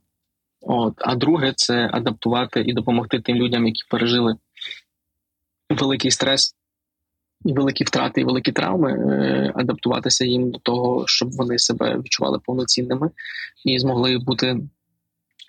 От, 0.61 0.93
А 0.97 1.15
друге, 1.15 1.53
це 1.55 1.89
адаптувати 1.93 2.61
і 2.61 2.73
допомогти 2.73 3.19
тим 3.19 3.35
людям, 3.35 3.67
які 3.67 3.81
пережили 3.89 4.35
великий 5.69 6.11
стрес, 6.11 6.55
великі 7.43 7.83
втрати, 7.83 8.21
і 8.21 8.23
великі 8.23 8.51
травми, 8.51 8.91
е, 8.91 9.51
адаптуватися 9.55 10.25
їм 10.25 10.51
до 10.51 10.59
того, 10.59 11.07
щоб 11.07 11.31
вони 11.31 11.59
себе 11.59 11.97
відчували 11.97 12.39
повноцінними 12.45 13.11
і 13.65 13.79
змогли 13.79 14.17
бути 14.17 14.59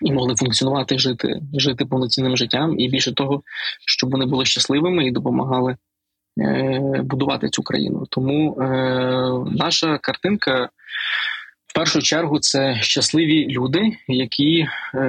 і 0.01 0.11
могли 0.11 0.35
функціонувати, 0.35 0.99
жити, 0.99 1.41
жити 1.53 1.85
повноцінним 1.85 2.37
життям, 2.37 2.79
і 2.79 2.89
більше 2.89 3.13
того, 3.13 3.43
щоб 3.85 4.11
вони 4.11 4.25
були 4.25 4.45
щасливими 4.45 5.07
і 5.07 5.11
допомагали 5.11 5.75
е, 6.39 7.01
будувати 7.03 7.49
цю 7.49 7.63
країну. 7.63 8.05
Тому 8.09 8.61
е, 8.61 8.65
наша 9.51 9.97
картинка 9.97 10.69
в 11.71 11.73
першу 11.73 12.01
чергу 12.01 12.39
це 12.39 12.77
щасливі 12.81 13.47
люди, 13.47 13.97
які 14.07 14.67
е, 14.95 14.99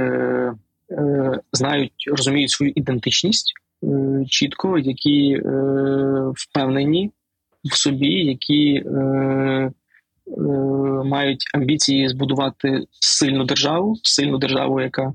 е, 0.90 1.40
знають, 1.52 1.92
розуміють 2.06 2.50
свою 2.50 2.72
ідентичність 2.76 3.52
е, 3.84 3.86
чітко, 4.28 4.78
які 4.78 5.32
е, 5.32 5.42
впевнені 6.36 7.10
в 7.64 7.76
собі, 7.76 8.24
які. 8.24 8.74
Е, 8.86 9.72
Е, 10.26 10.40
мають 11.04 11.44
амбіції 11.54 12.08
збудувати 12.08 12.84
сильну 13.00 13.44
державу, 13.44 13.96
сильну 14.02 14.38
державу, 14.38 14.80
яка 14.80 15.12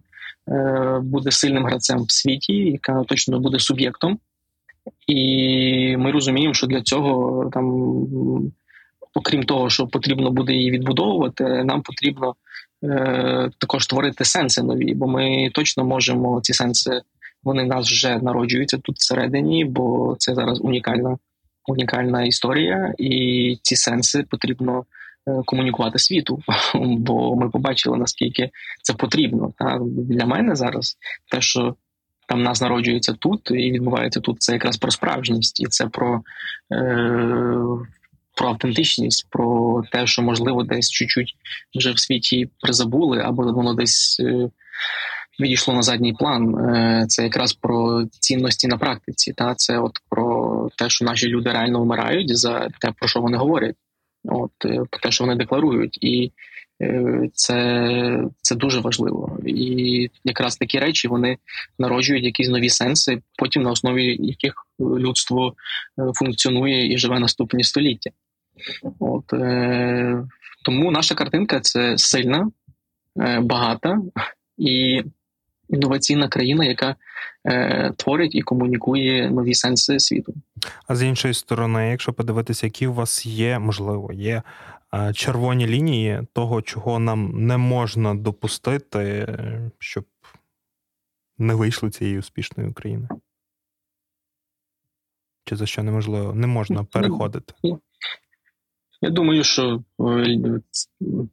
е, 0.47 0.99
буде 1.03 1.31
сильним 1.31 1.65
гравцем 1.65 2.03
в 2.03 2.11
світі, 2.11 2.53
яка 2.53 3.03
точно 3.03 3.39
буде 3.39 3.59
суб'єктом. 3.59 4.19
І 5.07 5.97
ми 5.97 6.11
розуміємо, 6.11 6.53
що 6.53 6.67
для 6.67 6.81
цього 6.81 7.49
там, 7.53 7.71
окрім 9.17 9.43
того, 9.43 9.69
що 9.69 9.87
потрібно 9.87 10.31
буде 10.31 10.53
її 10.53 10.71
відбудовувати, 10.71 11.43
нам 11.43 11.81
потрібно 11.81 12.35
е, 12.83 13.49
також 13.57 13.83
створити 13.83 14.25
сенси 14.25 14.63
нові, 14.63 14.93
бо 14.93 15.07
ми 15.07 15.49
точно 15.53 15.83
можемо 15.83 16.41
ці 16.41 16.53
сенси. 16.53 17.01
Вони 17.43 17.63
нас 17.63 17.91
вже 17.91 18.17
народжуються 18.17 18.77
тут 18.77 18.95
всередині, 18.97 19.65
бо 19.65 20.15
це 20.19 20.35
зараз 20.35 20.61
унікальна 20.61 21.17
унікальна 21.69 22.25
історія, 22.25 22.93
і 22.97 23.57
ці 23.61 23.75
сенси 23.75 24.23
потрібно 24.29 24.83
Е, 25.27 25.41
комунікувати 25.45 25.99
світу, 25.99 26.41
бо 26.75 27.35
ми 27.35 27.49
побачили 27.49 27.97
наскільки 27.97 28.49
це 28.81 28.93
потрібно. 28.93 29.53
Та 29.57 29.79
для 29.81 30.25
мене 30.25 30.55
зараз 30.55 30.97
те, 31.31 31.41
що 31.41 31.75
там 32.27 32.43
нас 32.43 32.61
народжується 32.61 33.13
тут 33.13 33.51
і 33.51 33.71
відбувається 33.71 34.19
тут, 34.19 34.41
це 34.41 34.53
якраз 34.53 34.77
про 34.77 34.91
справжність, 34.91 35.59
і 35.59 35.65
це 35.65 35.87
про 35.87 36.21
е, 36.73 37.57
про 38.37 38.49
автентичність, 38.49 39.27
про 39.29 39.83
те, 39.91 40.07
що 40.07 40.21
можливо 40.21 40.63
десь 40.63 40.89
чуть-чуть 40.89 41.35
вже 41.75 41.91
в 41.91 41.99
світі 41.99 42.49
призабули, 42.59 43.19
або 43.19 43.43
воно 43.51 43.73
десь. 43.73 44.17
Е, 44.19 44.49
Відійшло 45.39 45.73
на 45.73 45.81
задній 45.81 46.13
план, 46.13 46.55
е, 46.55 47.05
це 47.07 47.23
якраз 47.23 47.53
про 47.53 48.05
цінності 48.19 48.67
на 48.67 48.77
практиці. 48.77 49.33
Та 49.33 49.55
це 49.55 49.79
от 49.79 49.99
про 50.09 50.69
те, 50.77 50.89
що 50.89 51.05
наші 51.05 51.27
люди 51.27 51.51
реально 51.51 51.81
вмирають 51.81 52.37
за 52.37 52.69
те, 52.81 52.91
про 52.99 53.07
що 53.07 53.21
вони 53.21 53.37
говорять. 53.37 53.75
От 54.25 54.51
е, 54.65 54.81
те, 55.03 55.11
що 55.11 55.23
вони 55.23 55.35
декларують, 55.35 56.03
і 56.03 56.31
це 57.33 58.23
це 58.41 58.55
дуже 58.55 58.79
важливо. 58.79 59.37
І 59.45 60.09
якраз 60.23 60.57
такі 60.57 60.79
речі 60.79 61.07
вони 61.07 61.37
народжують 61.79 62.25
якісь 62.25 62.49
нові 62.49 62.69
сенси, 62.69 63.21
потім 63.39 63.63
на 63.63 63.71
основі 63.71 64.17
яких 64.19 64.53
людство 64.79 65.53
функціонує 66.15 66.93
і 66.93 66.97
живе 66.97 67.19
наступні 67.19 67.63
століття. 67.63 68.11
От 68.99 69.25
тому 70.63 70.91
наша 70.91 71.15
картинка 71.15 71.59
це 71.59 71.97
сильна, 71.97 72.51
багата 73.41 74.01
і 74.57 75.03
інноваційна 75.69 76.27
країна, 76.27 76.65
яка 76.65 76.95
е, 77.45 77.93
творить 77.97 78.35
і 78.35 78.41
комунікує 78.41 79.31
нові 79.31 79.53
сенси 79.53 79.99
світу. 79.99 80.33
А 80.87 80.95
з 80.95 81.03
іншої 81.03 81.33
сторони, 81.33 81.89
якщо 81.89 82.13
подивитися, 82.13 82.65
які 82.65 82.87
у 82.87 82.93
вас 82.93 83.25
є, 83.25 83.59
можливо, 83.59 84.13
є 84.13 84.41
е, 84.93 85.13
червоні 85.13 85.67
лінії 85.67 86.21
того, 86.33 86.61
чого 86.61 86.99
нам 86.99 87.45
не 87.45 87.57
можна 87.57 88.15
допустити, 88.15 89.27
щоб 89.79 90.05
не 91.37 91.53
вийшло 91.53 91.89
цієї 91.89 92.19
успішної 92.19 92.69
України. 92.69 93.07
Чи 95.45 95.55
за 95.55 95.65
що 95.65 95.83
неможливо 95.83 96.33
не 96.33 96.47
можна 96.47 96.83
переходити? 96.83 97.53
Я 99.01 99.09
думаю, 99.09 99.43
що 99.43 99.83
е, 99.99 100.39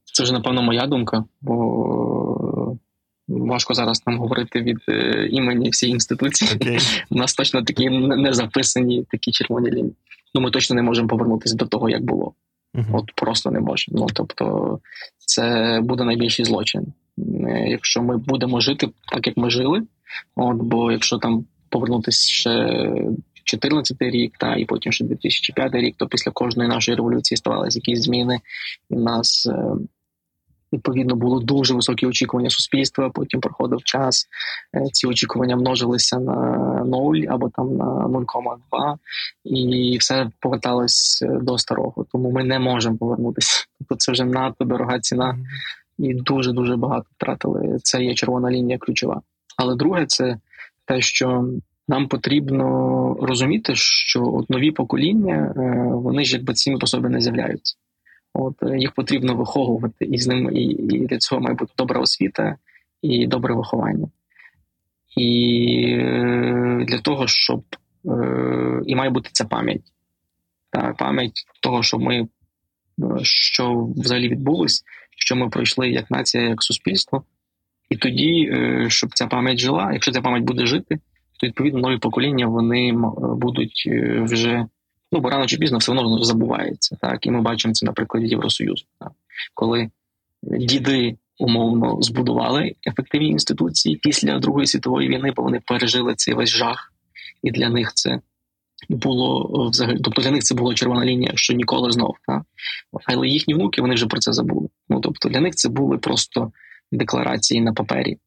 це 0.05 0.23
вже 0.23 0.33
напевно 0.33 0.62
моя 0.62 0.87
думка, 0.87 1.25
бо 1.41 2.77
Важко 3.29 3.75
зараз 3.75 4.03
нам 4.07 4.19
говорити 4.19 4.62
від 4.62 4.79
е, 4.89 5.29
імені 5.31 5.71
всієї 5.71 5.95
інституції. 5.95 6.51
Okay. 6.51 7.05
У 7.11 7.15
нас 7.15 7.35
точно 7.35 7.62
такі 7.62 7.91
не 7.91 8.33
записані 8.33 9.05
такі 9.11 9.33
червоні 9.33 9.71
лінії. 9.71 9.95
Ну 10.35 10.41
ми 10.41 10.51
точно 10.51 10.77
не 10.77 10.83
можемо 10.83 11.09
повернутися 11.09 11.57
до 11.57 11.67
того, 11.67 11.91
як 11.91 12.05
було. 12.05 12.35
Uh-huh. 12.75 12.97
От 12.97 13.12
просто 13.15 13.51
не 13.51 13.61
можемо. 13.61 13.99
Ну 13.99 14.07
тобто, 14.15 14.79
це 15.19 15.81
буде 15.83 16.05
найбільший 16.05 16.45
злочин. 16.45 16.93
Е, 17.19 17.67
якщо 17.69 18.03
ми 18.03 18.17
будемо 18.17 18.61
жити 18.61 18.89
так, 19.12 19.27
як 19.27 19.37
ми 19.37 19.51
жили. 19.51 19.83
От 20.37 20.57
бо 20.57 20.93
якщо 20.93 21.19
там 21.19 21.47
повернутися 21.69 22.31
ще 22.31 22.79
14 23.45 23.97
рік, 24.01 24.34
та 24.38 24.57
і 24.57 24.64
потім 24.64 24.92
ще 24.92 25.05
2005 25.05 25.74
рік, 25.74 25.95
то 25.99 26.07
після 26.07 26.30
кожної 26.30 26.68
нашої 26.68 26.97
революції 26.97 27.38
ставалися 27.38 27.78
якісь 27.78 28.03
зміни, 28.03 28.40
в 28.90 29.01
нас. 29.01 29.47
Е, 29.47 29.76
Відповідно, 30.72 31.16
було 31.16 31.40
дуже 31.40 31.74
високі 31.74 32.07
очікування 32.07 32.51
суспільства. 32.51 33.11
Потім 33.11 33.40
проходив 33.40 33.82
час. 33.82 34.26
Е, 34.74 34.84
ці 34.92 35.07
очікування 35.07 35.57
множилися 35.57 36.18
на 36.18 36.34
0 36.84 37.16
або 37.28 37.49
там 37.49 37.76
на 37.76 37.84
0,2, 37.84 38.97
і 39.45 39.97
все 40.01 40.30
поверталось 40.40 41.22
е, 41.22 41.38
до 41.42 41.59
старого. 41.59 42.07
Тому 42.12 42.30
ми 42.30 42.45
не 42.45 42.59
можемо 42.59 42.97
повернутися. 42.97 43.64
Тобто 43.78 43.97
це 43.97 44.12
вже 44.12 44.24
надто 44.24 44.64
дорога 44.64 45.01
ціна, 45.01 45.38
і 45.99 46.14
дуже 46.14 46.53
дуже 46.53 46.76
багато 46.76 47.07
втратили. 47.16 47.78
Це 47.82 48.05
є 48.05 48.14
червона 48.14 48.51
лінія 48.51 48.78
ключова. 48.78 49.22
Але 49.57 49.76
друге, 49.76 50.07
це 50.07 50.36
те, 50.84 51.01
що 51.01 51.49
нам 51.89 52.09
потрібно 52.09 52.64
розуміти, 53.20 53.72
що 53.74 54.22
от 54.22 54.51
нові 54.51 54.70
покоління 54.70 55.55
е, 55.57 55.61
вони 55.93 56.24
ж 56.24 56.37
якби 56.37 56.53
цими 56.53 56.78
по 56.78 56.87
собі 56.87 57.09
не 57.09 57.20
з'являються. 57.20 57.76
От 58.35 58.62
е, 58.62 58.78
їх 58.78 58.93
потрібно 58.93 59.35
виховувати 59.35 60.05
і 60.05 60.18
з 60.18 60.26
ними, 60.26 60.55
і, 60.55 60.64
і 60.64 61.07
для 61.07 61.18
цього 61.18 61.41
має 61.41 61.55
бути 61.55 61.72
добра 61.78 62.01
освіта 62.01 62.57
і 63.03 63.26
добре 63.26 63.55
виховання. 63.55 64.09
І 65.16 65.97
е, 65.99 66.85
для 66.89 66.99
того, 66.99 67.26
щоб 67.26 67.64
і 68.87 68.95
має 68.95 69.11
бути 69.11 69.30
ця 69.32 69.45
пам'ять. 69.45 69.82
Та 70.70 70.95
пам'ять 70.99 71.47
того, 71.62 71.82
що 71.82 71.99
ми 71.99 72.28
що 73.22 73.89
взагалі 73.97 74.28
відбулось, 74.28 74.85
що 75.16 75.37
ми 75.37 75.49
пройшли 75.49 75.89
як 75.89 76.11
нація, 76.11 76.49
як 76.49 76.62
суспільство. 76.62 77.24
І 77.91 77.97
тоді, 77.97 78.53
щоб 78.89 79.11
ця 79.14 79.26
пам'ять 79.26 79.59
жила, 79.59 79.91
якщо 79.93 80.12
ця 80.12 80.20
пам'ять 80.20 80.45
буде 80.45 80.66
жити, 80.66 80.99
відповідно 81.43 81.80
нові 81.80 81.99
покоління 81.99 82.47
вони 82.47 82.93
будуть 83.37 83.85
е, 83.87 84.20
вже 84.20 84.66
ну 85.12 85.20
бо 85.20 85.30
рано 85.30 85.47
чи 85.47 85.57
пізно 85.57 85.78
все 85.78 85.93
одно 85.93 86.24
забувається. 86.24 86.97
Так 87.01 87.26
і 87.26 87.30
ми 87.30 87.41
бачимо 87.41 87.74
це 87.74 87.87
на 87.87 87.93
прикладі 87.93 88.26
Євросоюзу, 88.26 88.85
так? 89.01 89.12
коли 89.55 89.91
діди 90.43 91.16
умовно 91.39 92.03
збудували 92.03 92.74
ефективні 92.87 93.28
інституції 93.28 93.97
після 93.97 94.39
Другої 94.39 94.66
світової 94.66 95.09
війни, 95.09 95.32
бо 95.37 95.43
вони 95.43 95.61
пережили 95.66 96.14
цей 96.14 96.35
весь 96.35 96.51
жах, 96.51 96.93
і 97.43 97.51
для 97.51 97.68
них 97.68 97.93
це. 97.95 98.20
Було 98.89 99.68
взагалі, 99.70 99.99
тобто 100.05 100.22
для 100.22 100.30
них 100.30 100.43
це 100.43 100.55
була 100.55 100.74
червона 100.74 101.05
лінія, 101.05 101.32
що 101.35 101.55
ніколи 101.55 101.93
знов. 101.93 102.14
Так? 102.26 102.43
Але 103.05 103.28
їхні 103.28 103.55
внуки 103.55 103.82
вони 103.82 103.95
вже 103.95 104.07
про 104.07 104.20
це 104.20 104.32
забули. 104.32 104.68
Ну 104.89 105.01
тобто 105.01 105.28
для 105.28 105.41
них 105.41 105.55
це 105.55 105.68
були 105.68 105.99
просто 105.99 106.53
декларації 106.93 107.61
на 107.61 107.72
папері. 107.72 108.18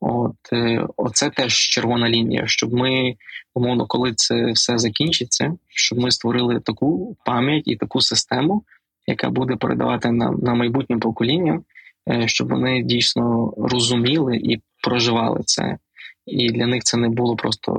От 0.00 0.36
е, 0.52 0.86
оце 0.96 1.30
теж 1.30 1.54
червона 1.54 2.08
лінія, 2.08 2.46
щоб 2.46 2.72
ми 2.72 3.16
умовно, 3.54 3.86
коли 3.86 4.14
це 4.14 4.52
все 4.52 4.78
закінчиться, 4.78 5.56
щоб 5.68 5.98
ми 5.98 6.10
створили 6.10 6.60
таку 6.60 7.16
пам'ять 7.24 7.68
і 7.68 7.76
таку 7.76 8.00
систему, 8.00 8.64
яка 9.06 9.30
буде 9.30 9.56
передавати 9.56 10.10
нам 10.10 10.38
на 10.42 10.54
майбутнім 10.54 11.00
поколінням, 11.00 11.64
е, 12.08 12.28
щоб 12.28 12.48
вони 12.48 12.82
дійсно 12.82 13.54
розуміли 13.56 14.36
і 14.36 14.60
проживали 14.82 15.40
це. 15.44 15.78
І 16.26 16.50
для 16.50 16.66
них 16.66 16.82
це 16.82 16.96
не 16.96 17.08
було 17.08 17.36
просто 17.36 17.72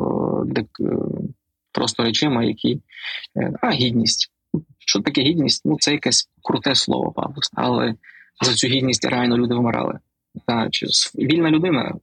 е, 0.57 0.63
просто 1.71 2.03
речима, 2.03 2.43
які 2.43 2.81
а 3.61 3.71
гідність. 3.71 4.31
Що 4.79 4.99
таке 4.99 5.21
гідність? 5.21 5.61
Ну 5.65 5.77
це 5.79 5.91
якесь 5.91 6.29
круте 6.43 6.75
слово, 6.75 7.11
павлос, 7.11 7.51
але 7.53 7.95
за 8.41 8.53
цю 8.53 8.67
гідність 8.67 9.05
реально 9.05 9.37
люди 9.37 9.55
вмирали. 9.55 9.99
Та, 10.47 10.69
чи 10.69 10.87
вільна 11.15 11.51
людина 11.51 11.95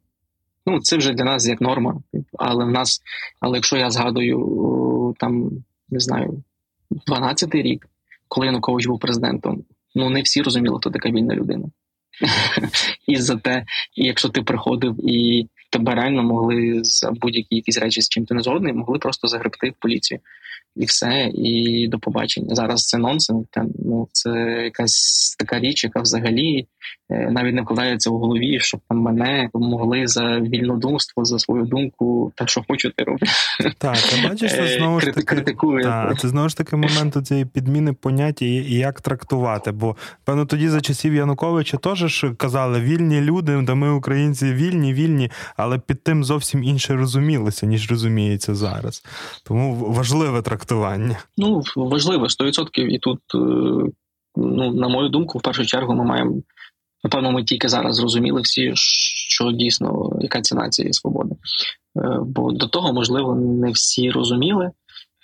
Ну, 0.66 0.80
це 0.80 0.96
вже 0.96 1.12
для 1.12 1.24
нас 1.24 1.48
як 1.48 1.60
норма. 1.60 2.00
Але 2.38 2.64
в 2.64 2.70
нас, 2.70 3.00
але 3.40 3.58
якщо 3.58 3.76
я 3.76 3.90
згадую 3.90 5.14
там, 5.18 5.50
не 5.88 6.00
знаю, 6.00 6.42
12-й 7.10 7.62
рік, 7.62 7.86
коли 8.28 8.46
Янукович 8.46 8.86
був 8.86 9.00
президентом, 9.00 9.64
ну 9.94 10.10
не 10.10 10.22
всі 10.22 10.42
розуміли, 10.42 10.78
хто 10.78 10.90
така 10.90 11.10
вільна 11.10 11.34
людина. 11.34 11.64
І 13.06 13.16
за 13.16 13.36
те, 13.36 13.64
якщо 13.94 14.28
ти 14.28 14.42
приходив 14.42 15.10
і 15.10 15.48
тебе 15.70 15.94
реально 15.94 16.22
могли 16.22 16.80
за 16.82 17.10
будь-які 17.10 17.56
якісь 17.56 17.78
речі, 17.78 18.02
з 18.02 18.08
чим 18.08 18.26
ти 18.26 18.34
не 18.34 18.42
згодний, 18.42 18.72
могли 18.72 18.98
просто 18.98 19.28
загребти 19.28 19.70
в 19.70 19.74
поліцію 19.80 20.20
і 20.76 20.84
все, 20.84 21.30
і 21.34 21.88
до 21.88 21.98
побачення. 21.98 22.54
Зараз 22.54 22.86
це 22.86 22.98
нонсенс. 22.98 23.46
Ну 23.78 24.08
це 24.12 24.30
якась 24.64 25.36
така 25.38 25.60
річ, 25.60 25.84
яка 25.84 26.00
взагалі 26.00 26.66
навіть 27.10 27.54
не 27.54 27.62
вкладається 27.62 28.10
у 28.10 28.18
голові, 28.18 28.60
щоб 28.60 28.80
там 28.88 28.98
мене 28.98 29.50
могли 29.54 30.06
за 30.06 30.40
вільнодумство, 30.40 31.24
за 31.24 31.38
свою 31.38 31.64
думку, 31.64 32.32
так 32.34 32.48
що 32.48 32.64
хочу, 32.68 32.90
ти 32.90 33.04
роблю. 33.04 33.26
Так, 33.78 33.96
ти 33.96 34.28
бачиш, 34.28 34.50
це 34.50 34.64
е, 34.64 34.78
знову 34.78 35.00
ж 35.00 35.06
таки 35.06 35.22
критикує. 35.22 35.84
Так, 35.84 36.20
це 36.20 36.28
знову 36.28 36.48
ж 36.48 36.56
таки 36.56 36.76
момент 36.76 37.26
цієї 37.26 37.46
підміни 37.46 37.92
поняття 37.92 38.44
і, 38.44 38.74
як 38.74 39.00
трактувати. 39.00 39.72
Бо 39.72 39.96
певно 40.24 40.46
тоді 40.46 40.68
за 40.68 40.80
часів 40.80 41.14
Януковича 41.14 41.76
теж 41.76 42.26
казали 42.36 42.80
вільні 42.80 43.20
люди, 43.20 43.62
де 43.62 43.74
ми 43.74 43.90
українці 43.90 44.52
вільні, 44.52 44.94
вільні, 44.94 45.30
але 45.56 45.78
під 45.78 46.02
тим 46.02 46.24
зовсім 46.24 46.64
інше 46.64 46.96
розумілося, 46.96 47.66
ніж 47.66 47.90
розуміється 47.90 48.54
зараз. 48.54 49.02
Тому 49.44 49.74
важливе 49.74 50.42
трактування? 50.42 51.18
Ну 51.36 51.62
важливо 51.76 52.24
100%. 52.24 52.80
І 52.80 52.98
тут, 52.98 53.20
е, 53.34 53.38
ну 54.36 54.72
на 54.74 54.88
мою 54.88 55.08
думку, 55.08 55.38
в 55.38 55.42
першу 55.42 55.66
чергу 55.66 55.94
ми 55.94 56.04
маємо 56.04 56.34
напевно, 57.04 57.32
ми 57.32 57.44
тільки 57.44 57.68
зараз 57.68 57.96
зрозуміли 57.96 58.40
всі, 58.40 58.72
що 58.74 59.52
дійсно 59.52 60.18
яка 60.20 60.40
ціна 60.40 60.68
цієї 60.70 60.92
свободи. 60.92 61.34
Е, 61.96 62.18
бо 62.26 62.52
до 62.52 62.66
того, 62.66 62.92
можливо, 62.92 63.34
не 63.34 63.70
всі 63.70 64.10
розуміли. 64.10 64.70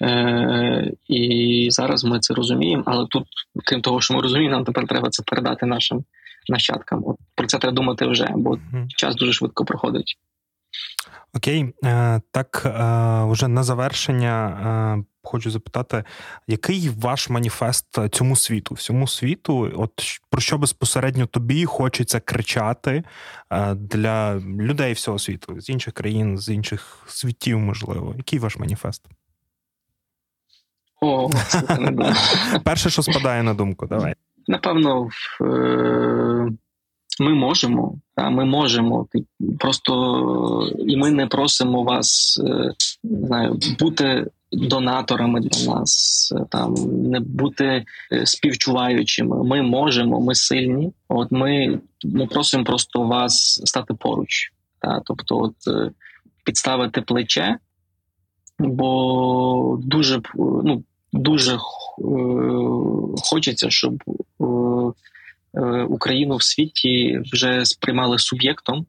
Е, 0.02 0.92
і 1.08 1.66
зараз 1.70 2.04
ми 2.04 2.20
це 2.20 2.34
розуміємо, 2.34 2.82
але 2.86 3.06
тут, 3.10 3.24
крім 3.64 3.80
того, 3.80 4.00
що 4.00 4.14
ми 4.14 4.20
розуміємо, 4.20 4.56
нам 4.56 4.64
тепер 4.64 4.86
треба 4.86 5.10
це 5.10 5.22
передати 5.26 5.66
нашим 5.66 6.04
нащадкам. 6.48 7.02
От 7.06 7.16
про 7.34 7.46
це 7.46 7.58
треба 7.58 7.74
думати 7.74 8.06
вже, 8.06 8.28
бо 8.36 8.58
час 8.88 9.16
дуже 9.16 9.32
швидко 9.32 9.64
проходить. 9.64 10.16
Окей, 11.34 11.74
так 12.30 12.62
вже 13.30 13.48
на 13.48 13.62
завершення 13.62 15.04
хочу 15.22 15.50
запитати, 15.50 16.04
який 16.46 16.90
ваш 17.00 17.30
маніфест 17.30 17.98
цьому 18.10 18.36
світу? 18.36 18.74
Всьому 18.74 19.08
світу, 19.08 19.72
от 19.76 20.20
про 20.30 20.40
що 20.40 20.58
безпосередньо 20.58 21.26
тобі 21.26 21.64
хочеться 21.64 22.20
кричати 22.20 23.04
е, 23.50 23.74
для 23.74 24.34
людей 24.40 24.92
всього 24.92 25.18
світу, 25.18 25.60
з 25.60 25.68
інших 25.68 25.94
країн, 25.94 26.38
з 26.38 26.48
інших 26.48 27.04
світів, 27.06 27.58
можливо. 27.58 28.14
Який 28.16 28.38
ваш 28.38 28.56
маніфест? 28.56 29.06
О, 31.00 31.30
Перше, 32.64 32.90
що 32.90 33.02
спадає 33.02 33.42
на 33.42 33.54
думку, 33.54 33.86
давай. 33.86 34.14
Напевно, 34.46 35.08
е, 35.40 36.48
ми 37.20 37.34
можемо, 37.34 37.94
ми 38.16 38.44
можемо 38.44 39.06
просто 39.58 40.72
і 40.86 40.96
ми 40.96 41.10
не 41.10 41.26
просимо 41.26 41.82
вас 41.82 42.40
е, 42.46 42.72
не 43.04 43.26
знаю, 43.26 43.58
бути 43.78 44.26
донаторами 44.52 45.40
для 45.40 45.74
нас, 45.74 46.32
там 46.50 46.74
не 47.10 47.20
бути 47.20 47.84
е, 48.12 48.26
співчуваючими. 48.26 49.44
Ми 49.44 49.62
можемо, 49.62 50.20
ми 50.20 50.34
сильні. 50.34 50.92
От 51.08 51.32
ми 51.32 51.80
ми 52.04 52.26
просимо 52.26 52.64
просто 52.64 53.02
вас 53.02 53.62
стати 53.64 53.94
поруч, 53.94 54.52
та 54.78 55.00
тобто, 55.04 55.38
от 55.38 55.54
е, 55.66 55.90
підставити 56.44 57.00
плече, 57.00 57.58
бо 58.58 59.78
дуже 59.82 60.20
ну 60.36 60.84
дуже 61.12 61.54
е, 61.54 61.58
хочеться, 63.30 63.70
щоб 63.70 64.02
Україну 65.88 66.36
в 66.36 66.42
світі 66.42 67.20
вже 67.32 67.64
сприймали 67.64 68.18
суб'єктом. 68.18 68.86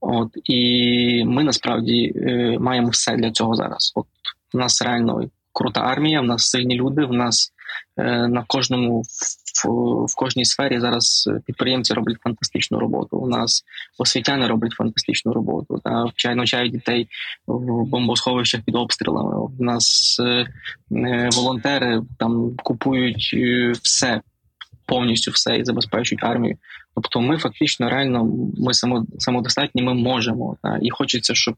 От 0.00 0.28
і 0.44 1.24
ми 1.24 1.44
насправді 1.44 2.12
маємо 2.60 2.88
все 2.88 3.16
для 3.16 3.30
цього 3.30 3.54
зараз. 3.54 3.92
От 3.94 4.06
у 4.54 4.58
нас 4.58 4.82
реально 4.82 5.28
крута 5.54 5.80
армія, 5.80 6.20
в 6.20 6.24
нас 6.24 6.50
сильні 6.50 6.74
люди. 6.74 7.04
В 7.04 7.12
нас 7.12 7.52
е, 7.96 8.28
на 8.28 8.44
кожному 8.46 9.02
в, 9.02 9.68
в 10.04 10.14
кожній 10.16 10.44
сфері 10.44 10.80
зараз 10.80 11.30
підприємці 11.46 11.94
роблять 11.94 12.20
фантастичну 12.20 12.78
роботу. 12.78 13.16
У 13.16 13.28
нас 13.28 13.64
освітяни 13.98 14.46
роблять 14.46 14.72
фантастичну 14.72 15.32
роботу. 15.32 15.80
Та 15.84 16.04
вчай 16.04 16.34
навчають 16.34 16.72
дітей 16.72 17.08
в 17.46 17.84
бомбосховищах 17.84 18.60
під 18.62 18.74
обстрілами. 18.74 19.36
У 19.36 19.64
нас 19.64 20.16
е, 20.20 20.46
е, 20.92 21.28
волонтери 21.32 22.02
там 22.18 22.56
купують 22.62 23.30
е, 23.34 23.72
все. 23.82 24.20
Повністю 24.86 25.30
все 25.30 25.56
і 25.56 25.64
забезпечують 25.64 26.24
армію. 26.24 26.56
Тобто, 26.94 27.20
ми 27.20 27.38
фактично 27.38 27.90
реально 27.90 28.24
ми 28.58 28.72
самодостатні, 29.18 29.82
ми 29.82 29.94
можемо. 29.94 30.56
Та? 30.62 30.78
І 30.82 30.90
хочеться, 30.90 31.34
щоб 31.34 31.54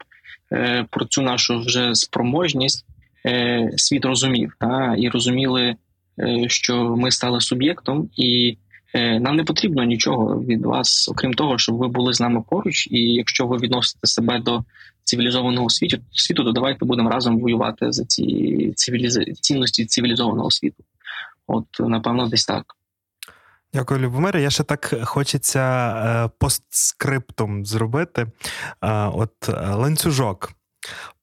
Е, 0.53 0.87
про 0.91 1.05
цю 1.05 1.22
нашу 1.22 1.61
вже 1.61 1.95
спроможність 1.95 2.87
е, 3.27 3.70
світ 3.77 4.05
розумів 4.05 4.53
та 4.61 4.95
і 4.99 5.09
розуміли, 5.09 5.77
е, 6.20 6.49
що 6.49 6.97
ми 6.97 7.11
стали 7.11 7.41
суб'єктом, 7.41 8.11
і 8.16 8.57
нам 8.95 9.37
не 9.37 9.45
потрібно 9.45 9.85
нічого 9.85 10.41
від 10.41 10.66
вас, 10.66 11.09
окрім 11.09 11.35
того, 11.35 11.59
щоб 11.59 11.77
ви 11.77 11.89
були 11.89 12.12
з 12.12 12.20
нами 12.20 12.43
поруч. 12.51 12.89
І 12.91 13.01
якщо 13.01 13.47
ви 13.47 13.57
відносите 13.57 14.07
себе 14.07 14.39
до 14.39 14.64
цивілізованого 15.05 15.70
світу, 15.70 15.99
світу, 16.12 16.45
то 16.45 16.53
давайте 16.53 16.85
будемо 16.85 17.11
разом 17.11 17.39
воювати 17.39 17.93
за 17.93 18.05
ці 18.05 18.72
цивіліз... 18.77 19.18
цінності 19.41 19.85
цивілізованого 19.85 20.51
світу. 20.51 20.85
От 21.47 21.66
напевно, 21.81 22.29
десь 22.29 22.47
так. 22.47 22.64
Дякую, 23.74 24.00
Любомире. 24.00 24.42
Я 24.42 24.50
ще 24.50 24.64
так 24.64 24.94
хочеться 25.04 25.60
е, 25.60 26.30
постскриптум 26.38 27.66
зробити. 27.66 28.22
Е, 28.22 28.30
от 28.92 29.48
е, 29.48 29.52
ланцюжок. 29.52 30.52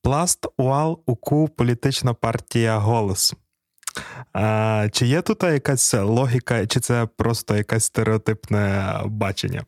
Пласт, 0.01 0.47
УАЛ, 0.57 1.03
УКУ, 1.05 1.47
політична 1.47 2.13
партія 2.13 2.77
голос. 2.77 3.33
Чи 4.91 5.05
є 5.05 5.21
тут 5.21 5.43
якась 5.43 5.93
логіка, 5.93 6.67
чи 6.67 6.79
це 6.79 7.07
просто 7.17 7.55
якесь 7.55 7.83
стереотипне 7.83 8.93
бачення? 9.05 9.65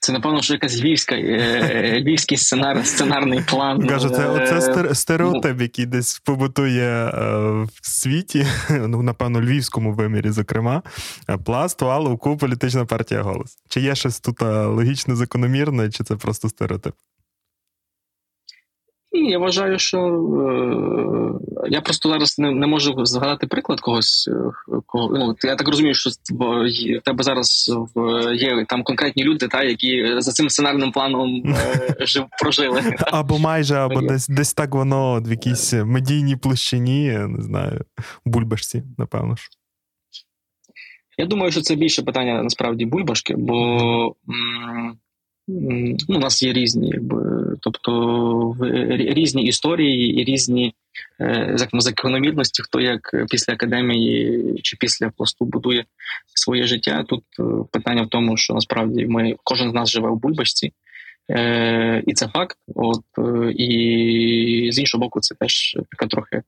Це, 0.00 0.12
напевно, 0.12 0.42
що 0.42 0.52
якась 0.54 0.80
львівська, 0.80 1.14
е, 1.14 2.00
львівський 2.00 2.38
сценар, 2.38 2.86
сценарний 2.86 3.40
план. 3.40 3.86
Каже, 3.86 4.10
це 4.10 4.28
оце 4.28 4.82
е, 4.90 4.94
стереотип, 4.94 5.60
який 5.60 5.86
десь 5.86 6.18
побутує 6.18 6.88
е, 6.88 7.10
в 7.82 7.86
світі, 7.86 8.46
ну, 8.70 9.02
напевно, 9.02 9.40
львівському 9.40 9.92
вимірі, 9.92 10.30
зокрема, 10.30 10.82
пласт, 11.44 11.82
вал, 11.82 12.12
УКУ, 12.12 12.36
політична 12.36 12.84
партія 12.84 13.22
голос. 13.22 13.58
Чи 13.68 13.80
є 13.80 13.94
щось 13.94 14.20
тут 14.20 14.42
логічно 14.42 15.16
закономірне, 15.16 15.90
чи 15.90 16.04
це 16.04 16.16
просто 16.16 16.48
стереотип? 16.48 16.94
І 19.12 19.18
я 19.18 19.38
вважаю, 19.38 19.78
що 19.78 19.98
е, 19.98 21.68
я 21.70 21.80
просто 21.80 22.08
зараз 22.08 22.38
не 22.38 22.50
не 22.50 22.66
можу 22.66 23.06
згадати 23.06 23.46
приклад 23.46 23.80
когось. 23.80 24.28
Е, 24.28 24.80
кого 24.86 25.18
ну 25.18 25.36
я 25.42 25.56
так 25.56 25.68
розумію, 25.68 25.94
що 25.94 26.10
в 26.10 27.00
тебе 27.04 27.22
зараз 27.22 27.72
в 27.94 28.22
є 28.34 28.64
там 28.68 28.82
конкретні 28.82 29.24
люди, 29.24 29.48
та 29.48 29.64
які 29.64 30.14
за 30.18 30.32
цим 30.32 30.50
сценарним 30.50 30.92
планом 30.92 31.42
е, 31.46 31.96
жив 32.06 32.24
прожили. 32.42 32.82
Або 33.00 33.38
майже, 33.38 33.74
або 33.74 34.00
десь 34.00 34.28
десь 34.28 34.54
так 34.54 34.74
воно 34.74 35.22
в 35.22 35.30
якійсь 35.30 35.72
медійній 35.72 36.36
площині, 36.36 37.18
не 37.28 37.42
знаю, 37.42 37.84
бульбашці, 38.24 38.82
напевно 38.98 39.36
ж. 39.36 39.48
Я 41.18 41.26
думаю, 41.26 41.52
що 41.52 41.60
це 41.60 41.74
більше 41.74 42.02
питання 42.02 42.42
насправді 42.42 42.84
бульбашки, 42.84 43.34
бо. 43.36 44.16
М- 44.28 44.98
ну, 45.48 46.16
у 46.16 46.18
нас 46.18 46.42
є 46.42 46.52
різні, 46.52 46.88
якби, 46.88 47.20
тобто 47.60 48.56
різні 48.90 49.42
історії 49.42 50.20
і 50.20 50.24
різні 50.24 50.74
е, 51.20 51.56
закономірності, 51.72 52.62
хто 52.62 52.80
як 52.80 53.26
після 53.30 53.52
академії 53.52 54.54
чи 54.62 54.76
після 54.80 55.10
пласту 55.10 55.44
будує 55.44 55.84
своє 56.34 56.66
життя. 56.66 57.04
Тут 57.08 57.24
е, 57.40 57.42
питання 57.72 58.02
в 58.02 58.08
тому, 58.08 58.36
що 58.36 58.54
насправді 58.54 59.06
ми 59.06 59.34
кожен 59.44 59.70
з 59.70 59.74
нас 59.74 59.90
живе 59.90 60.10
в 60.10 60.16
бульбашці, 60.16 60.72
е, 61.30 62.02
і 62.06 62.14
це 62.14 62.28
факт. 62.28 62.58
От 62.74 63.04
і 63.56 64.68
з 64.72 64.78
іншого 64.78 65.04
боку, 65.04 65.20
це 65.20 65.34
теж 65.34 65.76
така 65.90 66.06
трохи. 66.06 66.42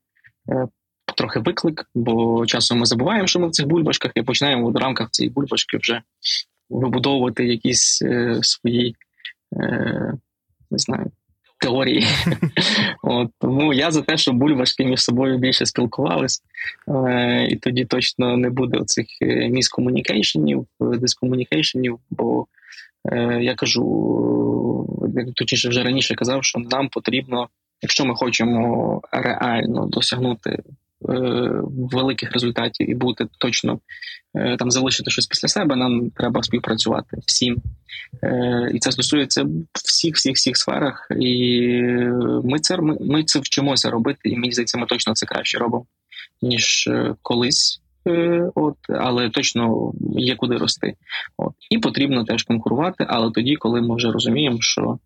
Трохи 1.17 1.41
виклик, 1.41 1.91
бо 1.95 2.47
часом 2.47 2.79
ми 2.79 2.87
забуваємо, 2.87 3.27
що 3.27 3.41
ми 3.41 3.49
в 3.49 3.51
цих 3.51 3.67
бульбашках, 3.67 4.13
і 4.15 4.23
починаємо 4.23 4.71
в 4.71 4.77
рамках 4.77 5.11
цієї 5.11 5.33
бульбашки 5.33 5.77
вже 5.77 6.03
вибудовувати 6.71 7.45
якісь 7.45 8.03
е, 8.03 8.39
свої 8.43 8.97
е, 9.57 10.13
не 10.71 10.79
знаю, 10.79 11.11
теорії. 11.59 12.07
От, 13.03 13.31
Тому 13.39 13.75
я 13.75 13.91
за 13.91 14.03
те, 14.03 14.17
щоб 14.17 14.37
бульбашки 14.37 14.85
між 14.85 15.01
собою 15.01 15.39
більше 15.39 15.67
спілкувались, 15.67 16.43
е, 16.89 17.47
і 17.51 17.57
тоді 17.57 17.85
точно 17.85 18.37
не 18.37 18.51
буде 18.51 18.79
оцих 18.79 19.07
е, 19.23 19.49
міскомунікейшенів, 19.49 20.67
дискомунікейшенів, 20.81 21.99
бо 22.11 22.47
е, 23.13 23.39
я 23.43 23.55
кажу, 23.55 24.87
точніше 25.35 25.69
вже 25.69 25.83
раніше 25.83 26.15
казав, 26.15 26.45
що 26.45 26.59
нам 26.59 26.89
потрібно, 26.89 27.49
якщо 27.83 28.05
ми 28.05 28.15
хочемо 28.15 29.01
реально 29.13 29.87
досягнути 29.87 30.51
Е, 30.51 30.63
великих 31.93 32.33
результатів 32.33 32.91
і 32.91 32.95
бути 32.95 33.27
точно 33.39 33.81
е, 34.35 34.57
там 34.57 34.71
залишити 34.71 35.11
щось 35.11 35.27
після 35.27 35.49
себе. 35.49 35.77
Нам 35.77 36.11
треба 36.11 36.43
співпрацювати 36.43 37.17
всім, 37.27 37.57
е, 38.23 38.71
і 38.75 38.79
це 38.79 38.93
стосується 38.93 39.47
всіх, 39.85 40.15
всіх, 40.15 40.35
всіх 40.35 40.57
сферах. 40.57 41.09
І 41.21 41.73
ми 42.45 42.59
це 42.59 42.77
ми, 42.77 42.97
ми 43.01 43.25
це 43.25 43.39
вчимося 43.39 43.91
робити, 43.91 44.21
і 44.25 44.37
мені 44.37 44.53
здається, 44.53 44.79
ми 44.79 44.87
точно 44.87 45.15
це 45.15 45.27
краще 45.27 45.59
робимо 45.59 45.87
ніж 46.43 46.91
колись. 47.23 47.83
От, 48.55 48.77
але 48.89 49.31
точно 49.31 49.93
є 50.17 50.37
куди 50.37 50.57
рости. 50.57 50.95
От 51.37 51.53
і 51.71 51.79
потрібно 51.79 52.25
теж 52.25 52.43
конкурувати, 52.43 53.07
але 53.09 53.31
тоді, 53.31 53.57
коли 53.57 53.81
ми 53.81 53.97
вже 53.97 54.11
розуміємо, 54.11 54.57
що 54.61 54.99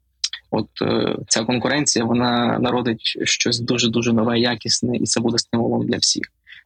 От 0.54 0.68
е, 0.82 1.16
ця 1.28 1.44
конкуренція 1.44 2.04
вона 2.04 2.58
народить 2.58 3.18
щось 3.22 3.60
дуже 3.60 3.90
дуже 3.90 4.12
нове, 4.12 4.38
якісне, 4.38 4.96
і 4.96 5.04
це 5.04 5.20
буде 5.20 5.38
стимулом 5.38 5.86
для 5.86 5.96
всіх. 5.96 6.22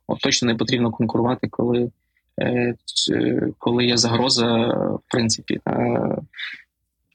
От 0.06 0.18
точно 0.18 0.48
не 0.48 0.54
потрібно 0.54 0.90
конкурувати, 0.90 1.48
коли 1.48 1.90
е, 2.40 2.74
коли 3.58 3.84
є 3.84 3.96
загроза, 3.96 4.66
в 4.76 5.00
принципі, 5.08 5.60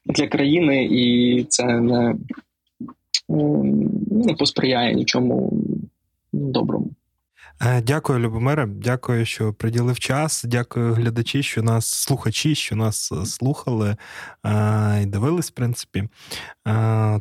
для 0.06 0.28
країни, 0.28 0.88
і 0.92 1.44
це 1.50 1.66
не, 1.66 2.16
не 4.12 4.34
посприяє 4.34 4.94
нічому 4.94 5.64
доброму. 6.34 6.90
Е, 7.62 7.82
дякую, 7.82 8.20
Любомире. 8.20 8.66
Дякую, 8.70 9.26
що 9.26 9.54
приділив 9.54 10.00
час. 10.00 10.44
Дякую 10.48 10.94
глядачі, 10.94 11.44
що 11.44 11.64
нас 11.64 11.86
слухачі, 11.86 12.56
що 12.56 12.76
нас 12.76 13.12
е, 13.12 13.26
слухали 13.26 13.96
е, 14.46 15.02
і 15.04 15.06
дивились, 15.06 15.50
в 15.50 15.54
принципі. 15.54 16.04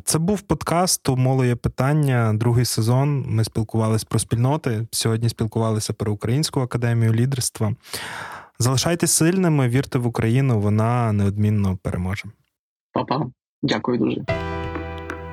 Це 0.03 0.19
був 0.19 0.41
подкаст 0.41 1.09
«Моло 1.09 1.45
є 1.45 1.55
питання, 1.55 2.33
другий 2.33 2.65
сезон. 2.65 3.25
Ми 3.27 3.43
спілкувалися 3.43 4.05
про 4.09 4.19
спільноти. 4.19 4.87
Сьогодні 4.91 5.29
спілкувалися 5.29 5.93
про 5.93 6.13
Українську 6.13 6.59
академію 6.59 7.13
лідерства. 7.13 7.75
Залишайтесь 8.59 9.11
сильними, 9.11 9.67
вірте 9.67 9.99
в 9.99 10.07
Україну, 10.07 10.59
вона 10.59 11.11
неодмінно 11.11 11.77
переможе. 11.77 12.23
Па-па. 12.93 13.25
Дякую 13.63 13.97
дуже. 13.97 14.25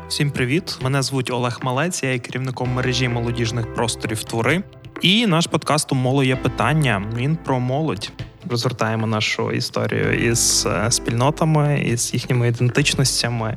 Всім 0.09 0.31
привіт! 0.31 0.79
Мене 0.83 1.03
звуть 1.03 1.31
Олег 1.31 1.59
Малець, 1.63 2.03
я 2.03 2.13
є 2.13 2.19
керівником 2.19 2.75
мережі 2.75 3.09
молодіжних 3.09 3.75
просторів 3.75 4.25
твори. 4.25 4.63
І 5.03 5.27
наш 5.27 5.47
подкаст 5.47 5.93
«Моло 5.93 6.25
є 6.25 6.37
питання. 6.37 7.03
Він 7.17 7.37
про 7.37 7.61
молодь. 7.61 8.13
Розгортаємо 8.51 9.07
нашу 9.07 9.53
історію 9.53 10.31
із 10.31 10.67
е, 10.67 10.91
спільнотами, 10.91 11.83
із 11.87 12.15
їхніми 12.15 12.49
ідентичностями, 12.49 13.57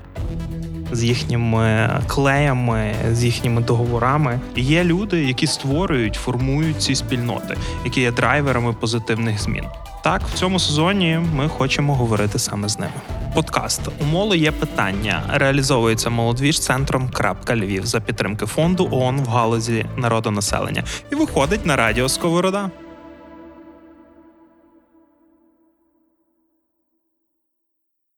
з 0.91 1.03
їхніми 1.03 1.89
клеями, 2.07 2.93
з 3.11 3.23
їхніми 3.23 3.61
договорами. 3.61 4.39
Є 4.55 4.83
люди, 4.83 5.23
які 5.23 5.47
створюють, 5.47 6.15
формують 6.15 6.81
ці 6.81 6.95
спільноти, 6.95 7.57
які 7.85 8.01
є 8.01 8.11
драйверами 8.11 8.73
позитивних 8.73 9.41
змін. 9.41 9.63
Так, 10.03 10.21
в 10.21 10.33
цьому 10.33 10.59
сезоні 10.59 11.19
ми 11.35 11.49
хочемо 11.49 11.95
говорити 11.95 12.39
саме 12.39 12.69
з 12.69 12.79
ними. 12.79 12.93
Подкаст 13.33 13.81
у 14.01 14.05
моли 14.05 14.37
є 14.37 14.51
питання. 14.51 15.23
Реалізовується 15.33 16.09
молодвіж 16.09 16.59
центром 16.59 17.11
Львів 17.49 17.85
за 17.85 17.99
підтримки 17.99 18.45
фонду 18.45 18.89
ООН 18.91 19.21
в 19.21 19.27
галузі 19.27 19.85
народонаселення 19.97 20.83
і 21.11 21.15
виходить 21.15 21.65
на 21.65 21.75
радіо 21.75 22.09
Сковорода. 22.09 22.71